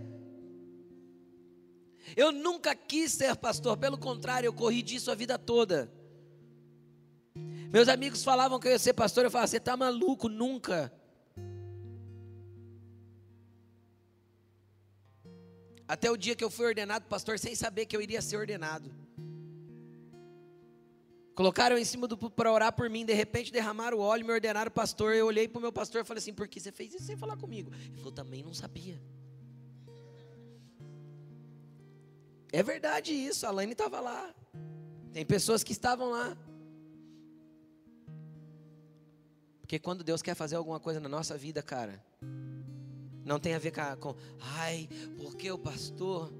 Eu 2.16 2.32
nunca 2.32 2.74
quis 2.74 3.12
ser 3.12 3.36
pastor, 3.36 3.76
pelo 3.76 3.96
contrário, 3.96 4.46
eu 4.46 4.52
corri 4.52 4.82
disso 4.82 5.10
a 5.10 5.14
vida 5.14 5.38
toda. 5.38 5.90
Meus 7.72 7.88
amigos 7.88 8.24
falavam 8.24 8.58
que 8.58 8.66
eu 8.66 8.72
ia 8.72 8.78
ser 8.78 8.94
pastor, 8.94 9.24
eu 9.24 9.30
falava, 9.30 9.46
você 9.46 9.58
está 9.58 9.76
maluco, 9.76 10.28
nunca. 10.28 10.92
Até 15.86 16.10
o 16.10 16.16
dia 16.16 16.36
que 16.36 16.44
eu 16.44 16.50
fui 16.50 16.66
ordenado 16.66 17.06
pastor, 17.06 17.38
sem 17.38 17.54
saber 17.54 17.86
que 17.86 17.96
eu 17.96 18.02
iria 18.02 18.20
ser 18.20 18.36
ordenado. 18.36 18.90
Colocaram 21.34 21.78
em 21.78 21.84
cima 21.84 22.06
do 22.06 22.16
para 22.18 22.52
orar 22.52 22.72
por 22.72 22.90
mim, 22.90 23.04
de 23.04 23.14
repente 23.14 23.52
derramaram 23.52 23.98
o 23.98 24.00
óleo, 24.00 24.26
me 24.26 24.32
ordenaram 24.32 24.70
pastor. 24.70 25.14
Eu 25.14 25.26
olhei 25.26 25.48
para 25.48 25.58
o 25.58 25.62
meu 25.62 25.72
pastor 25.72 26.02
e 26.02 26.04
falei 26.04 26.20
assim: 26.20 26.34
por 26.34 26.48
que 26.48 26.60
você 26.60 26.72
fez 26.72 26.94
isso 26.94 27.04
sem 27.04 27.16
falar 27.16 27.36
comigo? 27.36 27.70
Ele 27.72 27.96
falou: 27.96 28.12
também 28.12 28.42
não 28.42 28.52
sabia. 28.52 29.00
É 32.52 32.62
verdade 32.62 33.12
isso, 33.12 33.46
a 33.46 33.50
Laine 33.50 33.72
estava 33.72 34.00
lá. 34.00 34.34
Tem 35.12 35.24
pessoas 35.24 35.62
que 35.62 35.72
estavam 35.72 36.10
lá. 36.10 36.36
Porque 39.60 39.78
quando 39.78 40.02
Deus 40.02 40.20
quer 40.20 40.34
fazer 40.34 40.56
alguma 40.56 40.80
coisa 40.80 40.98
na 40.98 41.08
nossa 41.08 41.38
vida, 41.38 41.62
cara, 41.62 42.04
não 43.24 43.38
tem 43.38 43.54
a 43.54 43.58
ver 43.58 43.70
com, 43.70 44.14
com 44.14 44.18
ai, 44.40 44.88
porque 45.16 45.50
o 45.50 45.58
pastor 45.58 46.32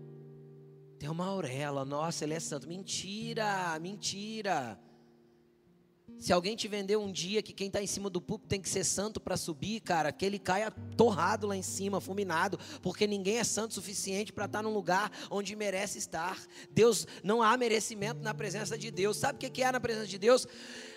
tem 1.00 1.08
uma 1.08 1.24
auréola, 1.24 1.82
nossa, 1.82 2.24
ele 2.24 2.34
é 2.34 2.40
santo. 2.40 2.68
Mentira, 2.68 3.78
mentira. 3.80 4.78
Se 6.18 6.34
alguém 6.34 6.54
te 6.54 6.68
vender 6.68 6.96
um 6.96 7.10
dia 7.10 7.42
que 7.42 7.52
quem 7.52 7.68
está 7.68 7.82
em 7.82 7.86
cima 7.86 8.10
do 8.10 8.20
púlpito 8.20 8.50
tem 8.50 8.60
que 8.60 8.68
ser 8.68 8.84
santo 8.84 9.18
para 9.18 9.38
subir, 9.38 9.80
cara, 9.80 10.12
que 10.12 10.24
ele 10.26 10.38
caia 10.38 10.70
torrado 10.94 11.46
lá 11.46 11.56
em 11.56 11.62
cima, 11.62 11.98
fulminado, 11.98 12.58
porque 12.82 13.06
ninguém 13.06 13.38
é 13.38 13.44
santo 13.44 13.70
o 13.70 13.74
suficiente 13.74 14.30
para 14.30 14.44
estar 14.44 14.58
tá 14.58 14.62
num 14.62 14.74
lugar 14.74 15.10
onde 15.30 15.56
merece 15.56 15.96
estar. 15.96 16.38
Deus, 16.70 17.06
não 17.24 17.42
há 17.42 17.56
merecimento 17.56 18.22
na 18.22 18.34
presença 18.34 18.76
de 18.76 18.90
Deus. 18.90 19.16
Sabe 19.16 19.46
o 19.46 19.50
que 19.50 19.62
é 19.62 19.72
na 19.72 19.80
presença 19.80 20.06
de 20.06 20.18
Deus? 20.18 20.46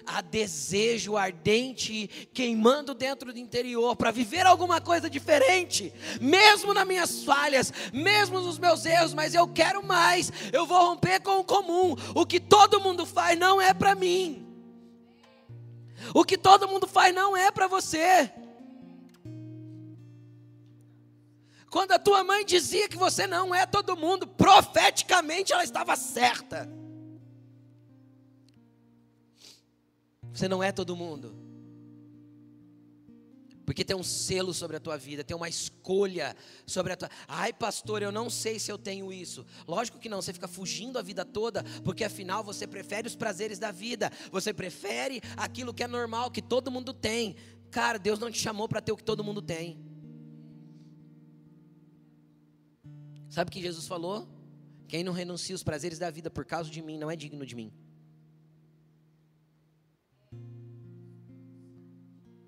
Há 0.06 0.20
desejo 0.20 1.16
ardente 1.16 2.28
queimando 2.34 2.94
dentro 2.94 3.32
do 3.32 3.40
interior 3.40 3.96
para 3.96 4.12
viver 4.12 4.46
alguma 4.46 4.82
coisa 4.82 5.10
diferente, 5.10 5.94
mesmo 6.20 6.74
nas 6.74 6.86
minhas 6.86 7.24
falhas, 7.24 7.72
mesmo 7.94 8.42
nos 8.42 8.60
meus 8.60 8.86
erros, 8.86 9.14
mas 9.14 9.34
eu 9.34 9.48
quero 9.48 9.82
mais. 9.82 10.30
Eu 10.52 10.66
vou 10.66 10.90
romper 10.90 11.22
com 11.22 11.40
o 11.40 11.46
comum. 11.46 11.96
O 12.14 12.26
que 12.26 12.42
todo 12.42 12.82
mundo 12.82 13.06
faz 13.06 13.40
não 13.40 13.62
é 13.62 13.74
para 13.74 13.96
mim. 13.96 14.53
O 16.14 16.24
que 16.24 16.38
todo 16.38 16.68
mundo 16.68 16.88
faz 16.88 17.14
não 17.14 17.38
é 17.38 17.52
para 17.52 17.68
você. 17.68 18.32
Quando 21.70 21.92
a 21.92 22.00
tua 22.00 22.24
mãe 22.24 22.46
dizia 22.46 22.88
que 22.88 22.96
você 22.96 23.26
não 23.26 23.54
é 23.54 23.66
todo 23.66 23.98
mundo, 23.98 24.28
profeticamente 24.28 25.52
ela 25.52 25.64
estava 25.64 25.96
certa. 25.96 26.70
Você 30.32 30.48
não 30.48 30.64
é 30.64 30.72
todo 30.72 30.96
mundo. 30.96 31.43
Porque 33.66 33.86
tem 33.86 33.96
um 33.96 34.04
selo 34.04 34.54
sobre 34.54 34.78
a 34.78 34.80
tua 34.80 34.98
vida, 34.98 35.24
tem 35.24 35.36
uma 35.36 35.48
escolha 35.48 36.36
sobre 36.66 36.94
a 36.94 36.98
tua. 36.98 37.10
Ai, 37.28 37.54
pastor, 37.54 38.02
eu 38.02 38.12
não 38.12 38.30
sei 38.30 38.60
se 38.60 38.72
eu 38.72 38.78
tenho 38.78 39.12
isso. 39.12 39.46
Lógico 39.68 40.00
que 40.00 40.10
não, 40.10 40.22
você 40.22 40.34
fica 40.34 40.48
fugindo 40.48 41.00
a 41.00 41.02
vida 41.02 41.24
toda, 41.24 41.64
porque 41.84 42.04
afinal 42.04 42.44
você 42.44 42.68
prefere 42.68 43.08
os 43.08 43.16
prazeres 43.16 43.60
da 43.60 43.72
vida, 43.72 44.12
você 44.32 44.54
prefere 44.54 45.22
aquilo 45.38 45.74
que 45.74 45.84
é 45.84 45.88
normal, 45.88 46.30
que 46.30 46.42
todo 46.42 46.72
mundo 46.72 46.94
tem. 46.94 47.36
Cara, 47.72 47.98
Deus 47.98 48.20
não 48.20 48.30
te 48.30 48.40
chamou 48.40 48.68
para 48.68 48.82
ter 48.82 48.92
o 48.92 48.98
que 48.98 49.04
todo 49.04 49.24
mundo 49.24 49.42
tem. 49.42 49.80
Sabe 53.30 53.50
o 53.50 53.52
que 53.52 53.62
Jesus 53.62 53.88
falou? 53.88 54.28
Quem 54.88 55.04
não 55.04 55.14
renuncia 55.14 55.56
os 55.56 55.64
prazeres 55.64 55.98
da 55.98 56.12
vida 56.12 56.30
por 56.30 56.46
causa 56.46 56.70
de 56.70 56.82
mim 56.82 57.00
não 57.00 57.10
é 57.10 57.16
digno 57.16 57.46
de 57.46 57.56
mim. 57.56 57.74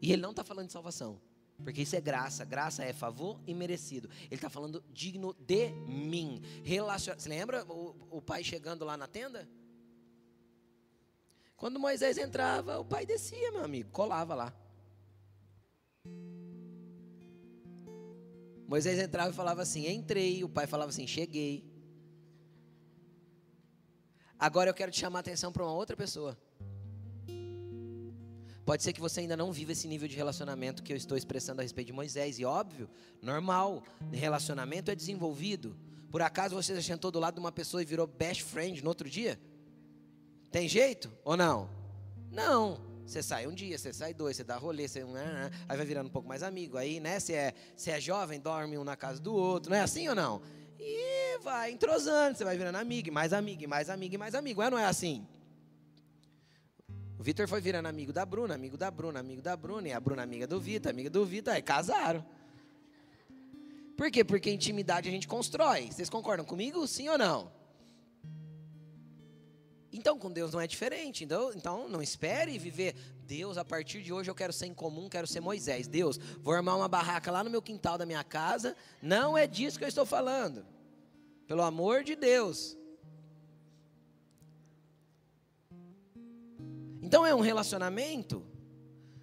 E 0.06 0.12
ele 0.14 0.22
não 0.22 0.30
está 0.30 0.44
falando 0.44 0.68
de 0.68 0.74
salvação. 0.74 1.20
Porque 1.64 1.82
isso 1.82 1.96
é 1.96 2.02
graça. 2.02 2.46
Graça 2.46 2.84
é 2.84 2.94
favor 2.94 3.40
e 3.48 3.56
merecido. 3.56 4.08
Ele 4.26 4.36
está 4.36 4.52
falando 4.52 4.84
digno 4.94 5.34
de 5.40 5.70
mim. 5.88 6.44
Relacion... 6.64 7.16
Você 7.18 7.28
lembra 7.28 7.66
o, 7.66 7.96
o 8.12 8.22
pai 8.22 8.44
chegando 8.44 8.86
lá 8.86 8.96
na 8.96 9.08
tenda? 9.08 9.50
Quando 11.58 11.80
Moisés 11.80 12.20
entrava, 12.20 12.78
o 12.78 12.86
pai 12.86 13.04
descia, 13.04 13.52
meu 13.52 13.64
amigo, 13.64 13.90
colava 13.90 14.36
lá. 14.36 14.54
Moisés 18.68 19.00
entrava 19.00 19.32
e 19.32 19.34
falava 19.34 19.64
assim: 19.64 19.88
Entrei. 19.88 20.44
O 20.44 20.50
pai 20.50 20.68
falava 20.68 20.90
assim: 20.90 21.08
Cheguei. 21.08 21.66
Agora 24.38 24.70
eu 24.70 24.74
quero 24.76 24.92
te 24.92 25.00
chamar 25.00 25.20
a 25.20 25.22
atenção 25.22 25.52
para 25.52 25.64
uma 25.64 25.74
outra 25.74 25.98
pessoa. 25.98 26.38
Pode 28.66 28.82
ser 28.82 28.94
que 28.94 29.00
você 29.00 29.20
ainda 29.20 29.38
não 29.38 29.52
viva 29.52 29.74
esse 29.74 29.88
nível 29.88 30.08
de 30.08 30.16
relacionamento 30.16 30.82
que 30.82 30.92
eu 30.92 30.98
estou 30.98 31.16
expressando 31.16 31.62
a 31.62 31.64
respeito 31.64 31.88
de 31.88 31.94
Moisés. 31.94 32.40
E 32.40 32.46
óbvio, 32.46 32.90
normal, 33.22 33.84
relacionamento 34.12 34.90
é 34.90 34.96
desenvolvido. 34.96 35.78
Por 36.10 36.22
acaso 36.22 36.56
você 36.56 36.74
já 36.74 36.82
sentou 36.82 37.12
do 37.12 37.20
lado 37.20 37.36
de 37.36 37.40
uma 37.40 37.52
pessoa 37.52 37.84
e 37.84 37.86
virou 37.86 38.08
best 38.08 38.44
friend 38.44 38.84
no 38.84 38.90
outro 38.90 39.08
dia? 39.08 39.40
Tem 40.50 40.68
jeito 40.68 41.12
ou 41.24 41.38
não? 41.38 41.70
Não. 42.32 42.80
Você 43.06 43.22
sai 43.22 43.46
um 43.46 43.54
dia, 43.54 43.78
você 43.78 43.94
sai 43.94 44.16
dois, 44.16 44.36
você 44.36 44.44
dá 44.44 44.58
rolê, 44.58 44.88
você, 44.88 45.04
né, 45.04 45.24
né, 45.24 45.52
aí 45.70 45.78
vai 45.78 45.86
virando 45.86 46.08
um 46.08 46.12
pouco 46.12 46.28
mais 46.28 46.42
amigo. 46.42 46.76
Aí, 46.76 47.00
né, 47.00 47.20
você 47.20 47.34
é, 47.34 47.54
você 47.76 47.92
é 47.92 48.02
jovem, 48.02 48.40
dorme 48.40 48.80
um 48.80 48.84
na 48.84 48.96
casa 48.96 49.22
do 49.22 49.36
outro, 49.36 49.70
não 49.70 49.78
é 49.78 49.82
assim 49.82 50.10
ou 50.10 50.16
não? 50.16 50.42
E 50.80 51.38
vai 51.44 51.72
entrosando, 51.72 52.36
você 52.36 52.44
vai 52.44 52.58
virando 52.58 52.78
amigo, 52.78 53.12
mais 53.12 53.32
amigo, 53.32 53.70
mais 53.70 53.92
amigo, 53.92 54.18
mais 54.18 54.34
amigo. 54.34 54.62
É 54.62 54.70
não 54.72 54.80
é 54.80 54.86
assim? 54.86 55.28
Vitor 57.26 57.48
foi 57.48 57.60
virando 57.60 57.88
amigo 57.88 58.14
da 58.14 58.24
Bruna, 58.24 58.54
amigo 58.54 58.78
da 58.78 58.92
Bruna, 58.92 59.20
amigo 59.20 59.42
da 59.42 59.58
Bruna, 59.58 59.88
e 59.88 59.92
a 59.92 60.00
Bruna 60.00 60.22
amiga 60.22 60.46
do 60.46 60.60
Vitor, 60.60 60.92
amiga 60.92 61.10
do 61.10 61.26
Vitor, 61.26 61.56
aí 61.56 61.62
casaram. 61.64 62.24
Por 63.98 64.12
quê? 64.12 64.24
Porque 64.24 64.52
intimidade 64.52 65.10
a 65.10 65.12
gente 65.12 65.28
constrói. 65.28 65.92
Vocês 65.92 66.08
concordam 66.08 66.46
comigo? 66.46 66.88
Sim 66.88 67.10
ou 67.10 67.18
não? 67.18 67.52
Então, 69.92 70.20
com 70.20 70.32
Deus 70.32 70.54
não 70.54 70.62
é 70.62 70.68
diferente. 70.68 71.24
Então, 71.24 71.52
então, 71.56 71.90
não 71.90 72.00
espere 72.00 72.60
viver. 72.60 72.94
Deus, 73.26 73.58
a 73.58 73.66
partir 73.66 74.04
de 74.04 74.14
hoje 74.14 74.30
eu 74.30 74.36
quero 74.36 74.54
ser 74.54 74.68
incomum, 74.68 75.10
quero 75.10 75.26
ser 75.26 75.40
Moisés. 75.40 75.88
Deus, 75.88 76.20
vou 76.44 76.54
armar 76.54 76.78
uma 76.78 76.88
barraca 76.88 77.32
lá 77.32 77.44
no 77.44 77.50
meu 77.50 77.60
quintal 77.60 77.98
da 77.98 78.06
minha 78.06 78.24
casa. 78.24 78.76
Não 79.02 79.36
é 79.36 79.48
disso 79.48 79.80
que 79.80 79.84
eu 79.84 79.90
estou 79.90 80.06
falando. 80.06 80.64
Pelo 81.48 81.64
amor 81.64 82.04
de 82.04 82.16
Deus. 82.16 82.78
Então 87.06 87.24
é 87.24 87.36
um 87.36 87.40
relacionamento. 87.40 88.44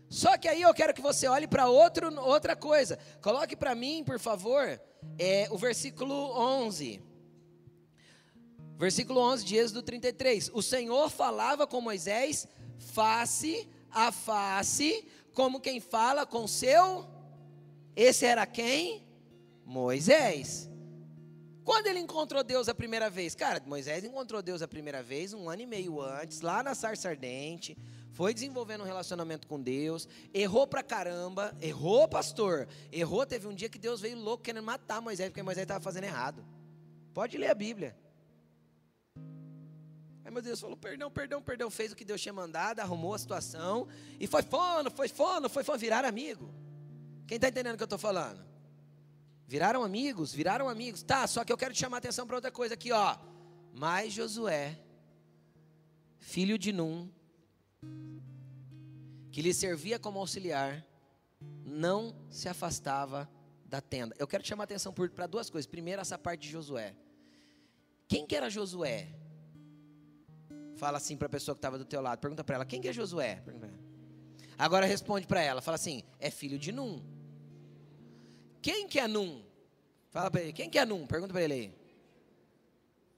Só 0.08 0.38
que 0.38 0.46
aí 0.46 0.62
eu 0.62 0.72
quero 0.72 0.94
que 0.94 1.02
você 1.02 1.26
olhe 1.26 1.48
para 1.48 1.68
outra 1.68 2.54
coisa. 2.54 2.96
Coloque 3.20 3.56
para 3.56 3.74
mim, 3.74 4.04
por 4.04 4.20
favor, 4.20 4.80
é, 5.18 5.48
o 5.50 5.58
versículo 5.58 6.14
11. 6.14 7.02
Versículo 8.78 9.18
11 9.20 9.44
de 9.44 9.56
Êxodo 9.56 9.82
33. 9.82 10.52
O 10.54 10.62
Senhor 10.62 11.10
falava 11.10 11.66
com 11.66 11.80
Moisés 11.80 12.46
face 12.78 13.68
a 13.90 14.12
face, 14.12 15.04
como 15.34 15.60
quem 15.60 15.80
fala 15.80 16.24
com 16.24 16.46
seu. 16.46 17.04
Esse 17.96 18.24
era 18.24 18.46
quem? 18.46 19.04
Moisés. 19.64 20.70
Quando 21.64 21.86
ele 21.86 22.00
encontrou 22.00 22.42
Deus 22.42 22.68
a 22.68 22.74
primeira 22.74 23.08
vez? 23.08 23.34
Cara, 23.34 23.62
Moisés 23.64 24.04
encontrou 24.04 24.42
Deus 24.42 24.62
a 24.62 24.68
primeira 24.68 25.02
vez 25.02 25.32
um 25.32 25.48
ano 25.48 25.62
e 25.62 25.66
meio 25.66 26.00
antes, 26.00 26.40
lá 26.40 26.62
na 26.62 26.74
sarça 26.74 27.08
ardente, 27.08 27.76
foi 28.10 28.34
desenvolvendo 28.34 28.82
um 28.82 28.86
relacionamento 28.86 29.46
com 29.46 29.60
Deus, 29.60 30.08
errou 30.34 30.66
pra 30.66 30.82
caramba, 30.82 31.56
errou, 31.60 32.06
pastor, 32.08 32.68
errou. 32.90 33.24
Teve 33.24 33.46
um 33.46 33.54
dia 33.54 33.68
que 33.68 33.78
Deus 33.78 34.00
veio 34.00 34.18
louco 34.18 34.42
querendo 34.42 34.64
matar 34.64 35.00
Moisés, 35.00 35.30
porque 35.30 35.42
Moisés 35.42 35.64
estava 35.64 35.80
fazendo 35.80 36.04
errado. 36.04 36.44
Pode 37.14 37.38
ler 37.38 37.50
a 37.50 37.54
Bíblia. 37.54 37.96
Aí 40.24 40.42
Deus 40.42 40.60
falou: 40.60 40.76
perdão, 40.76 41.10
perdão, 41.10 41.42
perdão. 41.42 41.70
Fez 41.70 41.92
o 41.92 41.96
que 41.96 42.04
Deus 42.04 42.20
tinha 42.20 42.32
mandado, 42.32 42.80
arrumou 42.80 43.14
a 43.14 43.18
situação. 43.18 43.86
E 44.18 44.26
foi 44.26 44.42
fono, 44.42 44.90
foi 44.90 45.08
fono, 45.08 45.48
foi 45.48 45.64
fono. 45.64 45.78
Virar 45.78 46.04
amigo. 46.04 46.52
Quem 47.26 47.36
está 47.36 47.48
entendendo 47.48 47.74
o 47.74 47.76
que 47.76 47.82
eu 47.82 47.86
estou 47.86 47.98
falando? 47.98 48.51
Viraram 49.47 49.82
amigos, 49.82 50.32
viraram 50.32 50.68
amigos. 50.68 51.03
Tá, 51.03 51.26
só 51.26 51.45
que 51.45 51.53
eu 51.53 51.57
quero 51.57 51.74
te 51.74 51.80
chamar 51.80 51.99
a 51.99 51.99
atenção 51.99 52.26
para 52.26 52.36
outra 52.36 52.51
coisa 52.51 52.74
aqui, 52.74 52.93
ó. 52.93 53.16
Mas 53.74 54.12
Josué, 54.12 54.78
filho 56.18 56.59
de 56.59 56.72
Num, 56.72 57.11
que 59.30 59.43
lhe 59.43 59.53
servia 59.55 59.99
como 59.99 60.18
auxiliar, 60.18 60.84
não 61.64 62.14
se 62.30 62.49
afastava 62.49 63.28
da 63.64 63.80
tenda. 63.80 64.14
Eu 64.18 64.26
quero 64.26 64.43
te 64.43 64.49
chamar 64.49 64.64
a 64.64 64.64
atenção 64.64 64.93
para 64.93 65.26
duas 65.26 65.49
coisas. 65.49 65.66
Primeiro, 65.66 66.03
essa 66.03 66.18
parte 66.18 66.43
de 66.43 66.51
Josué. 66.51 66.95
Quem 68.07 68.26
que 68.26 68.36
era 68.36 68.51
Josué? 68.51 69.09
Fala 70.76 70.99
assim 70.99 71.16
para 71.16 71.26
a 71.26 71.30
pessoa 71.30 71.55
que 71.55 71.59
estava 71.59 71.78
do 71.78 71.84
teu 71.84 72.03
lado. 72.03 72.18
Pergunta 72.18 72.45
para 72.45 72.57
ela, 72.57 72.66
quem 72.66 72.80
que 72.80 72.88
é 72.88 72.93
Josué? 72.93 73.43
Agora 74.59 74.84
responde 74.84 75.26
para 75.26 75.40
ela. 75.40 75.62
Fala 75.62 75.76
assim, 75.76 76.03
é 76.20 76.30
filho 76.30 76.59
de 76.59 76.70
Num. 76.70 77.03
Quem 78.62 78.86
que 78.86 79.00
é 79.00 79.08
Num? 79.08 79.42
Fala 80.10 80.30
para 80.30 80.40
ele, 80.40 80.52
quem 80.52 80.70
que 80.70 80.78
é 80.78 80.86
Num? 80.86 81.06
Pergunta 81.06 81.32
para 81.32 81.42
ele 81.42 81.52
aí. 81.52 81.74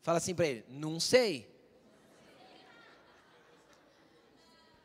Fala 0.01 0.19
assim 0.19 0.35
para 0.35 0.47
ele, 0.47 0.65
não 0.69 0.99
sei. 0.99 1.49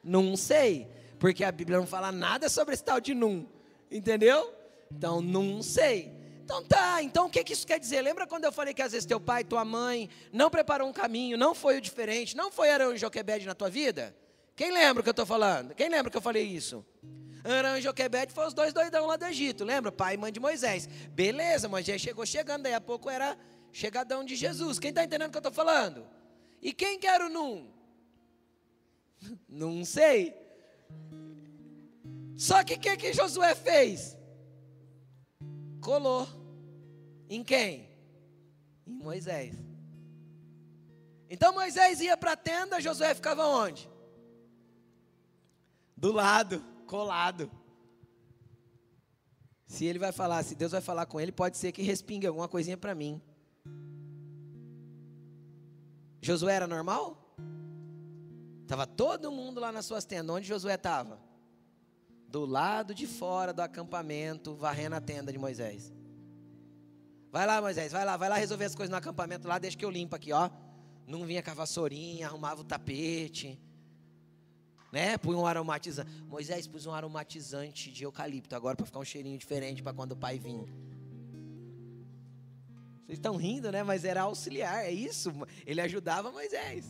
Não 0.03 0.35
sei. 0.35 0.87
Porque 1.17 1.43
a 1.43 1.51
Bíblia 1.51 1.77
não 1.77 1.87
fala 1.87 2.11
nada 2.11 2.49
sobre 2.49 2.73
esse 2.73 2.83
tal 2.83 2.99
de 2.99 3.13
Num. 3.13 3.47
Entendeu? 3.89 4.53
Então, 4.91 5.21
não 5.21 5.61
sei. 5.63 6.19
Então 6.43 6.63
tá, 6.63 7.03
então 7.03 7.27
o 7.27 7.29
que, 7.29 7.43
que 7.43 7.53
isso 7.53 7.67
quer 7.67 7.79
dizer? 7.79 8.01
Lembra 8.01 8.25
quando 8.25 8.43
eu 8.43 8.51
falei 8.51 8.73
que 8.73 8.81
às 8.81 8.91
vezes 8.91 9.05
teu 9.05 9.19
pai, 9.19 9.43
tua 9.43 9.63
mãe 9.63 10.09
não 10.33 10.49
preparou 10.49 10.89
um 10.89 10.91
caminho, 10.91 11.37
não 11.37 11.53
foi 11.53 11.77
o 11.77 11.81
diferente, 11.81 12.35
não 12.35 12.51
foi 12.51 12.71
Arão 12.71 12.91
e 12.91 12.97
Joquebede 12.97 13.45
na 13.45 13.53
tua 13.53 13.69
vida? 13.69 14.15
Quem 14.55 14.71
lembra 14.71 15.03
que 15.03 15.09
eu 15.09 15.11
estou 15.11 15.27
falando? 15.27 15.75
Quem 15.75 15.89
lembra 15.89 16.09
que 16.09 16.17
eu 16.17 16.21
falei 16.21 16.43
isso? 16.43 16.83
Arão 17.43 17.77
e 17.77 17.81
Joquebede 17.81 18.33
foram 18.33 18.49
os 18.49 18.53
dois 18.53 18.73
doidão 18.73 19.05
lá 19.05 19.15
do 19.15 19.25
Egito, 19.25 19.63
lembra? 19.63 19.91
Pai 19.91 20.15
e 20.15 20.17
mãe 20.17 20.31
de 20.31 20.39
Moisés. 20.39 20.87
Beleza, 21.11 21.69
Moisés 21.69 22.01
chegou 22.01 22.25
chegando, 22.25 22.63
daí 22.63 22.73
a 22.73 22.81
pouco 22.81 23.09
era 23.09 23.37
chegadão 23.71 24.23
de 24.23 24.35
Jesus. 24.35 24.79
Quem 24.79 24.89
está 24.89 25.03
entendendo 25.03 25.29
o 25.29 25.31
que 25.31 25.37
eu 25.37 25.39
estou 25.39 25.53
falando? 25.53 26.05
E 26.61 26.73
quem 26.73 26.99
que 26.99 27.07
era 27.07 27.25
o 27.25 27.29
Num? 27.29 27.71
Não 29.47 29.85
sei. 29.85 30.35
Só 32.37 32.63
que 32.63 32.75
o 32.75 32.79
que, 32.79 32.97
que 32.97 33.13
Josué 33.13 33.55
fez? 33.55 34.17
Colou. 35.81 36.27
Em 37.29 37.43
quem? 37.43 37.89
Em 38.87 38.93
Moisés. 38.93 39.55
Então 41.29 41.53
Moisés 41.53 42.01
ia 42.01 42.17
para 42.17 42.31
a 42.31 42.37
tenda, 42.37 42.81
Josué 42.81 43.13
ficava 43.13 43.45
onde? 43.45 43.89
Do 45.95 46.11
lado, 46.11 46.63
colado. 46.89 47.51
Se 49.67 49.85
ele 49.85 49.99
vai 49.99 50.11
falar, 50.11 50.43
se 50.43 50.55
Deus 50.55 50.71
vai 50.71 50.81
falar 50.81 51.05
com 51.05 51.21
ele, 51.21 51.31
pode 51.31 51.55
ser 51.55 51.71
que 51.71 51.83
respingue 51.83 52.25
alguma 52.25 52.47
coisinha 52.47 52.75
para 52.75 52.95
mim. 52.95 53.21
Josué 56.19 56.55
era 56.55 56.67
normal? 56.67 57.35
Estava 58.63 58.87
todo 58.87 59.31
mundo 59.31 59.61
lá 59.61 59.71
nas 59.71 59.85
suas 59.85 60.03
tendas. 60.03 60.35
Onde 60.35 60.47
Josué 60.47 60.73
estava? 60.73 61.19
Do 62.27 62.45
lado 62.45 62.93
de 62.95 63.05
fora 63.05 63.53
do 63.53 63.61
acampamento, 63.61 64.55
varrendo 64.55 64.95
a 64.95 65.01
tenda 65.01 65.31
de 65.31 65.37
Moisés. 65.37 65.93
Vai 67.31 67.45
lá, 67.45 67.61
Moisés, 67.61 67.91
vai 67.91 68.03
lá, 68.03 68.17
vai 68.17 68.29
lá 68.29 68.35
resolver 68.37 68.65
as 68.65 68.73
coisas 68.73 68.89
no 68.89 68.97
acampamento 68.97 69.47
lá, 69.47 69.59
deixa 69.59 69.77
que 69.77 69.85
eu 69.85 69.91
limpo 69.91 70.15
aqui, 70.15 70.33
ó. 70.33 70.49
Não 71.05 71.25
vinha 71.25 71.43
com 71.43 71.51
a 71.51 71.53
vassourinha, 71.53 72.25
arrumava 72.25 72.61
o 72.61 72.63
tapete. 72.63 73.59
Né? 74.91 75.17
Põe 75.17 75.35
um 75.35 75.45
aromatizante. 75.45 76.09
Moisés 76.27 76.67
pôs 76.67 76.85
um 76.85 76.91
aromatizante 76.91 77.91
de 77.91 78.03
eucalipto 78.03 78.55
agora 78.55 78.75
para 78.75 78.85
ficar 78.85 78.99
um 78.99 79.05
cheirinho 79.05 79.37
diferente 79.37 79.83
para 79.83 79.93
quando 79.93 80.13
o 80.13 80.17
pai 80.17 80.39
vir. 80.39 80.67
Vocês 83.05 83.17
estão 83.17 83.35
rindo, 83.35 83.71
né? 83.71 83.83
Mas 83.83 84.03
era 84.03 84.21
auxiliar, 84.21 84.85
é 84.85 84.91
isso. 84.91 85.31
Ele 85.65 85.81
ajudava 85.81 86.31
Moisés. 86.31 86.85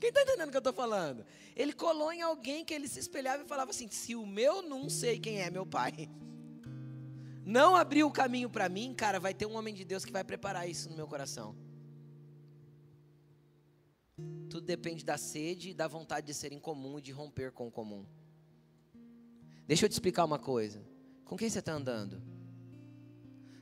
Quem 0.00 0.08
está 0.08 0.22
entendendo 0.22 0.48
o 0.48 0.50
que 0.50 0.56
eu 0.56 0.60
estou 0.60 0.72
falando? 0.72 1.24
Ele 1.56 1.72
colou 1.72 2.12
em 2.12 2.20
alguém 2.20 2.64
que 2.64 2.74
ele 2.74 2.88
se 2.88 2.98
espelhava 2.98 3.42
e 3.42 3.46
falava 3.46 3.70
assim: 3.70 3.88
se 3.88 4.14
o 4.14 4.26
meu 4.26 4.62
não 4.62 4.90
sei 4.90 5.18
quem 5.18 5.40
é 5.40 5.50
meu 5.50 5.64
pai 5.64 6.08
não 7.44 7.76
abriu 7.76 8.06
o 8.06 8.10
caminho 8.10 8.48
para 8.48 8.68
mim, 8.68 8.94
cara, 8.94 9.20
vai 9.20 9.34
ter 9.34 9.44
um 9.44 9.56
homem 9.56 9.74
de 9.74 9.84
Deus 9.84 10.04
que 10.04 10.12
vai 10.12 10.24
preparar 10.24 10.68
isso 10.68 10.88
no 10.88 10.96
meu 10.96 11.06
coração. 11.06 11.54
Tudo 14.54 14.68
depende 14.68 15.04
da 15.04 15.18
sede 15.18 15.70
e 15.70 15.74
da 15.74 15.88
vontade 15.88 16.28
de 16.28 16.32
ser 16.32 16.52
incomum 16.52 17.00
e 17.00 17.02
de 17.02 17.10
romper 17.10 17.50
com 17.50 17.66
o 17.66 17.72
comum. 17.72 18.06
Deixa 19.66 19.84
eu 19.84 19.88
te 19.88 19.94
explicar 19.94 20.24
uma 20.24 20.38
coisa. 20.38 20.80
Com 21.24 21.36
quem 21.36 21.50
você 21.50 21.58
está 21.58 21.72
andando? 21.72 22.22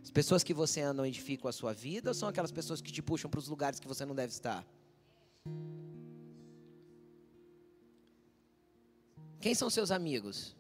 As 0.03 0.11
pessoas 0.11 0.45
que 0.45 0.53
você 0.53 0.83
anda 0.83 1.09
edificam 1.09 1.49
a 1.49 1.53
sua 1.53 1.73
vida 1.73 2.11
ou 2.11 2.15
são 2.15 2.29
aquelas 2.29 2.53
pessoas 2.53 2.83
que 2.83 2.93
te 2.93 3.01
puxam 3.01 3.31
para 3.31 3.41
os 3.41 3.49
lugares 3.49 3.81
que 3.81 3.89
você 3.89 4.05
não 4.05 4.15
deve 4.15 4.35
estar? 4.35 4.67
Quem 9.41 9.55
são 9.55 9.71
seus 9.71 9.91
amigos? 9.91 10.55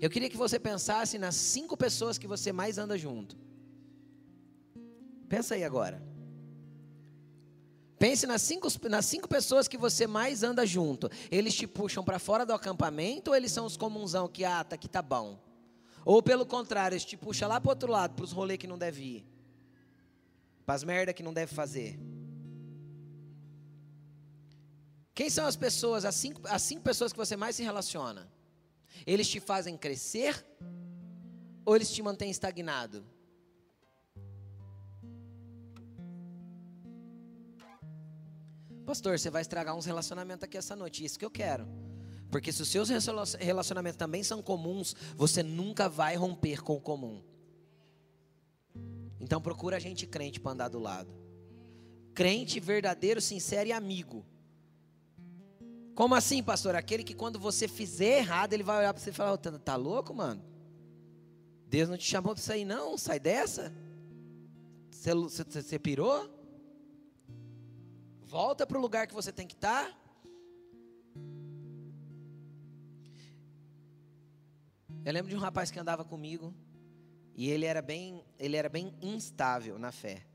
Eu 0.00 0.10
queria 0.10 0.28
que 0.28 0.36
você 0.36 0.58
pensasse 0.58 1.16
nas 1.16 1.36
cinco 1.36 1.76
pessoas 1.76 2.18
que 2.18 2.26
você 2.26 2.50
mais 2.50 2.76
anda 2.76 2.98
junto. 2.98 3.36
Pensa 5.28 5.54
aí 5.54 5.62
agora. 5.62 6.15
Pense 7.98 8.26
nas 8.26 8.42
cinco, 8.42 8.68
nas 8.88 9.06
cinco 9.06 9.26
pessoas 9.26 9.66
que 9.66 9.78
você 9.78 10.06
mais 10.06 10.42
anda 10.42 10.66
junto. 10.66 11.10
Eles 11.30 11.54
te 11.54 11.66
puxam 11.66 12.04
para 12.04 12.18
fora 12.18 12.44
do 12.44 12.52
acampamento 12.52 13.30
ou 13.30 13.36
eles 13.36 13.50
são 13.50 13.64
os 13.64 13.76
comunzão 13.76 14.28
que, 14.28 14.44
ah, 14.44 14.62
tá 14.62 14.74
aqui 14.74 14.88
tá 14.88 15.00
bom? 15.00 15.38
Ou 16.04 16.22
pelo 16.22 16.44
contrário, 16.44 16.94
eles 16.94 17.04
te 17.04 17.16
puxam 17.16 17.48
lá 17.48 17.60
para 17.60 17.70
outro 17.70 17.90
lado, 17.90 18.14
para 18.14 18.24
os 18.24 18.32
rolês 18.32 18.58
que 18.58 18.66
não 18.66 18.76
deve 18.76 19.02
ir. 19.02 19.26
Para 20.64 20.74
as 20.74 20.84
merda 20.84 21.12
que 21.12 21.22
não 21.22 21.32
deve 21.32 21.54
fazer. 21.54 21.98
Quem 25.14 25.30
são 25.30 25.46
as 25.46 25.56
pessoas, 25.56 26.04
as 26.04 26.14
cinco, 26.14 26.42
as 26.44 26.60
cinco 26.60 26.82
pessoas 26.82 27.12
que 27.12 27.18
você 27.18 27.36
mais 27.36 27.56
se 27.56 27.62
relaciona? 27.62 28.30
Eles 29.06 29.26
te 29.26 29.40
fazem 29.40 29.76
crescer 29.76 30.44
ou 31.64 31.74
eles 31.74 31.90
te 31.90 32.02
mantêm 32.02 32.30
estagnado? 32.30 33.04
Pastor, 38.86 39.18
você 39.18 39.28
vai 39.28 39.42
estragar 39.42 39.74
uns 39.74 39.84
relacionamentos 39.84 40.44
aqui 40.44 40.56
essa 40.56 40.76
noite. 40.76 41.04
Isso 41.04 41.18
que 41.18 41.24
eu 41.24 41.30
quero. 41.30 41.66
Porque 42.30 42.52
se 42.52 42.62
os 42.62 42.68
seus 42.68 42.88
relacionamentos 43.38 43.96
também 43.96 44.22
são 44.22 44.40
comuns, 44.40 44.94
você 45.16 45.42
nunca 45.42 45.88
vai 45.88 46.14
romper 46.14 46.62
com 46.62 46.76
o 46.76 46.80
comum. 46.80 47.20
Então 49.20 49.40
procura 49.40 49.80
gente 49.80 50.06
crente 50.06 50.38
para 50.38 50.52
andar 50.52 50.68
do 50.68 50.78
lado. 50.78 51.12
Crente 52.14 52.60
verdadeiro, 52.60 53.20
sincero 53.20 53.68
e 53.68 53.72
amigo. 53.72 54.24
Como 55.96 56.14
assim, 56.14 56.40
pastor? 56.40 56.76
Aquele 56.76 57.02
que 57.02 57.14
quando 57.14 57.40
você 57.40 57.66
fizer 57.66 58.18
errado, 58.18 58.52
ele 58.52 58.62
vai 58.62 58.78
olhar 58.78 58.94
para 58.94 59.02
você 59.02 59.10
e 59.10 59.12
falar: 59.12 59.36
tá, 59.36 59.58
tá 59.58 59.74
louco, 59.74 60.14
mano? 60.14 60.44
Deus 61.66 61.88
não 61.88 61.96
te 61.96 62.04
chamou 62.04 62.34
para 62.34 62.42
sair, 62.42 62.64
não? 62.64 62.96
Sai 62.96 63.18
dessa. 63.18 63.72
Você 64.90 65.78
pirou? 65.78 66.35
Volta 68.26 68.66
para 68.66 68.76
o 68.76 68.80
lugar 68.80 69.06
que 69.06 69.14
você 69.14 69.32
tem 69.32 69.46
que 69.46 69.54
estar. 69.54 69.86
Tá. 69.86 69.96
Eu 75.04 75.12
lembro 75.12 75.30
de 75.30 75.36
um 75.36 75.38
rapaz 75.38 75.70
que 75.70 75.78
andava 75.78 76.04
comigo 76.04 76.52
e 77.36 77.48
ele 77.48 77.64
era 77.64 77.80
bem, 77.80 78.24
ele 78.36 78.56
era 78.56 78.68
bem 78.68 78.92
instável 79.00 79.78
na 79.78 79.92
fé. 79.92 80.26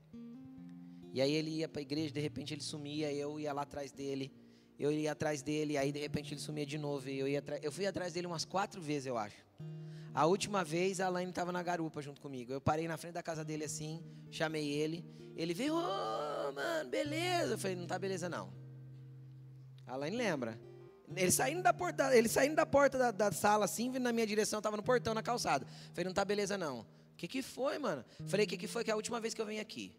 E 1.12 1.20
aí 1.20 1.30
ele 1.30 1.50
ia 1.50 1.68
para 1.68 1.80
a 1.80 1.82
igreja, 1.82 2.10
de 2.10 2.20
repente 2.20 2.54
ele 2.54 2.62
sumia, 2.62 3.12
eu 3.12 3.38
ia 3.38 3.52
lá 3.52 3.60
atrás 3.60 3.92
dele, 3.92 4.32
eu 4.78 4.90
ia 4.90 5.12
atrás 5.12 5.42
dele, 5.42 5.76
aí 5.76 5.92
de 5.92 6.00
repente 6.00 6.32
ele 6.32 6.40
sumia 6.40 6.64
de 6.64 6.78
novo, 6.78 7.06
eu 7.10 7.28
ia 7.28 7.44
eu 7.60 7.70
fui 7.70 7.86
atrás 7.86 8.14
dele 8.14 8.26
umas 8.26 8.46
quatro 8.46 8.80
vezes, 8.80 9.04
eu 9.04 9.18
acho. 9.18 9.44
A 10.14 10.26
última 10.26 10.62
vez 10.62 11.00
a 11.00 11.06
Alaine 11.06 11.30
estava 11.30 11.50
na 11.50 11.62
garupa 11.62 12.02
junto 12.02 12.20
comigo. 12.20 12.52
Eu 12.52 12.60
parei 12.60 12.86
na 12.86 12.96
frente 12.96 13.14
da 13.14 13.22
casa 13.22 13.44
dele 13.44 13.64
assim, 13.64 14.02
chamei 14.30 14.68
ele. 14.68 15.04
Ele 15.34 15.54
veio, 15.54 15.74
ô 15.74 15.78
oh, 15.78 16.52
mano, 16.52 16.90
beleza. 16.90 17.54
Eu 17.54 17.58
falei, 17.58 17.76
não 17.76 17.86
tá 17.86 17.98
beleza 17.98 18.28
não. 18.28 18.52
A 19.86 19.94
Alaine 19.94 20.16
lembra. 20.16 20.60
Ele 21.16 21.30
saindo 21.30 21.62
da 21.62 21.72
porta, 21.72 22.16
ele 22.16 22.28
saindo 22.28 22.56
da 22.56 22.66
porta 22.66 22.98
da, 22.98 23.10
da 23.10 23.32
sala 23.32 23.64
assim, 23.64 23.90
vindo 23.90 24.02
na 24.02 24.12
minha 24.12 24.26
direção, 24.26 24.58
estava 24.58 24.76
no 24.76 24.82
portão 24.82 25.14
na 25.14 25.22
calçada. 25.22 25.66
Eu 25.66 25.94
falei, 25.94 26.04
não 26.04 26.12
tá 26.12 26.24
beleza 26.24 26.56
não. 26.58 26.80
O 26.80 26.86
que 27.16 27.28
que 27.28 27.42
foi, 27.42 27.78
mano? 27.78 28.04
Eu 28.18 28.28
falei, 28.28 28.46
o 28.46 28.48
que 28.48 28.56
que 28.56 28.66
foi 28.66 28.84
que 28.84 28.90
é 28.90 28.94
a 28.94 28.96
última 28.96 29.20
vez 29.20 29.34
que 29.34 29.40
eu 29.40 29.46
venho 29.46 29.60
aqui? 29.60 29.94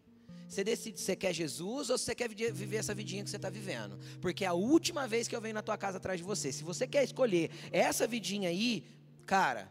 Você 0.48 0.62
decide 0.62 0.98
se 0.98 1.06
você 1.06 1.16
quer 1.16 1.32
Jesus 1.32 1.90
ou 1.90 1.98
se 1.98 2.04
você 2.04 2.14
quer 2.14 2.28
viver 2.28 2.76
essa 2.76 2.94
vidinha 2.94 3.24
que 3.24 3.30
você 3.30 3.36
está 3.36 3.50
vivendo. 3.50 3.98
Porque 4.20 4.44
é 4.44 4.48
a 4.48 4.52
última 4.52 5.06
vez 5.08 5.26
que 5.26 5.34
eu 5.34 5.40
venho 5.40 5.54
na 5.54 5.62
tua 5.62 5.76
casa 5.76 5.96
atrás 5.96 6.18
de 6.18 6.24
você. 6.24 6.52
Se 6.52 6.62
você 6.62 6.86
quer 6.86 7.02
escolher 7.02 7.50
essa 7.72 8.06
vidinha 8.06 8.48
aí, 8.48 8.84
cara, 9.26 9.68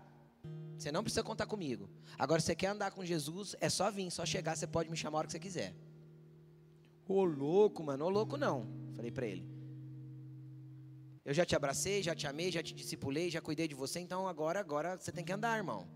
você 0.78 0.92
não 0.92 1.04
precisa 1.04 1.24
contar 1.24 1.46
comigo. 1.46 1.90
Agora, 2.18 2.40
se 2.40 2.48
você 2.48 2.56
quer 2.56 2.68
andar 2.68 2.92
com 2.92 3.06
Jesus, 3.06 3.56
é 3.60 3.70
só 3.70 3.90
vir, 3.92 4.12
só 4.12 4.26
chegar, 4.26 4.56
você 4.56 4.68
pode 4.68 4.90
me 4.90 4.98
chamar 4.98 5.18
a 5.18 5.20
hora 5.20 5.28
que 5.28 5.34
você 5.34 5.40
quiser. 5.40 5.74
Ô 7.08 7.24
louco, 7.24 7.84
mano, 7.84 8.06
ô 8.06 8.10
louco 8.10 8.38
não. 8.38 8.68
Falei 8.96 9.12
para 9.12 9.26
ele. 9.26 9.48
Eu 11.26 11.34
já 11.34 11.46
te 11.46 11.56
abracei, 11.56 12.04
já 12.04 12.14
te 12.14 12.28
amei, 12.28 12.52
já 12.52 12.62
te 12.62 12.74
discipulei, 12.74 13.30
já 13.30 13.42
cuidei 13.42 13.68
de 13.68 13.76
você, 13.76 14.00
então 14.00 14.28
agora, 14.28 14.60
agora 14.60 14.98
você 14.98 15.12
tem 15.12 15.24
que 15.24 15.32
andar, 15.32 15.58
irmão. 15.58 15.88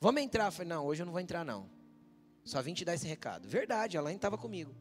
Vamos 0.00 0.22
entrar? 0.22 0.50
falei, 0.50 0.68
não, 0.68 0.84
hoje 0.86 1.02
eu 1.02 1.06
não 1.06 1.12
vou 1.12 1.20
entrar, 1.20 1.44
não. 1.44 1.68
Só 2.42 2.60
vim 2.62 2.74
te 2.74 2.84
dar 2.84 2.94
esse 2.94 3.06
recado. 3.06 3.48
Verdade, 3.48 3.96
a 3.96 4.00
Elaine 4.00 4.16
estava 4.16 4.36
comigo. 4.36 4.74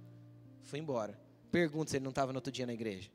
Fui 0.63 0.79
embora. 0.79 1.19
Pergunta 1.51 1.91
se 1.91 1.97
ele 1.97 2.03
não 2.03 2.09
estava 2.09 2.31
no 2.31 2.37
outro 2.37 2.51
dia 2.51 2.65
na 2.65 2.73
igreja. 2.73 3.11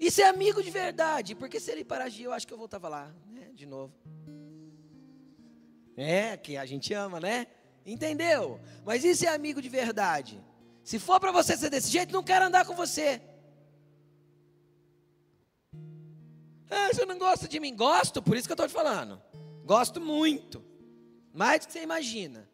Isso 0.00 0.22
é 0.22 0.24
amigo 0.24 0.62
de 0.62 0.70
verdade, 0.70 1.34
porque 1.34 1.60
se 1.60 1.70
ele 1.70 1.84
parar 1.84 2.08
de 2.08 2.22
ir, 2.22 2.24
eu 2.24 2.32
acho 2.32 2.46
que 2.46 2.54
eu 2.54 2.58
voltava 2.58 2.88
lá, 2.88 3.14
né, 3.26 3.50
de 3.52 3.66
novo. 3.66 3.92
É, 5.94 6.38
que 6.38 6.56
a 6.56 6.64
gente 6.64 6.94
ama, 6.94 7.20
né? 7.20 7.46
Entendeu? 7.84 8.58
Mas 8.82 9.04
isso 9.04 9.26
é 9.26 9.28
amigo 9.28 9.60
de 9.60 9.68
verdade. 9.68 10.42
Se 10.82 10.98
for 10.98 11.20
para 11.20 11.30
você 11.30 11.54
ser 11.54 11.68
desse 11.68 11.90
jeito, 11.90 12.14
não 12.14 12.22
quero 12.22 12.46
andar 12.46 12.64
com 12.64 12.74
você. 12.74 13.20
Ah, 16.70 16.88
você 16.90 17.04
não 17.04 17.18
gosta 17.18 17.46
de 17.46 17.60
mim? 17.60 17.76
Gosto, 17.76 18.22
por 18.22 18.38
isso 18.38 18.48
que 18.48 18.52
eu 18.52 18.54
estou 18.54 18.68
te 18.68 18.72
falando. 18.72 19.20
Gosto 19.66 20.00
muito. 20.00 20.64
Mais 21.34 21.60
do 21.60 21.66
que 21.66 21.74
você 21.74 21.82
imagina. 21.82 22.48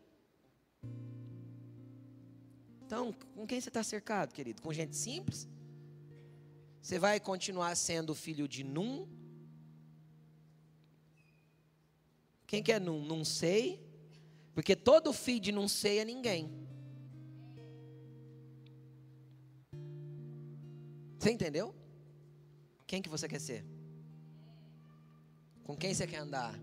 Então, 2.84 3.14
com 3.36 3.46
quem 3.46 3.60
você 3.60 3.68
está 3.68 3.84
cercado, 3.84 4.32
querido? 4.32 4.62
Com 4.62 4.72
gente 4.72 4.96
simples? 4.96 5.48
Você 6.86 7.00
vai 7.00 7.18
continuar 7.18 7.74
sendo 7.74 8.14
filho 8.14 8.46
de 8.46 8.62
Num? 8.62 9.08
Quem 12.46 12.62
que 12.62 12.70
é 12.70 12.78
Num? 12.78 13.04
Não 13.04 13.24
sei. 13.24 13.84
Porque 14.54 14.76
todo 14.76 15.12
filho 15.12 15.40
de 15.40 15.50
não 15.50 15.66
sei 15.66 15.98
é 15.98 16.04
ninguém. 16.04 16.48
Você 21.18 21.32
entendeu? 21.32 21.74
Quem 22.86 23.02
que 23.02 23.08
você 23.08 23.26
quer 23.26 23.40
ser? 23.40 23.66
Com 25.64 25.76
quem 25.76 25.92
você 25.92 26.06
quer 26.06 26.18
andar? 26.18 26.54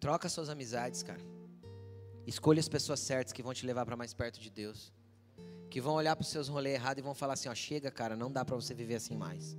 Troca 0.00 0.28
suas 0.28 0.48
amizades, 0.48 1.04
cara. 1.04 1.22
Escolha 2.26 2.58
as 2.58 2.68
pessoas 2.68 2.98
certas 2.98 3.32
que 3.32 3.44
vão 3.44 3.54
te 3.54 3.64
levar 3.64 3.86
para 3.86 3.96
mais 3.96 4.12
perto 4.12 4.40
de 4.40 4.50
Deus 4.50 4.92
que 5.72 5.80
vão 5.80 5.94
olhar 5.94 6.14
para 6.14 6.22
os 6.22 6.28
seus 6.28 6.48
rolês 6.48 6.74
errados 6.74 7.00
e 7.00 7.02
vão 7.02 7.14
falar 7.14 7.32
assim: 7.32 7.48
ó, 7.48 7.54
chega, 7.54 7.90
cara, 7.90 8.14
não 8.14 8.30
dá 8.30 8.44
para 8.44 8.54
você 8.54 8.74
viver 8.74 8.96
assim 8.96 9.16
mais. 9.16 9.56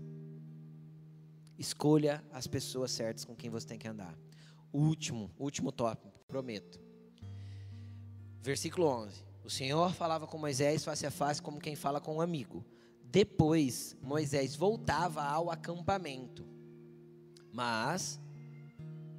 Escolha 1.58 2.24
as 2.32 2.46
pessoas 2.46 2.92
certas 2.92 3.26
com 3.26 3.36
quem 3.36 3.50
você 3.50 3.66
tem 3.66 3.80
que 3.80 3.88
andar. 3.88 4.16
Último, 4.72 5.32
último 5.40 5.72
tópico, 5.72 6.24
prometo. 6.28 6.80
Versículo 8.42 8.86
11. 8.86 9.26
O 9.44 9.50
Senhor 9.50 9.92
falava 9.94 10.28
com 10.28 10.38
Moisés 10.38 10.86
face 10.86 11.04
a 11.04 11.10
face 11.10 11.42
como 11.42 11.60
quem 11.60 11.76
fala 11.76 12.00
com 12.00 12.18
um 12.18 12.22
amigo. 12.22 12.64
Depois, 13.04 13.98
Moisés 14.00 14.56
voltava 14.56 15.24
ao 15.24 15.50
acampamento. 15.50 16.46
Mas 17.52 18.20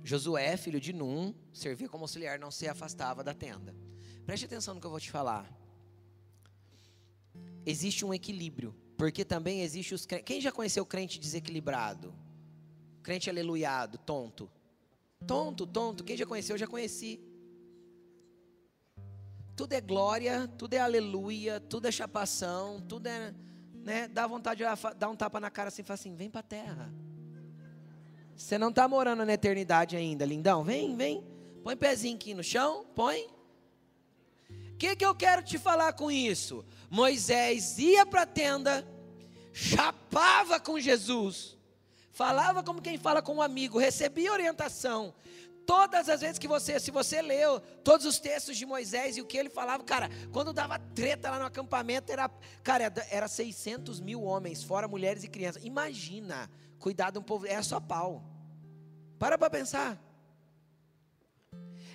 Josué, 0.04 0.56
filho 0.56 0.80
de 0.80 0.92
Num, 0.92 1.34
servia 1.52 1.88
como 1.88 2.04
auxiliar, 2.04 2.38
não 2.38 2.52
se 2.52 2.68
afastava 2.68 3.24
da 3.24 3.34
tenda. 3.34 3.74
Preste 4.24 4.46
atenção 4.46 4.74
no 4.74 4.80
que 4.80 4.86
eu 4.86 4.90
vou 4.90 5.00
te 5.00 5.10
falar 5.10 5.63
existe 7.64 8.04
um 8.04 8.12
equilíbrio. 8.12 8.74
Porque 8.96 9.24
também 9.24 9.62
existe 9.62 9.94
os 9.94 10.06
crentes. 10.06 10.24
Quem 10.26 10.40
já 10.40 10.52
conheceu 10.52 10.86
crente 10.86 11.18
desequilibrado? 11.18 12.14
Crente 13.02 13.28
aleluiado, 13.28 13.98
tonto. 13.98 14.50
Tonto, 15.26 15.66
tonto. 15.66 16.04
Quem 16.04 16.16
já 16.16 16.24
conheceu, 16.24 16.54
eu 16.54 16.58
já 16.58 16.66
conheci. 16.66 17.20
Tudo 19.56 19.72
é 19.72 19.80
glória, 19.80 20.48
tudo 20.58 20.74
é 20.74 20.78
aleluia, 20.78 21.60
tudo 21.60 21.86
é 21.86 21.92
chapação, 21.92 22.80
tudo 22.88 23.06
é. 23.06 23.34
Né, 23.72 24.08
dá 24.08 24.26
vontade 24.26 24.64
de 24.64 24.94
dar 24.96 25.10
um 25.10 25.16
tapa 25.16 25.38
na 25.38 25.50
cara 25.50 25.68
assim 25.68 25.82
e 25.82 25.84
falar 25.84 25.94
assim: 25.94 26.14
vem 26.14 26.30
para 26.30 26.40
a 26.40 26.44
terra. 26.44 26.92
Você 28.36 28.58
não 28.58 28.70
está 28.70 28.88
morando 28.88 29.24
na 29.24 29.32
eternidade 29.32 29.96
ainda, 29.96 30.24
lindão. 30.24 30.64
Vem, 30.64 30.96
vem. 30.96 31.24
Põe 31.62 31.76
pezinho 31.76 32.16
aqui 32.16 32.34
no 32.34 32.42
chão, 32.42 32.84
põe. 32.94 33.28
O 34.74 34.76
que, 34.76 34.96
que 34.96 35.06
eu 35.06 35.14
quero 35.14 35.40
te 35.40 35.56
falar 35.56 35.92
com 35.92 36.10
isso? 36.10 36.64
Moisés 36.90 37.78
ia 37.78 38.04
para 38.04 38.22
a 38.22 38.26
tenda, 38.26 38.84
chapava 39.52 40.58
com 40.58 40.80
Jesus, 40.80 41.56
falava 42.10 42.60
como 42.60 42.82
quem 42.82 42.98
fala 42.98 43.22
com 43.22 43.36
um 43.36 43.42
amigo, 43.42 43.78
recebia 43.78 44.32
orientação. 44.32 45.14
Todas 45.64 46.08
as 46.08 46.20
vezes 46.20 46.40
que 46.40 46.48
você, 46.48 46.80
se 46.80 46.90
você 46.90 47.22
leu 47.22 47.60
todos 47.84 48.04
os 48.04 48.18
textos 48.18 48.56
de 48.56 48.66
Moisés 48.66 49.16
e 49.16 49.22
o 49.22 49.24
que 49.24 49.38
ele 49.38 49.48
falava, 49.48 49.84
cara, 49.84 50.10
quando 50.32 50.52
dava 50.52 50.76
treta 50.78 51.30
lá 51.30 51.38
no 51.38 51.46
acampamento, 51.46 52.10
era, 52.10 52.28
cara, 52.62 52.92
era 53.10 53.28
600 53.28 54.00
mil 54.00 54.24
homens, 54.24 54.64
fora 54.64 54.88
mulheres 54.88 55.22
e 55.22 55.28
crianças. 55.28 55.64
Imagina, 55.64 56.50
cuidar 56.80 57.12
de 57.12 57.18
um 57.20 57.22
povo, 57.22 57.46
era 57.46 57.62
só 57.62 57.78
pau. 57.78 58.24
Para 59.20 59.38
para 59.38 59.48
pensar. 59.48 60.03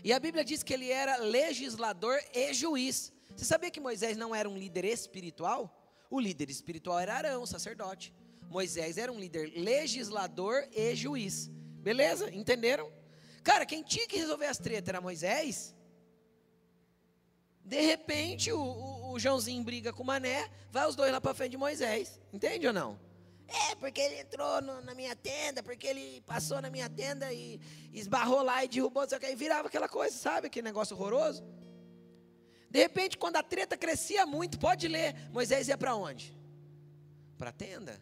E 0.04 0.14
a 0.14 0.20
Bíblia 0.20 0.44
diz 0.44 0.64
que 0.64 0.74
ele 0.74 0.90
era 0.90 1.18
legislador 1.18 2.20
e 2.34 2.54
juiz. 2.54 3.12
Você 3.36 3.46
sabia 3.46 3.72
que 3.72 3.80
Moisés 3.80 4.18
não 4.18 4.34
era 4.34 4.50
um 4.50 4.58
líder 4.58 4.86
espiritual? 4.86 5.76
O 6.10 6.20
líder 6.20 6.50
espiritual 6.50 7.00
era 7.00 7.16
Arão, 7.16 7.46
sacerdote. 7.46 8.14
Moisés 8.50 8.98
era 8.98 9.12
um 9.12 9.20
líder 9.20 9.54
legislador 9.56 10.68
e 10.72 10.96
juiz. 10.96 11.50
Beleza? 11.82 12.34
Entenderam? 12.34 12.92
Cara, 13.44 13.66
quem 13.66 13.84
tinha 13.84 14.08
que 14.08 14.18
resolver 14.18 14.48
as 14.48 14.58
tretas 14.58 14.90
era 14.90 15.02
Moisés. 15.02 15.76
De 17.64 17.82
repente, 17.82 18.52
o, 18.52 18.60
o, 18.60 19.12
o 19.14 19.20
Joãozinho 19.20 19.64
briga 19.64 19.94
com 19.94 20.02
o 20.02 20.06
Mané, 20.06 20.50
vai 20.72 20.88
os 20.88 20.96
dois 20.96 21.12
lá 21.12 21.22
para 21.22 21.34
frente 21.34 21.52
de 21.52 21.58
Moisés. 21.58 22.20
Entende 22.34 22.66
ou 22.66 22.74
não? 22.74 23.00
É, 23.50 23.76
porque 23.76 24.00
ele 24.00 24.20
entrou 24.20 24.62
no, 24.62 24.82
na 24.82 24.94
minha 24.94 25.16
tenda, 25.16 25.64
porque 25.64 25.88
ele 25.88 26.22
passou 26.22 26.62
na 26.62 26.70
minha 26.70 26.88
tenda 26.88 27.34
e 27.34 27.60
esbarrou 27.92 28.44
lá 28.44 28.64
e 28.64 28.68
derrubou, 28.68 29.10
só 29.10 29.18
que 29.18 29.26
aí 29.26 29.36
virava 29.36 29.68
aquela 29.68 29.90
coisa, 29.90 30.16
sabe? 30.16 30.48
Aquele 30.48 30.66
negócio 30.66 30.96
horroroso. 30.96 31.44
De 32.70 32.80
repente, 32.80 33.18
quando 33.18 33.38
a 33.38 33.44
treta 33.44 33.76
crescia 33.76 34.26
muito, 34.26 34.60
pode 34.60 34.88
ler, 34.88 35.16
Moisés 35.32 35.68
ia 35.68 35.78
para 35.78 35.96
onde? 35.96 36.38
Para 37.38 37.50
a 37.50 37.54
tenda. 37.54 38.00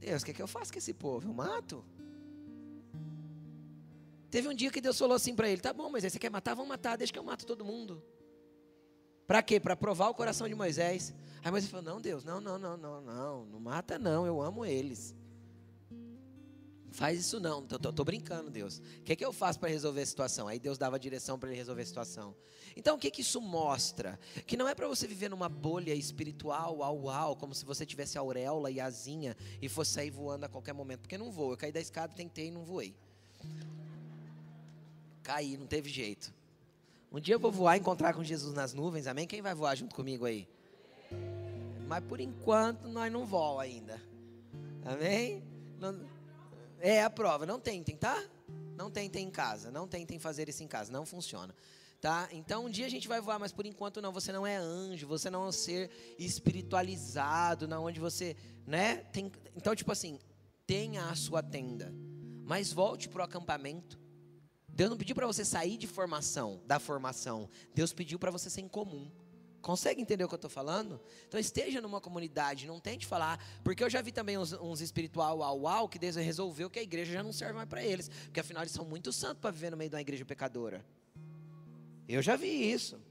Deus, 0.00 0.22
o 0.22 0.24
que, 0.24 0.32
é 0.32 0.34
que 0.34 0.42
eu 0.42 0.48
faço 0.48 0.72
com 0.72 0.78
esse 0.78 0.92
povo? 0.92 1.28
Eu 1.28 1.34
mato? 1.34 1.84
Teve 4.30 4.48
um 4.48 4.54
dia 4.54 4.70
que 4.70 4.80
Deus 4.80 4.98
falou 4.98 5.14
assim 5.14 5.34
para 5.34 5.48
ele: 5.48 5.60
tá 5.60 5.72
bom, 5.72 5.94
aí 5.94 6.00
você 6.00 6.18
quer 6.18 6.30
matar? 6.30 6.54
Vamos 6.54 6.68
matar, 6.68 6.96
deixa 6.96 7.12
que 7.12 7.18
eu 7.18 7.24
mato 7.24 7.46
todo 7.46 7.64
mundo. 7.64 8.02
Para 9.28 9.42
quê? 9.42 9.60
Para 9.60 9.76
provar 9.76 10.08
o 10.08 10.14
coração 10.14 10.48
de 10.48 10.54
Moisés. 10.54 11.12
Aí 11.44 11.50
Moisés 11.50 11.70
falou: 11.70 11.84
não, 11.84 12.00
Deus, 12.00 12.24
não, 12.24 12.40
não, 12.40 12.58
não, 12.58 12.78
não, 12.78 13.00
não, 13.02 13.44
não 13.44 13.60
mata 13.60 13.98
não, 13.98 14.26
eu 14.26 14.40
amo 14.40 14.64
eles. 14.64 15.14
Faz 16.90 17.20
isso 17.20 17.38
não, 17.38 17.62
tô, 17.62 17.78
tô, 17.78 17.92
tô 17.92 18.04
brincando, 18.04 18.50
Deus. 18.50 18.78
O 18.78 19.02
que, 19.02 19.14
que 19.14 19.24
eu 19.24 19.30
faço 19.30 19.60
para 19.60 19.68
resolver 19.68 20.00
a 20.00 20.06
situação? 20.06 20.48
Aí 20.48 20.58
Deus 20.58 20.78
dava 20.78 20.96
a 20.96 20.98
direção 20.98 21.38
para 21.38 21.50
ele 21.50 21.58
resolver 21.58 21.82
a 21.82 21.86
situação. 21.86 22.34
Então 22.74 22.96
o 22.96 22.98
que, 22.98 23.10
que 23.10 23.20
isso 23.20 23.38
mostra? 23.38 24.18
Que 24.46 24.56
não 24.56 24.66
é 24.66 24.74
para 24.74 24.88
você 24.88 25.06
viver 25.06 25.28
numa 25.28 25.48
bolha 25.48 25.94
espiritual, 25.94 26.78
uau, 26.78 27.02
uau, 27.02 27.36
como 27.36 27.54
se 27.54 27.66
você 27.66 27.84
tivesse 27.84 28.16
auréola 28.16 28.70
e 28.70 28.80
asinha 28.80 29.36
e 29.60 29.68
fosse 29.68 29.92
sair 29.92 30.10
voando 30.10 30.46
a 30.46 30.48
qualquer 30.48 30.72
momento. 30.72 31.00
Porque 31.00 31.18
não 31.18 31.30
vou. 31.30 31.50
Eu 31.50 31.56
caí 31.58 31.70
da 31.70 31.80
escada, 31.80 32.14
tentei 32.14 32.46
e 32.46 32.50
não 32.50 32.64
voei. 32.64 32.96
Caí, 35.22 35.58
não 35.58 35.66
teve 35.66 35.90
jeito. 35.90 36.32
Um 37.10 37.18
dia 37.18 37.34
eu 37.34 37.38
vou 37.38 37.50
voar 37.50 37.76
e 37.76 37.80
encontrar 37.80 38.12
com 38.12 38.22
Jesus 38.22 38.54
nas 38.54 38.74
nuvens, 38.74 39.06
amém? 39.06 39.26
Quem 39.26 39.40
vai 39.40 39.54
voar 39.54 39.74
junto 39.74 39.94
comigo 39.94 40.26
aí? 40.26 40.46
Mas 41.86 42.04
por 42.04 42.20
enquanto 42.20 42.86
nós 42.86 43.10
não 43.10 43.24
voamos 43.24 43.62
ainda. 43.62 44.00
Amém? 44.84 45.42
Não, 45.78 45.98
é 46.78 47.02
a 47.02 47.08
prova. 47.08 47.46
Não 47.46 47.58
tentem, 47.58 47.96
tá? 47.96 48.22
Não 48.76 48.90
tentem 48.90 49.26
em 49.26 49.30
casa. 49.30 49.70
Não 49.70 49.88
tentem 49.88 50.18
fazer 50.18 50.50
isso 50.50 50.62
em 50.62 50.68
casa. 50.68 50.92
Não 50.92 51.06
funciona. 51.06 51.54
Tá? 51.98 52.28
Então 52.30 52.66
um 52.66 52.70
dia 52.70 52.86
a 52.86 52.90
gente 52.90 53.08
vai 53.08 53.20
voar, 53.20 53.38
mas 53.38 53.52
por 53.52 53.64
enquanto 53.64 54.02
não. 54.02 54.12
Você 54.12 54.30
não 54.30 54.46
é 54.46 54.56
anjo. 54.56 55.06
Você 55.08 55.30
não 55.30 55.44
é 55.44 55.48
um 55.48 55.52
ser 55.52 55.90
espiritualizado, 56.18 57.66
na 57.66 57.80
onde 57.80 57.98
você, 57.98 58.36
né? 58.66 58.96
Tem, 59.12 59.32
então 59.56 59.74
tipo 59.74 59.90
assim, 59.90 60.18
tenha 60.66 61.06
a 61.06 61.16
sua 61.16 61.42
tenda, 61.42 61.90
mas 62.44 62.70
volte 62.70 63.08
para 63.08 63.22
o 63.22 63.24
acampamento. 63.24 63.98
Deus 64.78 64.90
não 64.90 64.96
pediu 64.96 65.16
para 65.16 65.26
você 65.26 65.44
sair 65.44 65.76
de 65.76 65.88
formação, 65.88 66.62
da 66.64 66.78
formação. 66.78 67.50
Deus 67.74 67.92
pediu 67.92 68.16
para 68.16 68.30
você 68.30 68.48
ser 68.48 68.60
em 68.60 68.68
comum. 68.68 69.10
Consegue 69.60 70.00
entender 70.00 70.22
o 70.22 70.28
que 70.28 70.34
eu 70.34 70.36
estou 70.36 70.48
falando? 70.48 71.00
Então 71.26 71.40
esteja 71.40 71.80
numa 71.80 72.00
comunidade, 72.00 72.64
não 72.64 72.78
tente 72.78 73.04
falar, 73.04 73.44
porque 73.64 73.82
eu 73.82 73.90
já 73.90 74.00
vi 74.00 74.12
também 74.12 74.38
uns, 74.38 74.52
uns 74.52 74.80
espiritual 74.80 75.38
uau, 75.38 75.62
uau 75.62 75.88
que 75.88 75.98
Deus 75.98 76.14
resolveu 76.14 76.70
que 76.70 76.78
a 76.78 76.82
igreja 76.82 77.12
já 77.12 77.24
não 77.24 77.32
serve 77.32 77.54
mais 77.54 77.68
para 77.68 77.82
eles, 77.82 78.08
porque 78.26 78.38
afinal 78.38 78.62
eles 78.62 78.72
são 78.72 78.84
muito 78.84 79.12
santos 79.12 79.40
para 79.40 79.50
viver 79.50 79.70
no 79.70 79.76
meio 79.76 79.90
de 79.90 79.96
uma 79.96 80.00
igreja 80.00 80.24
pecadora. 80.24 80.86
Eu 82.08 82.22
já 82.22 82.36
vi 82.36 82.70
isso. 82.70 83.02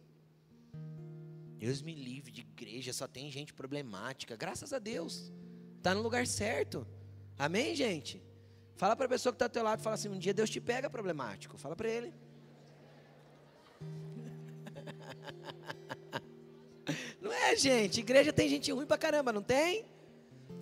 Deus 1.58 1.82
me 1.82 1.94
livre 1.94 2.32
de 2.32 2.42
igreja, 2.44 2.94
só 2.94 3.10
tem 3.10 3.30
gente 3.30 3.54
problemática. 3.54 4.38
Graças 4.38 4.72
a 4.72 4.80
Deus. 4.80 5.34
Está 5.76 5.94
no 5.94 6.02
lugar 6.02 6.26
certo. 6.28 6.88
Amém, 7.38 7.76
gente? 7.76 8.26
Fala 8.78 8.96
para 8.96 9.08
a 9.08 9.10
pessoa 9.10 9.34
que 9.34 9.36
está 9.36 9.46
ao 9.46 9.50
teu 9.50 9.64
lado, 9.64 9.82
fala 9.82 9.96
assim, 9.96 10.08
um 10.08 10.20
dia 10.20 10.34
Deus 10.34 10.50
te 10.50 10.62
pega 10.62 10.90
problemático. 10.90 11.58
Fala 11.58 11.76
para 11.76 11.90
ele. 11.90 12.14
É, 17.50 17.56
gente, 17.56 18.00
igreja 18.00 18.32
tem 18.32 18.48
gente 18.48 18.72
ruim 18.72 18.86
pra 18.86 18.98
caramba, 18.98 19.34
não 19.34 19.42
tem? 19.42 19.86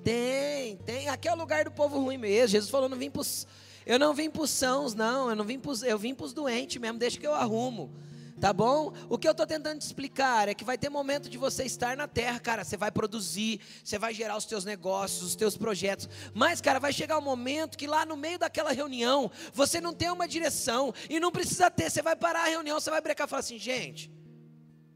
Tem, 0.03 0.78
tem. 0.78 1.09
Aqui 1.09 1.28
é 1.28 1.34
o 1.34 1.36
lugar 1.36 1.66
do 1.66 1.72
povo 1.72 1.99
ruim 1.99 2.18
mesmo. 2.18 2.47
Jesus 2.47 2.70
falou: 2.70 2.89
não 2.89 2.97
vim 2.97 3.09
pros, 3.09 3.47
eu 3.86 3.99
não 3.99 4.13
vim 4.13 4.30
pros 4.30 4.49
sãos, 4.49 4.93
não. 4.93 5.30
Eu 5.30 5.36
não 5.36 5.45
vim 5.45 5.59
pros, 5.59 5.84
eu 5.84 5.97
vim 5.97 6.13
pros 6.13 6.34
doentes 6.34 6.80
mesmo. 6.82 6.97
Deixa 6.97 7.20
que 7.20 7.26
eu 7.26 7.34
arrumo. 7.34 7.91
Tá 8.39 8.51
bom? 8.51 8.93
O 9.09 9.17
que 9.17 9.27
eu 9.27 9.31
estou 9.31 9.47
tentando 9.47 9.79
te 9.79 9.83
explicar 9.83 10.49
é 10.49 10.53
que 10.53 10.65
vai 10.65 10.77
ter 10.77 10.89
momento 10.89 11.29
de 11.29 11.38
você 11.38 11.63
estar 11.63 11.95
na 11.95 12.07
terra, 12.07 12.38
cara. 12.39 12.65
Você 12.65 12.75
vai 12.75 12.91
produzir, 12.91 13.61
você 13.83 13.97
vai 13.97 14.13
gerar 14.13 14.36
os 14.36 14.45
teus 14.45 14.65
negócios, 14.65 15.23
os 15.23 15.36
teus 15.36 15.55
projetos. 15.55 16.09
Mas, 16.33 16.59
cara, 16.59 16.77
vai 16.77 16.91
chegar 16.91 17.17
um 17.17 17.21
momento 17.21 17.77
que 17.77 17.88
lá 17.88 18.05
no 18.05 18.17
meio 18.17 18.38
daquela 18.38 18.73
reunião, 18.73 19.31
você 19.53 19.79
não 19.79 19.93
tem 19.93 20.09
uma 20.09 20.27
direção 20.27 20.93
e 21.09 21.19
não 21.19 21.31
precisa 21.31 21.71
ter. 21.71 21.89
Você 21.89 22.01
vai 22.01 22.15
parar 22.15 22.43
a 22.43 22.49
reunião, 22.49 22.79
você 22.79 22.89
vai 22.89 22.99
brecar 22.99 23.25
e 23.25 23.29
falar 23.29 23.39
assim, 23.39 23.57
gente. 23.57 24.11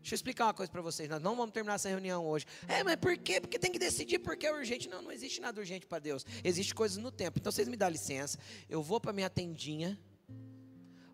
Deixa 0.02 0.16
eu 0.16 0.18
explicar 0.18 0.46
uma 0.46 0.54
coisa 0.54 0.72
para 0.72 0.82
vocês. 0.82 1.08
Nós 1.10 1.22
não 1.22 1.36
vamos 1.36 1.52
terminar 1.52 1.76
essa 1.76 1.88
reunião 1.88 2.26
hoje. 2.26 2.46
É, 2.68 2.84
mas 2.84 2.96
por 2.98 3.18
quê? 3.18 3.40
Porque 3.40 3.60
tem 3.60 3.72
que 3.72 3.80
decidir 3.80 4.20
porque 4.20 4.48
é 4.48 4.52
urgente. 4.52 4.90
Não, 4.90 5.02
não 5.02 5.12
existe 5.12 5.40
nada 5.40 5.60
urgente 5.60 5.86
para 5.86 6.00
Deus. 6.00 6.26
Existe 6.44 6.74
coisas 6.74 6.98
no 6.98 7.12
tempo. 7.12 7.40
Então 7.40 7.52
vocês 7.52 7.68
me 7.68 7.78
dão 7.78 7.90
licença. 7.90 8.38
Eu 8.70 8.82
vou 8.82 9.00
para 9.00 9.14
minha 9.14 9.30
tendinha. 9.30 10.00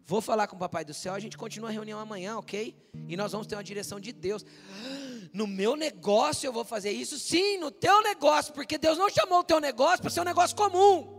Vou 0.06 0.22
falar 0.22 0.48
com 0.48 0.56
o 0.56 0.60
Papai 0.60 0.86
do 0.86 0.94
Céu. 0.94 1.14
A 1.14 1.20
gente 1.20 1.36
continua 1.38 1.70
a 1.70 1.74
reunião 1.74 2.00
amanhã, 2.00 2.38
ok? 2.38 2.76
E 3.08 3.18
nós 3.18 3.32
vamos 3.32 3.48
ter 3.48 3.56
uma 3.56 3.64
direção 3.64 4.00
de 4.00 4.12
Deus. 4.12 4.46
No 5.34 5.48
meu 5.48 5.76
negócio 5.76 6.48
eu 6.48 6.54
vou 6.54 6.64
fazer 6.64 6.92
isso? 6.92 7.20
Sim, 7.20 7.58
no 7.58 7.70
teu 7.70 8.02
negócio. 8.02 8.54
Porque 8.54 8.78
Deus 8.78 8.98
não 8.98 9.10
chamou 9.10 9.40
o 9.40 9.44
teu 9.44 9.60
negócio 9.60 10.00
para 10.00 10.10
ser 10.10 10.22
um 10.22 10.24
negócio 10.24 10.56
comum. 10.56 11.16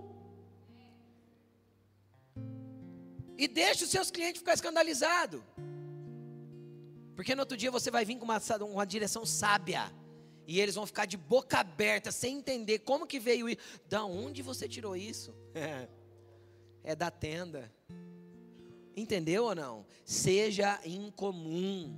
E 3.37 3.47
deixa 3.47 3.85
os 3.85 3.91
seus 3.91 4.11
clientes 4.11 4.39
ficar 4.39 4.55
escandalizados. 4.55 5.43
Porque 7.15 7.35
no 7.35 7.43
outro 7.43 7.59
dia 7.59 7.71
você 7.71 7.91
vai 7.91 8.07
vir 8.07 8.17
com 8.17 8.25
uma, 8.25 8.41
uma 8.61 8.87
direção 8.87 9.27
sábia. 9.27 9.93
E 10.47 10.61
eles 10.61 10.77
vão 10.77 10.87
ficar 10.87 11.05
de 11.05 11.19
boca 11.19 11.59
aberta, 11.59 12.11
sem 12.11 12.39
entender 12.39 12.79
como 12.79 13.07
que 13.07 13.21
veio 13.21 13.51
isso. 13.51 13.61
Da 13.87 14.03
onde 14.05 14.41
você 14.41 14.67
tirou 14.67 14.97
isso? 14.97 15.35
É, 15.55 15.89
é 16.83 16.97
da 16.97 17.11
tenda. 17.11 17.71
Entendeu 18.97 19.45
ou 19.45 19.55
não? 19.55 19.87
Seja 20.05 20.81
incomum. 20.85 21.95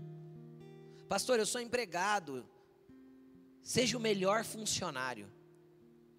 Pastor, 1.09 1.39
eu 1.39 1.47
sou 1.47 1.61
empregado. 1.61 2.45
Seja 3.63 3.97
o 3.97 4.01
melhor 4.01 4.45
funcionário. 4.45 5.31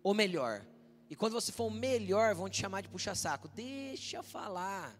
O 0.01 0.13
melhor. 0.13 0.65
E 1.09 1.15
quando 1.15 1.33
você 1.33 1.51
for 1.51 1.65
o 1.65 1.71
melhor, 1.71 2.33
vão 2.33 2.47
te 2.47 2.61
chamar 2.61 2.81
de 2.81 2.87
puxa-saco. 2.87 3.49
Deixa 3.49 4.23
falar. 4.23 4.97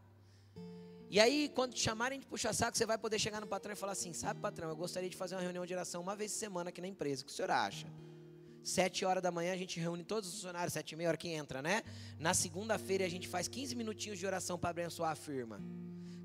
E 1.09 1.19
aí, 1.19 1.49
quando 1.55 1.73
te 1.73 1.81
chamarem 1.81 2.19
de 2.19 2.27
puxa-saco, 2.27 2.77
você 2.77 2.85
vai 2.85 2.97
poder 2.97 3.17
chegar 3.17 3.39
no 3.39 3.47
patrão 3.47 3.73
e 3.73 3.75
falar 3.75 3.93
assim: 3.93 4.11
sabe, 4.13 4.39
patrão, 4.39 4.69
eu 4.69 4.75
gostaria 4.75 5.09
de 5.09 5.15
fazer 5.15 5.35
uma 5.35 5.41
reunião 5.41 5.65
de 5.65 5.73
oração 5.73 6.01
uma 6.01 6.15
vez 6.15 6.31
por 6.33 6.39
semana 6.39 6.69
aqui 6.69 6.81
na 6.81 6.87
empresa. 6.87 7.23
O 7.23 7.25
que 7.25 7.31
o 7.31 7.35
senhor 7.35 7.51
acha? 7.51 7.87
Sete 8.69 9.03
horas 9.03 9.23
da 9.23 9.31
manhã 9.31 9.51
a 9.51 9.57
gente 9.57 9.79
reúne 9.79 10.03
todos 10.03 10.29
os 10.29 10.35
funcionários, 10.35 10.73
sete 10.73 10.91
e 10.91 10.95
meia 10.95 11.09
hora 11.09 11.17
que 11.17 11.27
entra, 11.27 11.59
né? 11.59 11.81
Na 12.19 12.35
segunda-feira 12.35 13.03
a 13.03 13.09
gente 13.09 13.27
faz 13.27 13.47
15 13.47 13.75
minutinhos 13.75 14.19
de 14.19 14.27
oração 14.27 14.59
para 14.59 14.69
abençoar 14.69 15.11
a 15.11 15.15
firma. 15.15 15.59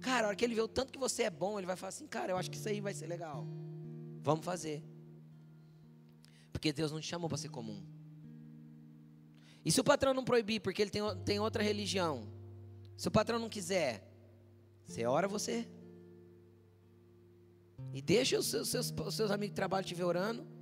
Cara, 0.03 0.27
a 0.27 0.29
hora 0.29 0.37
que 0.37 0.45
ele 0.45 0.55
vê 0.55 0.61
o 0.61 0.69
tanto 0.69 0.93
que 0.93 0.99
você 0.99 1.23
é 1.23 1.31
bom, 1.31 1.59
ele 1.59 1.67
vai 1.67 1.75
falar 1.75 1.89
assim: 1.89 2.07
cara, 2.07 2.33
eu 2.33 2.37
acho 2.37 2.51
que 2.51 2.59
isso 2.59 2.69
aí 2.69 2.83
vai 2.83 2.93
ser 2.93 3.07
legal. 3.07 3.47
Vamos 4.21 4.45
fazer. 4.45 4.85
Porque 6.53 6.71
Deus 6.71 6.93
não 6.93 7.01
te 7.01 7.07
chamou 7.07 7.31
para 7.31 7.39
ser 7.39 7.49
comum. 7.49 7.83
E 9.65 9.73
se 9.73 9.81
o 9.81 9.85
patrão 9.85 10.13
não 10.13 10.23
proibir, 10.23 10.61
porque 10.61 10.83
ele 10.83 10.91
tem, 10.91 11.03
tem 11.25 11.41
outra 11.41 11.63
religião? 11.63 12.29
Se 12.95 13.09
o 13.09 13.11
patrão 13.11 13.39
não 13.39 13.49
quiser, 13.49 14.07
você 14.85 15.07
ora 15.07 15.27
você. 15.27 15.67
E 17.95 18.03
deixa 18.03 18.39
os 18.39 18.49
seus, 18.49 18.69
seus, 18.69 18.91
os 18.91 19.15
seus 19.15 19.31
amigos 19.31 19.53
de 19.53 19.57
trabalho 19.57 19.87
te 19.87 19.95
ver 19.95 20.05
orando. 20.05 20.54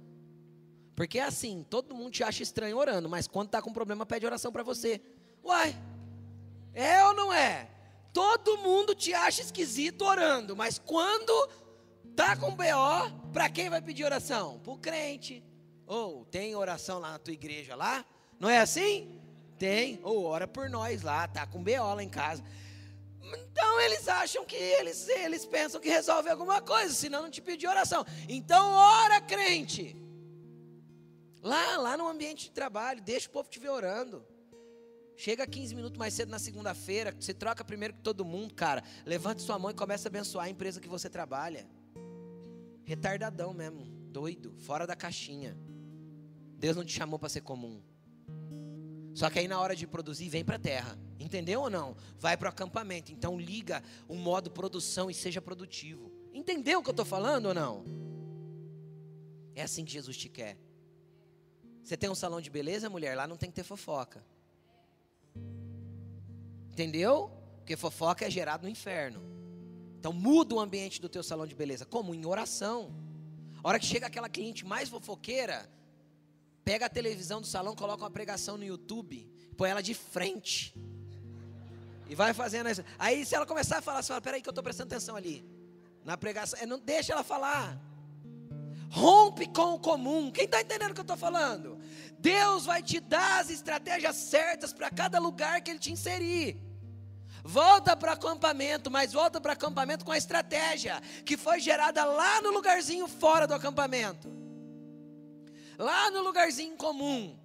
Porque 0.95 1.19
é 1.19 1.25
assim, 1.25 1.65
todo 1.69 1.95
mundo 1.95 2.11
te 2.11 2.23
acha 2.23 2.43
estranho 2.43 2.77
orando, 2.77 3.09
mas 3.09 3.27
quando 3.27 3.47
está 3.47 3.63
com 3.63 3.73
problema, 3.73 4.05
pede 4.05 4.27
oração 4.27 4.53
para 4.53 4.63
você. 4.63 5.01
Uai, 5.43 5.75
é 6.75 7.03
ou 7.05 7.15
não 7.15 7.33
é? 7.33 7.69
Todo 8.13 8.59
mundo 8.59 8.95
te 8.95 9.15
acha 9.15 9.41
esquisito 9.41 10.03
orando, 10.03 10.55
mas 10.55 10.79
quando 10.79 11.33
tá 12.15 12.37
com 12.37 12.55
BO, 12.55 13.31
para 13.33 13.49
quem 13.49 13.71
vai 13.71 13.81
pedir 13.81 14.05
oração? 14.05 14.59
Para 14.61 14.73
o 14.73 14.79
crente. 14.79 15.43
Ou 15.87 16.21
oh, 16.21 16.25
tem 16.27 16.55
oração 16.55 16.99
lá 16.99 17.13
na 17.13 17.19
tua 17.19 17.33
igreja 17.33 17.75
lá? 17.75 18.05
Não 18.39 18.49
é 18.49 18.59
assim? 18.59 19.21
Tem. 19.59 19.99
Ou 20.03 20.25
oh, 20.25 20.27
ora 20.27 20.47
por 20.47 20.69
nós 20.69 21.03
lá, 21.03 21.27
tá 21.27 21.47
com 21.47 21.63
BO 21.63 21.95
lá 21.95 22.03
em 22.03 22.09
casa. 22.09 22.45
Então 23.23 23.81
eles 23.81 24.07
acham 24.09 24.45
que 24.45 24.57
eles, 24.57 25.09
eles 25.09 25.47
pensam 25.47 25.81
que 25.81 25.89
resolve 25.89 26.29
alguma 26.29 26.61
coisa, 26.61 26.93
senão 26.93 27.23
não 27.23 27.31
te 27.31 27.41
pedir 27.41 27.67
oração. 27.67 28.05
Então 28.29 28.73
ora, 28.73 29.21
crente. 29.21 29.97
Lá, 31.43 31.77
lá 31.77 31.97
no 31.97 32.09
ambiente 32.09 32.45
de 32.45 32.51
trabalho, 32.53 33.03
deixa 33.03 33.29
o 33.29 33.33
povo 33.33 33.51
te 33.51 33.59
ver 33.59 33.71
orando. 33.71 34.25
Chega 35.17 35.47
15 35.47 35.75
minutos 35.75 35.99
mais 35.99 36.15
cedo 36.15 36.31
na 36.31 36.39
segunda-feira, 36.39 37.15
você 37.19 37.35
troca 37.35 37.65
primeiro 37.65 37.95
que 37.95 38.01
todo 38.01 38.25
mundo, 38.25 38.55
cara. 38.55 38.83
Levante 39.05 39.43
sua 39.43 39.59
mão 39.59 39.71
e 39.71 39.75
começa 39.75 40.09
a 40.09 40.11
abençoar 40.11 40.47
a 40.47 40.51
empresa 40.51 40.81
que 40.81 40.89
você 40.89 41.11
trabalha. 41.11 41.69
Retardadão 42.85 43.53
mesmo, 43.53 43.85
doido, 43.85 44.55
fora 44.59 44.87
da 44.87 44.95
caixinha. 44.95 45.57
Deus 46.59 46.77
não 46.77 46.85
te 46.85 46.93
chamou 46.93 47.19
para 47.19 47.29
ser 47.29 47.41
comum. 47.41 47.83
Só 49.15 49.29
que 49.29 49.41
aí 49.41 49.49
na 49.49 49.61
hora 49.61 49.75
de 49.77 49.87
produzir, 49.87 50.29
vem 50.29 50.45
para 50.45 50.57
a 50.57 50.61
terra. 50.61 50.99
Entendeu 51.19 51.63
ou 51.63 51.71
não? 51.71 51.97
Vai 52.19 52.37
para 52.37 52.47
o 52.47 52.49
acampamento. 52.51 53.13
Então 53.13 53.39
liga 53.39 53.83
o 54.09 54.15
modo 54.15 54.51
produção 54.51 55.11
e 55.11 55.15
seja 55.15 55.43
produtivo. 55.43 56.11
Entendeu 56.33 56.79
o 56.79 56.83
que 56.83 56.89
eu 56.89 56.93
estou 56.93 57.05
falando 57.05 57.47
ou 57.47 57.55
não? 57.55 57.85
É 59.55 59.63
assim 59.63 59.85
que 59.85 59.93
Jesus 59.93 60.17
te 60.17 60.29
quer. 60.29 60.57
Você 61.83 61.97
tem 61.97 62.09
um 62.09 62.15
salão 62.15 62.41
de 62.41 62.51
beleza, 62.51 62.89
mulher? 62.89 63.17
Lá 63.17 63.27
não 63.27 63.37
tem 63.37 63.51
que 63.51 63.57
ter 63.57 63.65
fofoca. 63.65 64.25
Entendeu? 66.71 67.31
Porque 67.59 67.77
fofoca 67.77 68.25
é 68.27 68.31
gerado 68.31 68.65
no 68.65 68.69
inferno. 68.69 69.21
Então 69.99 70.13
muda 70.13 70.55
o 70.55 70.61
ambiente 70.61 71.01
do 71.01 71.09
teu 71.09 71.23
salão 71.23 71.47
de 71.47 71.55
beleza. 71.55 71.85
Como? 71.85 72.15
Em 72.15 72.25
oração. 72.25 72.93
A 73.63 73.69
hora 73.69 73.79
que 73.79 73.87
chega 73.87 74.07
aquela 74.07 74.29
cliente 74.29 74.65
mais 74.65 74.89
fofoqueira, 74.89 75.69
Pega 76.65 76.87
a 76.87 76.89
televisão 76.89 77.41
do 77.41 77.47
salão, 77.47 77.75
coloca 77.75 78.05
uma 78.05 78.11
pregação 78.11 78.57
no 78.57 78.65
YouTube, 78.65 79.29
põe 79.57 79.71
ela 79.71 79.83
de 79.83 79.95
frente. 79.95 80.75
E 82.09 82.15
vai 82.15 82.33
fazendo 82.33 82.71
isso. 82.71 82.85
Aí 82.99 83.25
se 83.25 83.35
ela 83.35 83.47
começar 83.47 83.79
a 83.79 83.83
falar 83.83 83.99
assim, 83.99 84.13
peraí 84.21 84.41
que 84.41 84.49
eu 84.49 84.53
estou 84.53 84.63
prestando 84.63 84.95
atenção 84.95 85.17
ali. 85.17 85.45
Na 86.05 86.17
pregação, 86.17 86.59
é, 86.61 86.67
não 86.67 86.79
deixa 86.79 87.13
ela 87.13 87.25
falar. 87.25 87.81
Rompe 88.91 89.47
com 89.49 89.75
o 89.75 89.81
comum. 89.81 90.31
Quem 90.31 90.45
está 90.45 90.61
entendendo 90.61 90.91
o 90.91 90.95
que 90.95 91.01
eu 91.01 91.03
estou 91.03 91.17
falando? 91.17 91.72
Deus 92.23 92.65
vai 92.65 92.81
te 92.81 93.01
dar 93.01 93.41
as 93.41 93.51
estratégias 93.51 94.15
certas 94.15 94.73
para 94.73 94.89
cada 94.89 95.19
lugar 95.19 95.61
que 95.61 95.73
Ele 95.73 95.81
te 95.81 95.91
inserir. 95.91 96.57
Volta 97.43 97.97
para 97.97 98.13
o 98.13 98.15
acampamento, 98.15 98.89
mas 98.89 99.13
volta 99.13 99.41
para 99.41 99.51
o 99.51 99.53
acampamento 99.53 100.05
com 100.05 100.13
a 100.13 100.17
estratégia 100.17 101.01
que 101.27 101.37
foi 101.37 101.59
gerada 101.59 102.05
lá 102.05 102.41
no 102.41 102.53
lugarzinho 102.53 103.09
fora 103.09 103.45
do 103.49 103.55
acampamento. 103.55 104.29
Lá 105.77 106.13
no 106.13 106.23
lugarzinho 106.23 106.77
comum. 106.77 107.37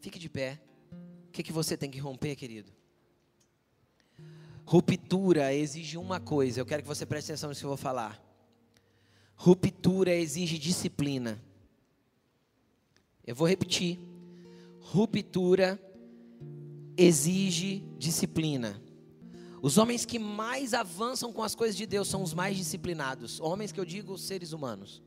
Fique 0.00 0.18
de 0.18 0.28
pé. 0.28 0.60
O 1.28 1.30
que, 1.32 1.42
que 1.42 1.52
você 1.52 1.78
tem 1.78 1.90
que 1.90 1.98
romper, 1.98 2.36
querido? 2.36 2.70
Ruptura 4.66 5.54
exige 5.54 5.96
uma 5.96 6.20
coisa. 6.20 6.60
Eu 6.60 6.66
quero 6.66 6.82
que 6.82 6.88
você 6.88 7.06
preste 7.06 7.32
atenção 7.32 7.48
nisso 7.48 7.62
que 7.62 7.64
eu 7.64 7.70
vou 7.70 7.78
falar. 7.78 8.22
Ruptura 9.34 10.14
exige 10.14 10.58
disciplina. 10.58 11.42
Eu 13.30 13.36
vou 13.36 13.46
repetir. 13.46 13.96
Ruptura 14.80 15.80
exige 16.96 17.84
disciplina. 17.96 18.82
Os 19.62 19.78
homens 19.78 20.04
que 20.04 20.18
mais 20.18 20.74
avançam 20.74 21.32
com 21.32 21.40
as 21.40 21.54
coisas 21.54 21.76
de 21.76 21.86
Deus 21.86 22.08
são 22.08 22.24
os 22.24 22.34
mais 22.34 22.56
disciplinados. 22.56 23.38
Homens 23.38 23.70
que 23.70 23.78
eu 23.78 23.84
digo 23.84 24.18
seres 24.18 24.52
humanos. 24.52 25.00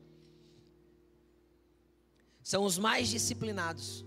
São 2.42 2.64
os 2.64 2.78
mais 2.78 3.08
disciplinados. 3.08 4.06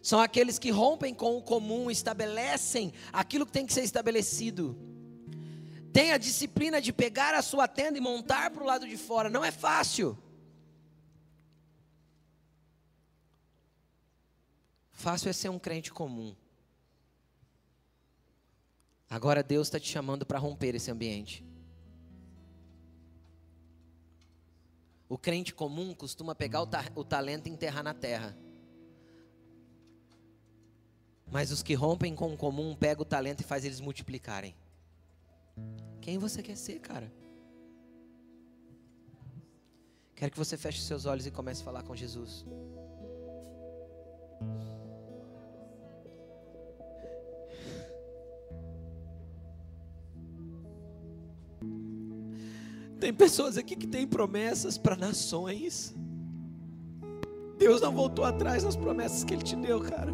São 0.00 0.18
aqueles 0.18 0.58
que 0.58 0.70
rompem 0.70 1.12
com 1.12 1.36
o 1.36 1.42
comum, 1.42 1.90
estabelecem 1.90 2.90
aquilo 3.12 3.44
que 3.44 3.52
tem 3.52 3.66
que 3.66 3.74
ser 3.74 3.84
estabelecido. 3.84 4.78
Tem 5.92 6.12
a 6.12 6.16
disciplina 6.16 6.80
de 6.80 6.90
pegar 6.90 7.34
a 7.34 7.42
sua 7.42 7.68
tenda 7.68 7.98
e 7.98 8.00
montar 8.00 8.50
para 8.50 8.62
o 8.62 8.66
lado 8.66 8.88
de 8.88 8.96
fora. 8.96 9.28
Não 9.28 9.44
é 9.44 9.50
fácil. 9.50 10.16
Fácil 15.00 15.30
é 15.30 15.32
ser 15.32 15.48
um 15.48 15.58
crente 15.58 15.90
comum. 15.90 16.36
Agora 19.08 19.42
Deus 19.42 19.66
está 19.66 19.80
te 19.80 19.88
chamando 19.88 20.26
para 20.26 20.38
romper 20.38 20.74
esse 20.74 20.90
ambiente. 20.90 21.42
O 25.08 25.16
crente 25.16 25.54
comum 25.54 25.94
costuma 25.94 26.34
pegar 26.34 26.60
o, 26.60 26.66
ta 26.66 26.84
o 26.94 27.02
talento 27.02 27.46
e 27.46 27.50
enterrar 27.50 27.82
na 27.82 27.94
terra. 27.94 28.36
Mas 31.32 31.50
os 31.50 31.62
que 31.62 31.72
rompem 31.72 32.14
com 32.14 32.34
o 32.34 32.36
comum 32.36 32.76
pegam 32.76 33.00
o 33.00 33.06
talento 33.06 33.40
e 33.40 33.44
faz 33.44 33.64
eles 33.64 33.80
multiplicarem. 33.80 34.54
Quem 36.02 36.18
você 36.18 36.42
quer 36.42 36.58
ser, 36.58 36.78
cara? 36.78 37.10
Quero 40.14 40.30
que 40.30 40.38
você 40.38 40.58
feche 40.58 40.82
seus 40.82 41.06
olhos 41.06 41.26
e 41.26 41.30
comece 41.30 41.62
a 41.62 41.64
falar 41.64 41.84
com 41.84 41.96
Jesus. 41.96 42.44
Tem 53.00 53.14
pessoas 53.14 53.56
aqui 53.56 53.74
que 53.74 53.86
têm 53.86 54.06
promessas 54.06 54.76
para 54.76 54.94
nações. 54.94 55.94
Deus 57.58 57.80
não 57.80 57.92
voltou 57.92 58.26
atrás 58.26 58.62
nas 58.62 58.76
promessas 58.76 59.24
que 59.24 59.32
Ele 59.32 59.42
te 59.42 59.56
deu, 59.56 59.80
cara. 59.80 60.12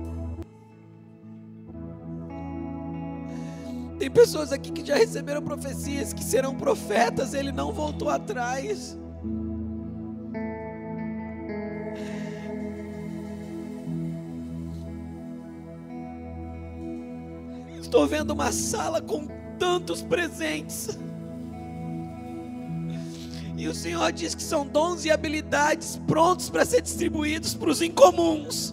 Tem 3.98 4.08
pessoas 4.08 4.52
aqui 4.52 4.70
que 4.70 4.86
já 4.86 4.94
receberam 4.94 5.42
profecias 5.42 6.12
que 6.12 6.22
serão 6.22 6.54
profetas, 6.54 7.34
Ele 7.34 7.50
não 7.50 7.72
voltou 7.72 8.08
atrás. 8.08 8.96
Estou 17.80 18.06
vendo 18.06 18.30
uma 18.30 18.52
sala 18.52 19.02
com 19.02 19.26
tantos 19.58 20.02
presentes. 20.02 20.96
E 23.66 23.68
o 23.68 23.74
Senhor 23.74 24.12
diz 24.12 24.32
que 24.32 24.44
são 24.44 24.64
dons 24.64 25.04
e 25.04 25.10
habilidades 25.10 26.00
prontos 26.06 26.48
para 26.48 26.64
ser 26.64 26.80
distribuídos 26.80 27.52
para 27.52 27.68
os 27.68 27.82
incomuns. 27.82 28.72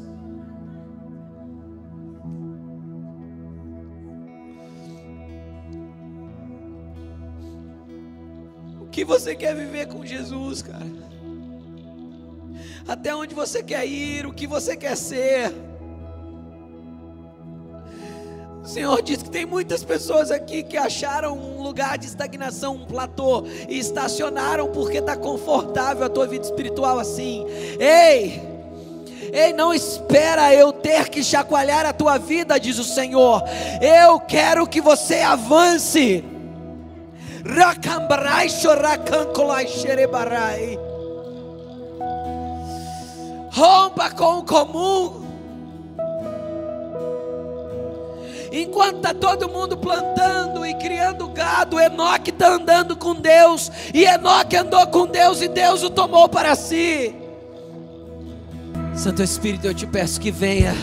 O 8.79 8.85
que 8.85 9.03
você 9.03 9.35
quer 9.35 9.55
viver 9.55 9.87
com 9.87 10.05
Jesus, 10.05 10.61
cara? 10.61 10.85
Até 12.87 13.15
onde 13.15 13.33
você 13.33 13.63
quer 13.63 13.87
ir? 13.87 14.27
O 14.27 14.31
que 14.31 14.45
você 14.45 14.77
quer 14.77 14.95
ser? 14.95 15.51
Senhor 18.73 19.03
diz 19.03 19.21
que 19.21 19.29
tem 19.29 19.45
muitas 19.45 19.83
pessoas 19.83 20.31
aqui 20.31 20.63
que 20.63 20.75
acharam 20.75 21.37
um 21.37 21.61
lugar 21.61 21.95
de 21.95 22.07
estagnação, 22.07 22.73
um 22.73 22.85
platô, 22.85 23.45
e 23.69 23.77
estacionaram 23.77 24.69
porque 24.69 24.97
está 24.97 25.15
confortável 25.15 26.03
a 26.03 26.09
tua 26.09 26.25
vida 26.25 26.43
espiritual 26.43 26.97
assim. 26.97 27.45
Ei! 27.79 28.41
Ei, 29.31 29.53
não 29.53 29.75
espera 29.75 30.55
eu 30.55 30.73
ter 30.73 31.09
que 31.09 31.23
chacoalhar 31.23 31.85
a 31.85 31.93
tua 31.93 32.17
vida, 32.17 32.59
diz 32.59 32.79
o 32.79 32.83
Senhor. 32.83 33.43
Eu 33.79 34.19
quero 34.19 34.65
que 34.65 34.81
você 34.81 35.19
avance. 35.19 36.25
Rompa 43.51 44.09
com 44.09 44.39
o 44.39 44.43
comum. 44.43 45.22
Enquanto 48.55 48.97
está 48.97 49.15
todo 49.15 49.49
mundo 49.49 49.75
plantando 49.75 50.63
e 50.63 50.75
criando 50.75 51.27
gado, 51.29 51.79
Enoque 51.79 52.29
está 52.29 52.49
andando 52.49 52.95
com 52.95 53.15
Deus. 53.15 53.71
E 53.91 54.03
Enoque 54.05 54.55
andou 54.55 54.85
com 54.85 55.07
Deus 55.07 55.41
e 55.41 55.47
Deus 55.47 55.81
o 55.81 55.89
tomou 55.89 56.29
para 56.29 56.53
si. 56.53 57.15
Santo 58.95 59.23
Espírito, 59.23 59.65
eu 59.65 59.73
te 59.73 59.87
peço 59.87 60.21
que 60.21 60.29
venha 60.29 60.75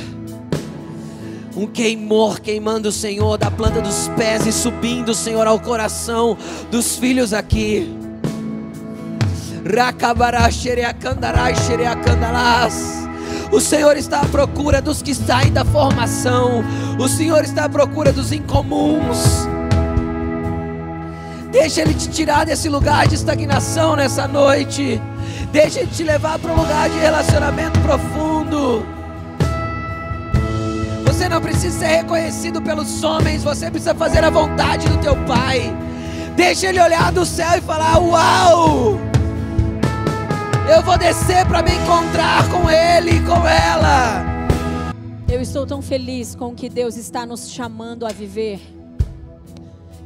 um 1.57 1.65
queimor 1.65 2.41
queimando 2.41 2.89
o 2.89 2.93
Senhor 2.93 3.39
da 3.39 3.53
planta 3.53 3.81
dos 3.81 4.09
pés 4.17 4.47
e 4.47 4.53
subindo, 4.53 5.15
Senhor, 5.15 5.47
ao 5.47 5.61
coração 5.61 6.37
dos 6.73 6.97
filhos 6.97 7.33
aqui. 7.33 7.89
Rakabará 9.65 10.51
xereacandará 10.51 11.55
xereacandalás. 11.55 13.09
O 13.53 13.61
Senhor 13.61 13.97
está 13.97 14.21
à 14.21 14.27
procura 14.27 14.81
dos 14.81 15.03
que 15.03 15.15
saem 15.15 15.53
da 15.53 15.65
formação. 15.65 16.63
O 16.99 17.09
Senhor 17.09 17.43
está 17.43 17.65
à 17.65 17.69
procura 17.69 18.13
dos 18.13 18.31
incomuns. 18.31 19.49
Deixa 21.51 21.81
Ele 21.81 21.95
te 21.95 22.09
tirar 22.09 22.47
desse 22.47 22.69
lugar 22.69 23.09
de 23.09 23.17
estagnação 23.17 23.97
nessa 23.97 24.29
noite. 24.29 25.03
Deixa 25.51 25.81
Ele 25.81 25.91
te 25.91 26.05
levar 26.05 26.39
para 26.39 26.53
um 26.53 26.57
lugar 26.57 26.89
de 26.89 26.99
relacionamento 26.99 27.79
profundo. 27.81 28.87
Você 31.05 31.29
não 31.29 31.41
precisa 31.41 31.81
ser 31.81 31.97
reconhecido 31.97 32.63
pelos 32.63 33.03
homens, 33.03 33.43
você 33.43 33.69
precisa 33.69 33.95
fazer 33.95 34.23
a 34.25 34.31
vontade 34.31 34.89
do 34.89 34.97
teu 34.99 35.17
Pai. 35.27 35.77
Deixa 36.37 36.69
Ele 36.69 36.81
olhar 36.81 37.11
do 37.11 37.27
céu 37.27 37.59
e 37.59 37.61
falar: 37.61 37.99
Uau! 37.99 39.10
Eu 40.73 40.85
vou 40.85 40.97
descer 40.97 41.45
para 41.49 41.65
me 41.65 41.73
encontrar 41.73 42.49
com 42.49 42.71
Ele 42.71 43.17
e 43.17 43.27
com 43.27 43.45
ela. 43.45 44.23
Eu 45.29 45.41
estou 45.41 45.67
tão 45.67 45.83
feliz 45.83 46.37
com 46.37 46.51
o 46.51 46.55
que 46.55 46.69
Deus 46.69 46.97
está 46.97 47.27
nos 47.27 47.51
chamando 47.51 48.07
a 48.07 48.11
viver. 48.11 48.61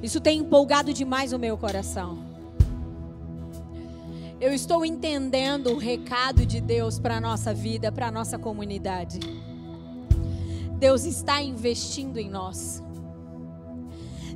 Isso 0.03 0.23
tem 0.23 0.39
empolgado 0.39 0.91
demais 0.91 1.35
o 1.35 1.39
meu 1.39 1.59
coração. 1.59 2.19
Eu 4.41 4.55
estou 4.55 4.87
entendendo 4.87 5.67
o 5.67 5.79
recado 5.79 6.47
de 6.47 6.62
Deus 6.62 6.99
para 6.99 7.19
a 7.19 7.21
nossa 7.21 7.53
vida, 7.53 7.93
para 7.93 8.07
a 8.07 8.11
nossa 8.11 8.39
comunidade. 8.39 9.21
Deus 10.79 11.05
está 11.05 11.43
investindo 11.43 12.17
em 12.17 12.31
nós. 12.31 12.83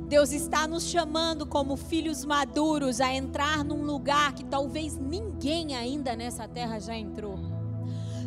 Deus 0.09 0.31
está 0.31 0.67
nos 0.67 0.89
chamando 0.89 1.45
como 1.45 1.77
filhos 1.77 2.25
maduros 2.25 2.99
a 2.99 3.13
entrar 3.13 3.63
num 3.63 3.83
lugar 3.83 4.33
que 4.33 4.43
talvez 4.43 4.97
ninguém 4.97 5.75
ainda 5.75 6.15
nessa 6.15 6.47
terra 6.47 6.79
já 6.79 6.95
entrou. 6.95 7.37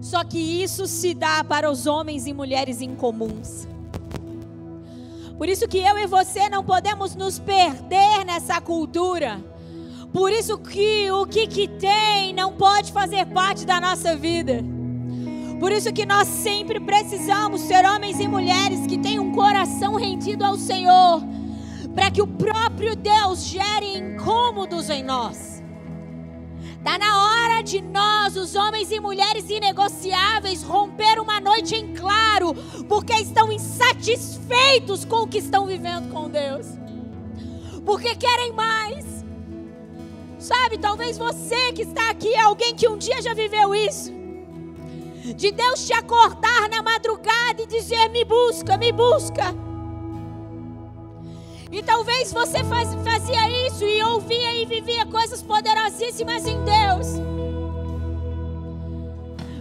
Só 0.01 0.23
que 0.23 0.39
isso 0.39 0.87
se 0.87 1.13
dá 1.13 1.43
para 1.43 1.69
os 1.69 1.89
homens 1.89 2.29
e 2.29 2.33
mulheres 2.33 2.81
incomuns. 2.81 3.67
Por 5.37 5.49
isso 5.49 5.67
que 5.67 5.79
eu 5.79 5.99
e 5.99 6.07
você 6.07 6.49
não 6.49 6.63
podemos 6.63 7.17
nos 7.17 7.41
perder 7.41 8.25
nessa 8.25 8.61
cultura. 8.61 9.41
Por 10.13 10.31
isso 10.31 10.57
que 10.59 11.11
o 11.11 11.27
que, 11.27 11.49
que 11.49 11.67
tem 11.67 12.33
não 12.33 12.53
pode 12.53 12.93
fazer 12.93 13.27
parte 13.27 13.67
da 13.67 13.81
nossa 13.81 14.15
vida. 14.15 14.65
Por 15.59 15.73
isso 15.73 15.93
que 15.93 16.07
nós 16.07 16.29
sempre 16.29 16.79
precisamos 16.79 17.63
ser 17.63 17.85
homens 17.85 18.21
e 18.21 18.29
mulheres 18.29 18.87
que 18.87 18.99
têm 18.99 19.19
um 19.19 19.33
coração 19.33 19.97
rendido 19.97 20.45
ao 20.45 20.57
Senhor, 20.57 21.23
para 21.95 22.11
que 22.11 22.23
o 22.23 22.27
próprio 22.27 22.97
Deus 22.97 23.45
gere 23.45 23.99
incômodos 23.99 24.91
em 24.91 25.03
nós. 25.03 25.63
Está 26.79 26.99
na 26.99 27.25
hora 27.25 27.63
de 27.63 27.81
nós, 27.81 28.37
os 28.37 28.57
homens 28.57 28.91
e 28.91 28.99
mulheres 28.99 29.49
inegociáveis, 29.49 30.63
romper 30.63 31.21
uma 31.21 31.41
noite 31.41 31.77
em 31.77 31.95
claro, 31.95 32.55
porque 32.89 33.13
estão 33.15 33.53
insatisfeitos 33.53 35.05
com 35.05 35.23
o 35.23 35.29
que 35.29 35.39
estão 35.39 35.67
vivendo 35.67 36.13
com 36.13 36.29
Deus, 36.29 36.67
porque 37.85 38.17
querem 38.17 38.53
mais. 38.53 39.25
Sabe, 40.39 40.77
talvez 40.77 41.17
você 41.17 41.73
que 41.73 41.83
está 41.83 42.11
aqui 42.11 42.35
é 42.35 42.41
alguém 42.41 42.75
que 42.75 42.89
um 42.89 42.99
dia 42.99 43.23
já 43.23 43.33
viveu 43.33 43.73
isso 43.75 44.23
de 45.37 45.53
Deus 45.53 45.87
te 45.87 45.93
acordar 45.93 46.69
na 46.69 46.83
madrugada 46.83 47.63
e 47.63 47.67
dizer: 47.67 48.09
me 48.09 48.25
busca, 48.25 48.77
me 48.77 48.91
busca. 48.91 49.55
E 51.73 51.83
talvez 51.83 52.33
você 52.33 52.63
faz, 52.65 52.95
fazia 53.03 53.67
isso 53.67 53.85
e 53.85 54.03
ouvia 54.05 54.55
e 54.55 54.67
vivia 54.67 55.07
coisas 55.07 55.43
poderosíssimas 55.43 56.47
em 56.47 56.63
Deus. 56.63 57.07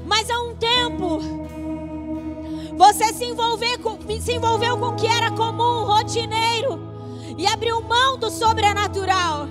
Mas 0.06 0.30
há 0.30 0.42
um 0.42 0.54
tempo, 0.56 1.20
você 2.78 3.14
se, 3.14 3.26
com, 3.82 3.98
se 4.20 4.34
envolveu 4.34 4.78
com 4.78 4.88
o 4.88 4.96
que 4.96 5.08
era 5.08 5.32
comum, 5.32 5.86
rotineiro, 5.86 6.80
e 7.38 7.48
abriu 7.48 7.82
mão 7.82 8.20
do 8.20 8.30
sobrenatural. 8.30 9.48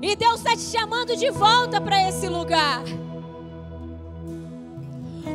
E 0.00 0.14
Deus 0.14 0.36
está 0.36 0.52
te 0.52 0.62
chamando 0.62 1.16
de 1.16 1.30
volta 1.30 1.80
para 1.80 2.08
esse 2.08 2.28
lugar 2.28 2.84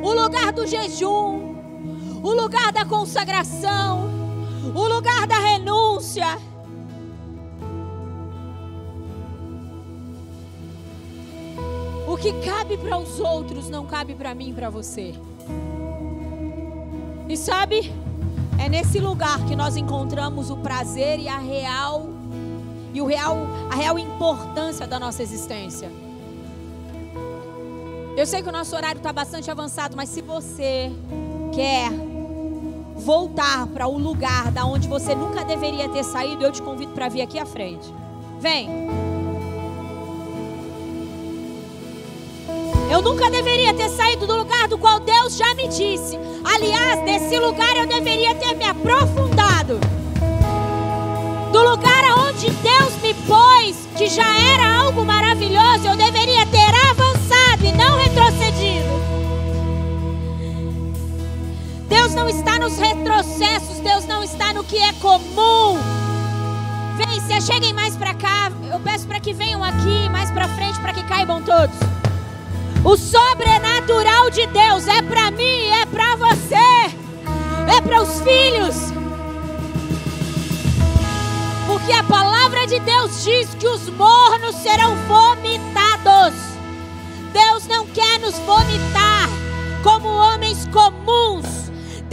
o 0.04 0.14
lugar 0.14 0.52
do 0.52 0.68
jejum, 0.68 1.56
o 2.22 2.34
lugar 2.34 2.74
da 2.74 2.84
consagração, 2.84 4.23
o 4.64 4.88
lugar 4.88 5.28
da 5.28 5.38
renúncia. 5.40 6.38
O 12.08 12.16
que 12.18 12.32
cabe 12.46 12.78
para 12.78 12.98
os 12.98 13.20
outros 13.20 13.70
não 13.70 13.86
cabe 13.86 14.16
para 14.16 14.34
mim 14.34 14.52
e 14.52 14.54
para 14.54 14.70
você. 14.70 15.14
E 17.28 17.36
sabe, 17.36 17.92
é 18.60 18.70
nesse 18.70 19.00
lugar 19.00 19.44
que 19.46 19.56
nós 19.56 19.76
encontramos 19.76 20.50
o 20.50 20.58
prazer 20.58 21.20
e 21.20 21.28
a 21.28 21.40
real 21.40 22.10
e 22.94 23.02
o 23.02 23.06
real 23.06 23.36
a 23.72 23.76
real 23.76 23.98
importância 23.98 24.86
da 24.86 25.00
nossa 25.00 25.24
existência. 25.24 25.92
Eu 28.16 28.28
sei 28.28 28.44
que 28.44 28.50
o 28.50 28.52
nosso 28.52 28.76
horário 28.76 29.00
está 29.00 29.12
bastante 29.12 29.50
avançado, 29.50 29.98
mas 29.98 30.10
se 30.10 30.22
você 30.22 30.92
quer 31.52 32.13
voltar 32.96 33.68
para 33.68 33.88
o 33.88 33.98
lugar 33.98 34.52
da 34.52 34.66
onde 34.66 34.88
você 34.88 35.16
nunca 35.16 35.44
deveria 35.44 35.90
ter 35.90 36.04
saído, 36.04 36.44
eu 36.44 36.52
te 36.52 36.62
convido 36.62 36.94
para 36.94 37.10
vir 37.10 37.22
aqui 37.22 37.40
à 37.40 37.46
frente. 37.46 37.94
Vem. 38.40 38.70
Eu 42.90 43.02
nunca 43.02 43.30
deveria 43.30 43.74
ter 43.74 43.90
saído 43.90 44.28
do 44.28 44.38
lugar 44.38 44.68
do 44.68 44.78
qual 44.78 45.00
Deus 45.00 45.36
já 45.36 45.54
me 45.56 45.68
disse. 45.68 46.20
Aliás, 46.44 47.04
desse 47.04 47.40
lugar 47.40 47.76
eu 47.76 47.88
deveria 47.88 48.36
ter 48.36 48.56
me 48.56 48.66
aprofundado. 48.66 49.80
Do 51.52 51.70
lugar 51.70 52.04
aonde 52.06 52.50
Deus 52.50 52.94
me 53.02 53.14
pôs, 53.26 53.88
que 53.98 54.08
já 54.08 54.38
era 54.54 54.82
algo 54.84 55.04
maravilhoso, 55.06 55.88
eu 55.88 55.96
deveria 55.96 56.46
ter 56.48 56.74
avançado 56.92 57.66
e 57.66 57.72
não 57.72 57.98
retrocedido. 57.98 58.73
Deus 62.14 62.16
não 62.16 62.30
está 62.30 62.60
nos 62.60 62.78
retrocessos, 62.78 63.80
Deus 63.80 64.06
não 64.06 64.24
está 64.24 64.54
no 64.54 64.64
que 64.64 64.78
é 64.78 64.94
comum. 64.94 65.80
Vem, 66.96 67.20
se 67.20 67.42
cheguem 67.42 67.74
mais 67.74 67.96
para 67.96 68.14
cá. 68.14 68.52
Eu 68.72 68.80
peço 68.80 69.08
para 69.08 69.20
que 69.20 69.34
venham 69.34 69.64
aqui 69.64 70.08
mais 70.12 70.30
para 70.30 70.48
frente 70.50 70.80
para 70.80 70.94
que 70.94 71.02
caibam 71.06 71.42
todos. 71.42 71.76
O 72.86 72.96
sobrenatural 72.96 74.30
de 74.30 74.46
Deus 74.46 74.88
é 74.88 75.02
para 75.02 75.32
mim, 75.32 75.70
é 75.82 75.88
para 75.88 76.16
você, 76.18 76.96
é 77.76 77.82
para 77.82 78.04
os 78.04 78.22
filhos. 78.22 78.76
Porque 81.66 81.94
a 81.94 82.04
palavra 82.04 82.68
de 82.68 82.80
Deus 82.80 83.24
diz 83.24 83.56
que 83.56 83.68
os 83.68 83.90
mornos 83.90 84.56
serão 84.58 84.96
vomitados. 85.08 86.36
Deus 87.34 87.66
não 87.66 87.88
quer 87.88 88.20
nos 88.20 88.38
vomitar 88.40 89.28
como 89.82 90.08
homens 90.10 90.68
comuns. 90.68 91.63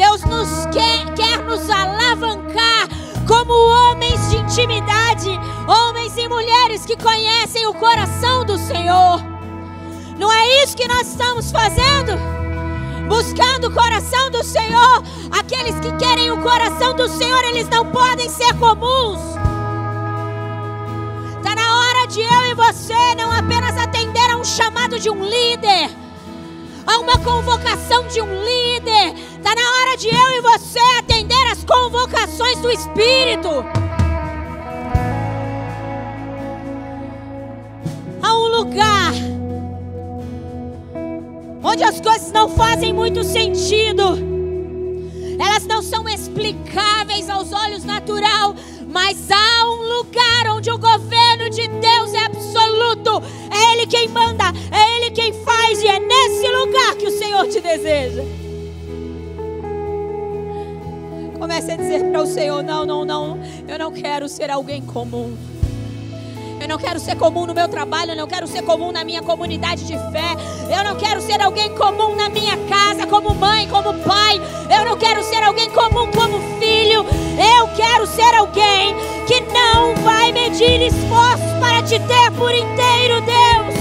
Deus 0.00 0.22
nos 0.22 0.64
quer, 0.72 1.12
quer 1.14 1.44
nos 1.44 1.68
alavancar 1.68 2.88
como 3.28 3.52
homens 3.52 4.30
de 4.30 4.38
intimidade, 4.38 5.28
homens 5.68 6.16
e 6.16 6.26
mulheres 6.26 6.86
que 6.86 6.96
conhecem 6.96 7.66
o 7.66 7.74
coração 7.74 8.42
do 8.46 8.56
Senhor. 8.56 9.22
Não 10.18 10.32
é 10.32 10.62
isso 10.62 10.74
que 10.74 10.88
nós 10.88 11.06
estamos 11.06 11.52
fazendo? 11.52 12.12
Buscando 13.10 13.68
o 13.68 13.74
coração 13.74 14.30
do 14.30 14.42
Senhor. 14.42 15.04
Aqueles 15.38 15.78
que 15.80 15.92
querem 15.98 16.30
o 16.30 16.40
coração 16.40 16.94
do 16.94 17.06
Senhor, 17.06 17.44
eles 17.44 17.68
não 17.68 17.84
podem 17.84 18.30
ser 18.30 18.54
comuns 18.54 19.20
de 22.10 22.20
eu 22.22 22.46
e 22.50 22.54
você 22.54 23.14
não 23.16 23.30
apenas 23.30 23.76
atender 23.76 24.30
a 24.32 24.36
um 24.36 24.44
chamado 24.44 24.98
de 24.98 25.08
um 25.08 25.24
líder, 25.24 25.88
a 26.86 26.98
uma 26.98 27.18
convocação 27.18 28.06
de 28.08 28.20
um 28.20 28.44
líder. 28.44 29.14
Está 29.36 29.54
na 29.54 29.62
hora 29.62 29.96
de 29.96 30.08
eu 30.08 30.30
e 30.30 30.40
você 30.40 30.78
atender 30.98 31.46
as 31.50 31.64
convocações 31.64 32.58
do 32.58 32.70
Espírito. 32.70 33.64
Há 38.22 38.34
um 38.34 38.48
lugar 38.48 39.12
onde 41.62 41.84
as 41.84 42.00
coisas 42.00 42.32
não 42.32 42.48
fazem 42.48 42.92
muito 42.92 43.22
sentido, 43.22 44.18
elas 45.38 45.66
não 45.66 45.82
são 45.82 46.08
explicáveis 46.08 47.28
aos 47.28 47.52
olhos 47.52 47.84
natural, 47.84 48.54
mas 48.90 49.30
há 49.30 49.64
um 49.64 49.98
lugar 49.98 50.48
onde 50.56 50.70
o 50.70 50.78
governo 50.78 51.48
de 51.48 51.68
Deus 51.68 52.12
é 52.12 52.24
absoluto. 52.24 53.22
É 53.50 53.72
Ele 53.72 53.86
quem 53.86 54.08
manda, 54.08 54.44
é 54.70 54.96
Ele 54.96 55.10
quem 55.12 55.32
faz, 55.44 55.82
e 55.82 55.86
é 55.86 55.98
nesse 55.98 56.48
lugar 56.48 56.96
que 56.96 57.06
o 57.06 57.18
Senhor 57.18 57.46
te 57.46 57.60
deseja. 57.60 58.22
Comece 61.38 61.72
a 61.72 61.76
dizer 61.76 62.10
para 62.10 62.22
o 62.22 62.26
Senhor: 62.26 62.62
não, 62.62 62.84
não, 62.84 63.04
não, 63.04 63.38
eu 63.66 63.78
não 63.78 63.92
quero 63.92 64.28
ser 64.28 64.50
alguém 64.50 64.82
comum. 64.82 65.36
Eu 66.60 66.68
não 66.68 66.76
quero 66.76 67.00
ser 67.00 67.16
comum 67.16 67.46
no 67.46 67.54
meu 67.54 67.66
trabalho, 67.68 68.12
eu 68.12 68.16
não 68.16 68.26
quero 68.26 68.46
ser 68.46 68.60
comum 68.60 68.92
na 68.92 69.02
minha 69.02 69.22
comunidade 69.22 69.86
de 69.86 69.94
fé. 70.12 70.36
Eu 70.68 70.84
não 70.84 70.94
quero 70.94 71.22
ser 71.22 71.40
alguém 71.40 71.74
comum 71.74 72.14
na 72.14 72.28
minha 72.28 72.54
casa, 72.68 73.06
como 73.06 73.34
mãe, 73.34 73.66
como 73.66 73.94
pai. 73.94 74.38
Eu 74.68 74.84
não 74.84 74.98
quero 74.98 75.24
ser 75.24 75.42
alguém 75.42 75.70
comum 75.70 76.10
como 76.10 76.38
filho. 76.60 77.06
Eu 77.58 77.66
quero 77.74 78.06
ser 78.06 78.34
alguém 78.34 78.94
que 79.26 79.40
não 79.40 79.94
vai 80.04 80.32
medir 80.32 80.82
esforços 80.82 81.50
para 81.58 81.82
te 81.82 81.98
ter 81.98 82.30
por 82.32 82.52
inteiro, 82.52 83.22
Deus. 83.22 83.74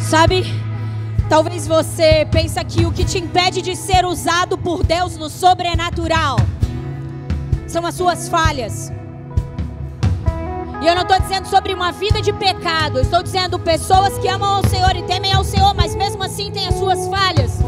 Sabe? 0.00 0.46
Talvez 1.28 1.66
você 1.66 2.26
pense 2.30 2.64
que 2.64 2.86
o 2.86 2.92
que 2.92 3.04
te 3.04 3.18
impede 3.18 3.60
de 3.60 3.76
ser 3.76 4.06
usado 4.06 4.56
por 4.56 4.82
Deus 4.82 5.18
no 5.18 5.28
sobrenatural 5.28 6.36
são 7.66 7.84
as 7.84 7.94
suas 7.94 8.26
falhas. 8.26 8.90
E 10.86 10.88
eu 10.88 10.94
não 10.94 11.02
estou 11.02 11.18
dizendo 11.18 11.48
sobre 11.48 11.74
uma 11.74 11.90
vida 11.90 12.22
de 12.22 12.32
pecado. 12.32 13.00
Estou 13.00 13.20
dizendo 13.20 13.58
pessoas 13.58 14.16
que 14.20 14.28
amam 14.28 14.58
ao 14.58 14.68
Senhor 14.68 14.94
e 14.94 15.02
temem 15.02 15.32
ao 15.32 15.42
Senhor, 15.42 15.74
mas 15.74 15.96
mesmo 15.96 16.22
assim 16.22 16.52
têm 16.52 16.68
as 16.68 16.76
suas 16.76 17.08
falhas, 17.08 17.58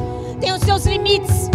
têm 0.40 0.52
os 0.52 0.60
seus 0.60 0.86
limites. 0.86 1.50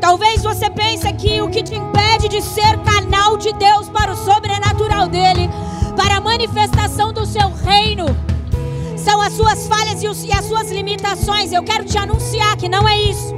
Talvez 0.00 0.42
você 0.42 0.70
pense 0.70 1.12
que 1.12 1.42
o 1.42 1.50
que 1.50 1.62
te 1.62 1.74
impede 1.74 2.30
de 2.30 2.40
ser 2.40 2.78
canal 2.78 3.36
de 3.36 3.52
Deus 3.52 3.90
para 3.90 4.14
o 4.14 4.16
sobrenatural 4.16 5.08
dele, 5.08 5.50
para 5.94 6.16
a 6.16 6.20
manifestação 6.22 7.12
do 7.12 7.26
seu 7.26 7.52
reino, 7.66 8.06
são 8.96 9.20
as 9.20 9.34
suas 9.34 9.68
falhas 9.68 10.02
e, 10.02 10.08
os, 10.08 10.24
e 10.24 10.32
as 10.32 10.46
suas 10.46 10.70
limitações. 10.70 11.52
Eu 11.52 11.62
quero 11.64 11.84
te 11.84 11.98
anunciar 11.98 12.56
que 12.56 12.66
não 12.66 12.88
é 12.88 12.98
isso. 12.98 13.34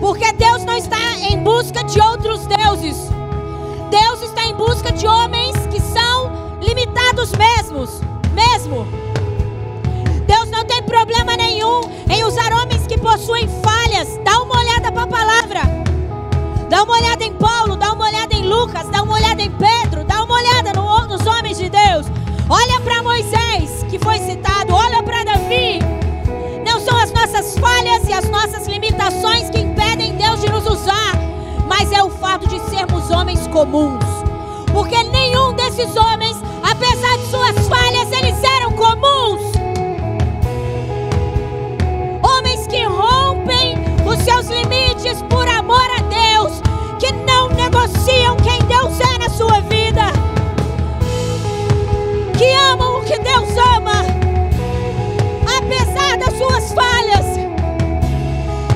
Porque 0.00 0.32
Deus 0.32 0.64
não 0.64 0.76
está 0.76 0.98
em 1.20 1.38
busca 1.38 1.84
de 1.84 2.00
outros 2.00 2.44
deuses. 2.46 2.96
Deus 3.92 4.22
está 4.22 4.44
em 4.46 4.54
busca 4.56 4.90
de 4.90 5.06
homens 5.06 5.54
que 5.70 5.78
são 5.78 6.11
limitados 6.92 7.32
mesmos, 7.32 8.00
mesmo. 8.34 8.86
Deus 10.26 10.50
não 10.50 10.64
tem 10.64 10.82
problema 10.82 11.36
nenhum 11.36 11.80
em 12.10 12.24
usar 12.24 12.52
homens 12.52 12.86
que 12.86 12.98
possuem 12.98 13.48
falhas. 13.62 14.08
Dá 14.24 14.42
uma 14.42 14.58
olhada 14.58 14.92
para 14.92 15.02
a 15.02 15.06
palavra. 15.06 15.60
Dá 16.68 16.82
uma 16.82 16.96
olhada 16.96 17.24
em 17.24 17.32
Paulo, 17.34 17.76
dá 17.76 17.92
uma 17.92 18.06
olhada 18.06 18.34
em 18.34 18.46
Lucas, 18.46 18.88
dá 18.88 19.02
uma 19.02 19.14
olhada 19.14 19.42
em 19.42 19.50
Pedro, 19.50 20.04
dá 20.04 20.22
uma 20.22 20.34
olhada 20.34 20.72
no, 20.74 21.06
nos 21.06 21.26
homens 21.26 21.58
de 21.58 21.68
Deus. 21.68 22.06
Olha 22.48 22.80
para 22.80 23.02
Moisés, 23.02 23.84
que 23.90 23.98
foi 23.98 24.18
citado, 24.18 24.74
olha 24.74 25.02
para 25.02 25.24
Davi. 25.24 25.80
Não 26.66 26.80
são 26.80 26.96
as 26.96 27.12
nossas 27.12 27.58
falhas 27.58 28.08
e 28.08 28.12
as 28.12 28.28
nossas 28.28 28.66
limitações 28.66 29.50
que 29.50 29.58
impedem 29.58 30.16
Deus 30.16 30.40
de 30.40 30.50
nos 30.50 30.66
usar, 30.66 31.12
mas 31.66 31.90
é 31.92 32.02
o 32.02 32.10
fato 32.10 32.46
de 32.48 32.58
sermos 32.70 33.10
homens 33.10 33.46
comuns. 33.48 34.22
Porque 34.72 35.02
nenhum 35.04 35.52
desses 35.52 35.94
homens, 35.96 36.41
apesar 36.82 37.16
de 37.16 37.26
suas 37.30 37.68
falhas, 37.68 38.10
eles 38.10 38.42
eram 38.42 38.72
comuns. 38.72 39.40
Homens 42.22 42.66
que 42.66 42.84
rompem 42.84 43.76
os 44.04 44.18
seus 44.24 44.48
limites 44.48 45.22
por 45.30 45.46
amor 45.46 45.86
a 45.96 46.02
Deus, 46.02 46.60
que 46.98 47.12
não 47.12 47.48
negociam 47.50 48.36
quem 48.38 48.58
Deus 48.66 48.98
é 49.00 49.18
na 49.18 49.28
sua 49.28 49.60
vida, 49.60 50.12
que 52.36 52.52
amam 52.72 52.98
o 52.98 53.04
que 53.04 53.18
Deus 53.20 53.48
ama, 53.76 54.04
apesar 55.56 56.18
das 56.18 56.36
suas 56.36 56.72
falhas, 56.72 57.26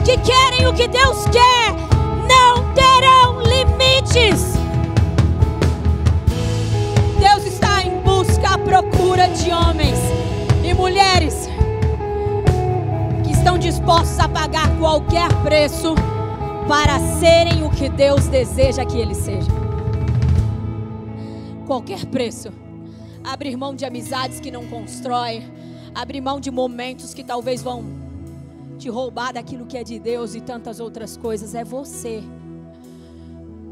que 0.04 0.16
querem 0.18 0.68
o 0.68 0.72
que 0.72 0.86
Deus 0.86 1.24
quer, 1.32 1.74
não 2.28 2.72
terão 2.72 3.40
limites. 3.42 4.55
À 9.16 9.28
procura 9.28 9.28
de 9.28 9.50
homens 9.50 9.98
e 10.62 10.74
mulheres 10.74 11.48
que 13.24 13.32
estão 13.32 13.58
dispostos 13.58 14.18
a 14.18 14.28
pagar 14.28 14.78
qualquer 14.78 15.28
preço 15.42 15.94
para 16.68 16.98
serem 17.18 17.64
o 17.64 17.70
que 17.70 17.88
Deus 17.88 18.26
deseja 18.26 18.84
que 18.84 18.98
eles 18.98 19.16
sejam. 19.16 19.54
Qualquer 21.66 22.04
preço. 22.06 22.52
Abrir 23.24 23.56
mão 23.56 23.74
de 23.74 23.84
amizades 23.84 24.38
que 24.38 24.50
não 24.50 24.66
constroem, 24.66 25.50
abrir 25.94 26.20
mão 26.20 26.38
de 26.38 26.50
momentos 26.50 27.14
que 27.14 27.24
talvez 27.24 27.62
vão 27.62 27.84
te 28.78 28.90
roubar 28.90 29.32
daquilo 29.32 29.66
que 29.66 29.78
é 29.78 29.82
de 29.82 29.98
Deus 29.98 30.34
e 30.34 30.40
tantas 30.40 30.78
outras 30.78 31.16
coisas. 31.16 31.54
É 31.54 31.64
você. 31.64 32.22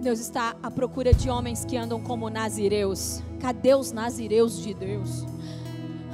Deus 0.05 0.21
está 0.21 0.55
à 0.63 0.71
procura 0.71 1.15
de 1.15 1.31
homens 1.31 1.65
que 1.65 1.79
andam 1.79 1.99
como 1.99 2.29
nazireus. 2.29 3.23
Cadê 3.41 3.75
os 3.75 3.91
nazireus 3.91 4.63
de 4.63 4.75
Deus? 4.75 5.25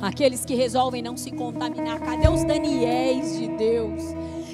Aqueles 0.00 0.44
que 0.44 0.54
resolvem 0.54 1.02
não 1.02 1.16
se 1.16 1.32
contaminar. 1.32 1.98
Cadê 1.98 2.28
os 2.28 2.44
Daniéis 2.44 3.36
de 3.36 3.48
Deus? 3.48 4.00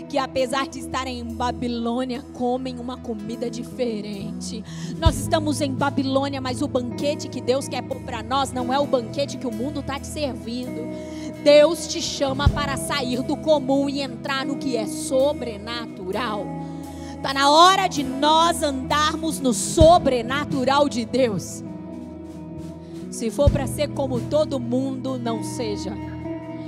Que 0.09 0.17
apesar 0.17 0.67
de 0.67 0.79
estarem 0.79 1.19
em 1.19 1.35
Babilônia, 1.35 2.23
comem 2.33 2.79
uma 2.79 2.97
comida 2.97 3.51
diferente. 3.51 4.65
Nós 4.99 5.19
estamos 5.19 5.61
em 5.61 5.75
Babilônia, 5.75 6.41
mas 6.41 6.63
o 6.63 6.67
banquete 6.67 7.29
que 7.29 7.43
Deus 7.43 7.69
quer 7.69 7.83
pôr 7.83 8.01
para 8.01 8.23
nós 8.23 8.53
não 8.53 8.73
é 8.73 8.79
o 8.79 8.87
banquete 8.87 9.37
que 9.37 9.47
o 9.47 9.53
mundo 9.53 9.81
está 9.81 10.01
te 10.01 10.07
servindo. 10.07 10.81
Deus 11.45 11.87
te 11.87 12.01
chama 12.01 12.49
para 12.49 12.79
sair 12.79 13.23
do 13.23 13.37
comum 13.37 13.87
e 13.87 14.01
entrar 14.01 14.47
no 14.47 14.57
que 14.57 14.79
é 14.79 14.87
sobrenatural. 14.87 16.56
Está 17.27 17.35
na 17.35 17.51
hora 17.51 17.89
de 17.89 18.05
nós 18.05 18.63
andarmos 18.63 19.41
no 19.41 19.53
sobrenatural 19.53 20.89
de 20.89 21.05
Deus. 21.05 21.61
Se 23.11 23.33
for 23.33 23.51
para 23.51 23.67
ser 23.67 23.89
como 23.89 24.21
todo 24.21 24.61
mundo, 24.61 25.19
não 25.19 25.43
seja. 25.43 25.93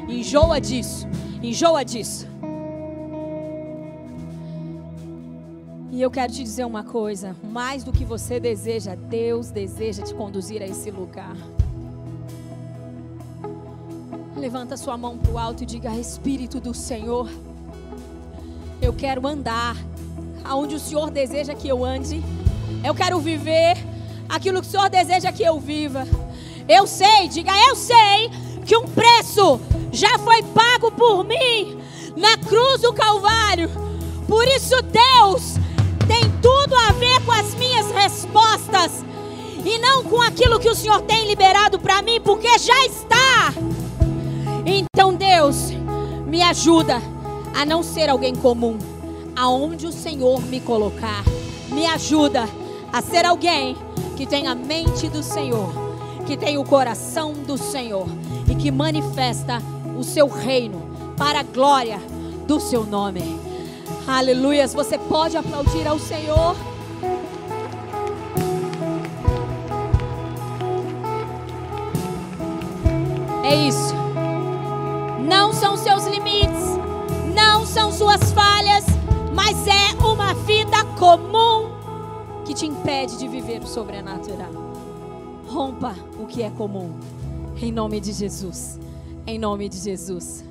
Enjoa 0.09 0.60
disso, 0.60 1.06
enjoa 1.40 1.85
disso. 1.85 2.26
E 5.93 6.02
eu 6.02 6.10
quero 6.10 6.32
te 6.32 6.43
dizer 6.43 6.64
uma 6.64 6.82
coisa: 6.82 7.36
mais 7.44 7.85
do 7.85 7.93
que 7.93 8.05
você 8.05 8.40
deseja, 8.40 8.97
Deus 8.97 9.52
deseja 9.52 10.02
te 10.02 10.12
conduzir 10.12 10.60
a 10.60 10.66
esse 10.66 10.90
lugar. 10.90 11.36
Levanta 14.35 14.76
sua 14.76 14.97
mão 14.97 15.18
para 15.18 15.30
o 15.30 15.39
alto 15.39 15.62
e 15.62 15.66
diga: 15.66 15.94
Espírito 15.97 16.59
do 16.59 16.74
Senhor, 16.74 17.30
eu 18.82 18.93
quero 18.93 19.24
andar 19.24 19.76
aonde 20.44 20.74
o 20.74 20.81
Senhor 20.81 21.10
deseja 21.10 21.55
que 21.55 21.69
eu 21.69 21.85
ande. 21.85 22.23
Eu 22.85 22.94
quero 22.94 23.19
viver 23.20 23.77
aquilo 24.28 24.60
que 24.60 24.69
o 24.69 24.70
Senhor 24.70 24.89
deseja 24.89 25.32
que 25.32 25.43
eu 25.43 25.59
viva. 25.59 26.06
Eu 26.69 26.86
sei, 26.86 27.28
diga 27.28 27.52
eu 27.69 27.74
sei, 27.74 28.31
que 28.65 28.77
um 28.77 28.86
preço 28.86 29.60
já 29.90 30.19
foi 30.19 30.43
pago 30.43 30.90
por 30.93 31.24
mim 31.24 31.78
na 32.16 32.36
cruz 32.36 32.82
do 32.82 32.93
Calvário. 32.93 33.70
Por 34.27 34.47
isso, 34.47 34.74
Deus 34.82 35.55
tem 36.06 36.31
tudo 36.43 36.74
a 36.74 36.93
ver 36.93 37.20
com 37.24 37.32
as 37.32 37.55
minhas 37.55 37.90
respostas 37.90 39.05
e 39.65 39.78
não 39.78 40.05
com 40.05 40.20
aquilo 40.20 40.60
que 40.60 40.69
o 40.69 40.74
Senhor 40.74 41.01
tem 41.02 41.27
liberado 41.27 41.78
para 41.78 42.02
mim, 42.02 42.20
porque 42.20 42.59
já 42.59 42.85
está. 42.86 43.55
Então, 44.65 45.15
Deus, 45.15 45.70
me 46.27 46.43
ajuda 46.43 47.01
a 47.55 47.65
não 47.65 47.82
ser 47.82 48.09
alguém 48.09 48.35
comum, 48.35 48.78
aonde 49.39 49.86
o 49.86 49.93
Senhor 49.93 50.43
me 50.43 50.60
colocar. 50.60 51.23
Me 51.69 51.86
ajuda 51.86 52.48
a 52.93 53.01
ser 53.01 53.24
alguém 53.24 53.77
que 54.16 54.27
tem 54.27 54.48
a 54.48 54.55
mente 54.55 55.09
do 55.09 55.23
Senhor, 55.23 55.70
que 56.27 56.36
tem 56.36 56.59
o 56.59 56.65
coração 56.65 57.32
do 57.32 57.56
Senhor 57.56 58.09
e 58.51 58.55
que 58.56 58.70
manifesta 58.73 59.62
o 59.97 60.02
seu 60.02 60.27
reino 60.27 60.82
para 61.16 61.40
a 61.40 61.44
glória 61.44 62.01
do 62.47 62.59
seu 62.59 62.85
nome. 62.85 63.39
Aleluias. 64.09 64.74
Você 64.74 64.98
pode 64.98 65.36
aplaudir 65.36 65.86
ao 65.86 65.98
Senhor. 65.98 66.56
É 73.44 73.55
isso. 73.55 73.94
Não 75.20 75.52
são 75.52 75.77
seus 75.77 76.06
limites, 76.06 76.78
não 77.35 77.65
são 77.65 77.93
suas 77.93 78.32
falhas, 78.32 78.78
mas 79.49 79.66
é 79.66 80.07
uma 80.07 80.35
vida 80.35 80.85
comum 80.99 81.70
que 82.45 82.53
te 82.53 82.66
impede 82.66 83.16
de 83.16 83.27
viver 83.27 83.62
o 83.62 83.66
sobrenatural. 83.66 84.53
Rompa 85.47 85.95
o 86.20 86.27
que 86.27 86.43
é 86.43 86.51
comum. 86.51 86.93
Em 87.57 87.73
nome 87.73 87.99
de 87.99 88.12
Jesus. 88.12 88.79
Em 89.27 89.39
nome 89.39 89.70
de 89.70 89.79
Jesus. 89.79 90.45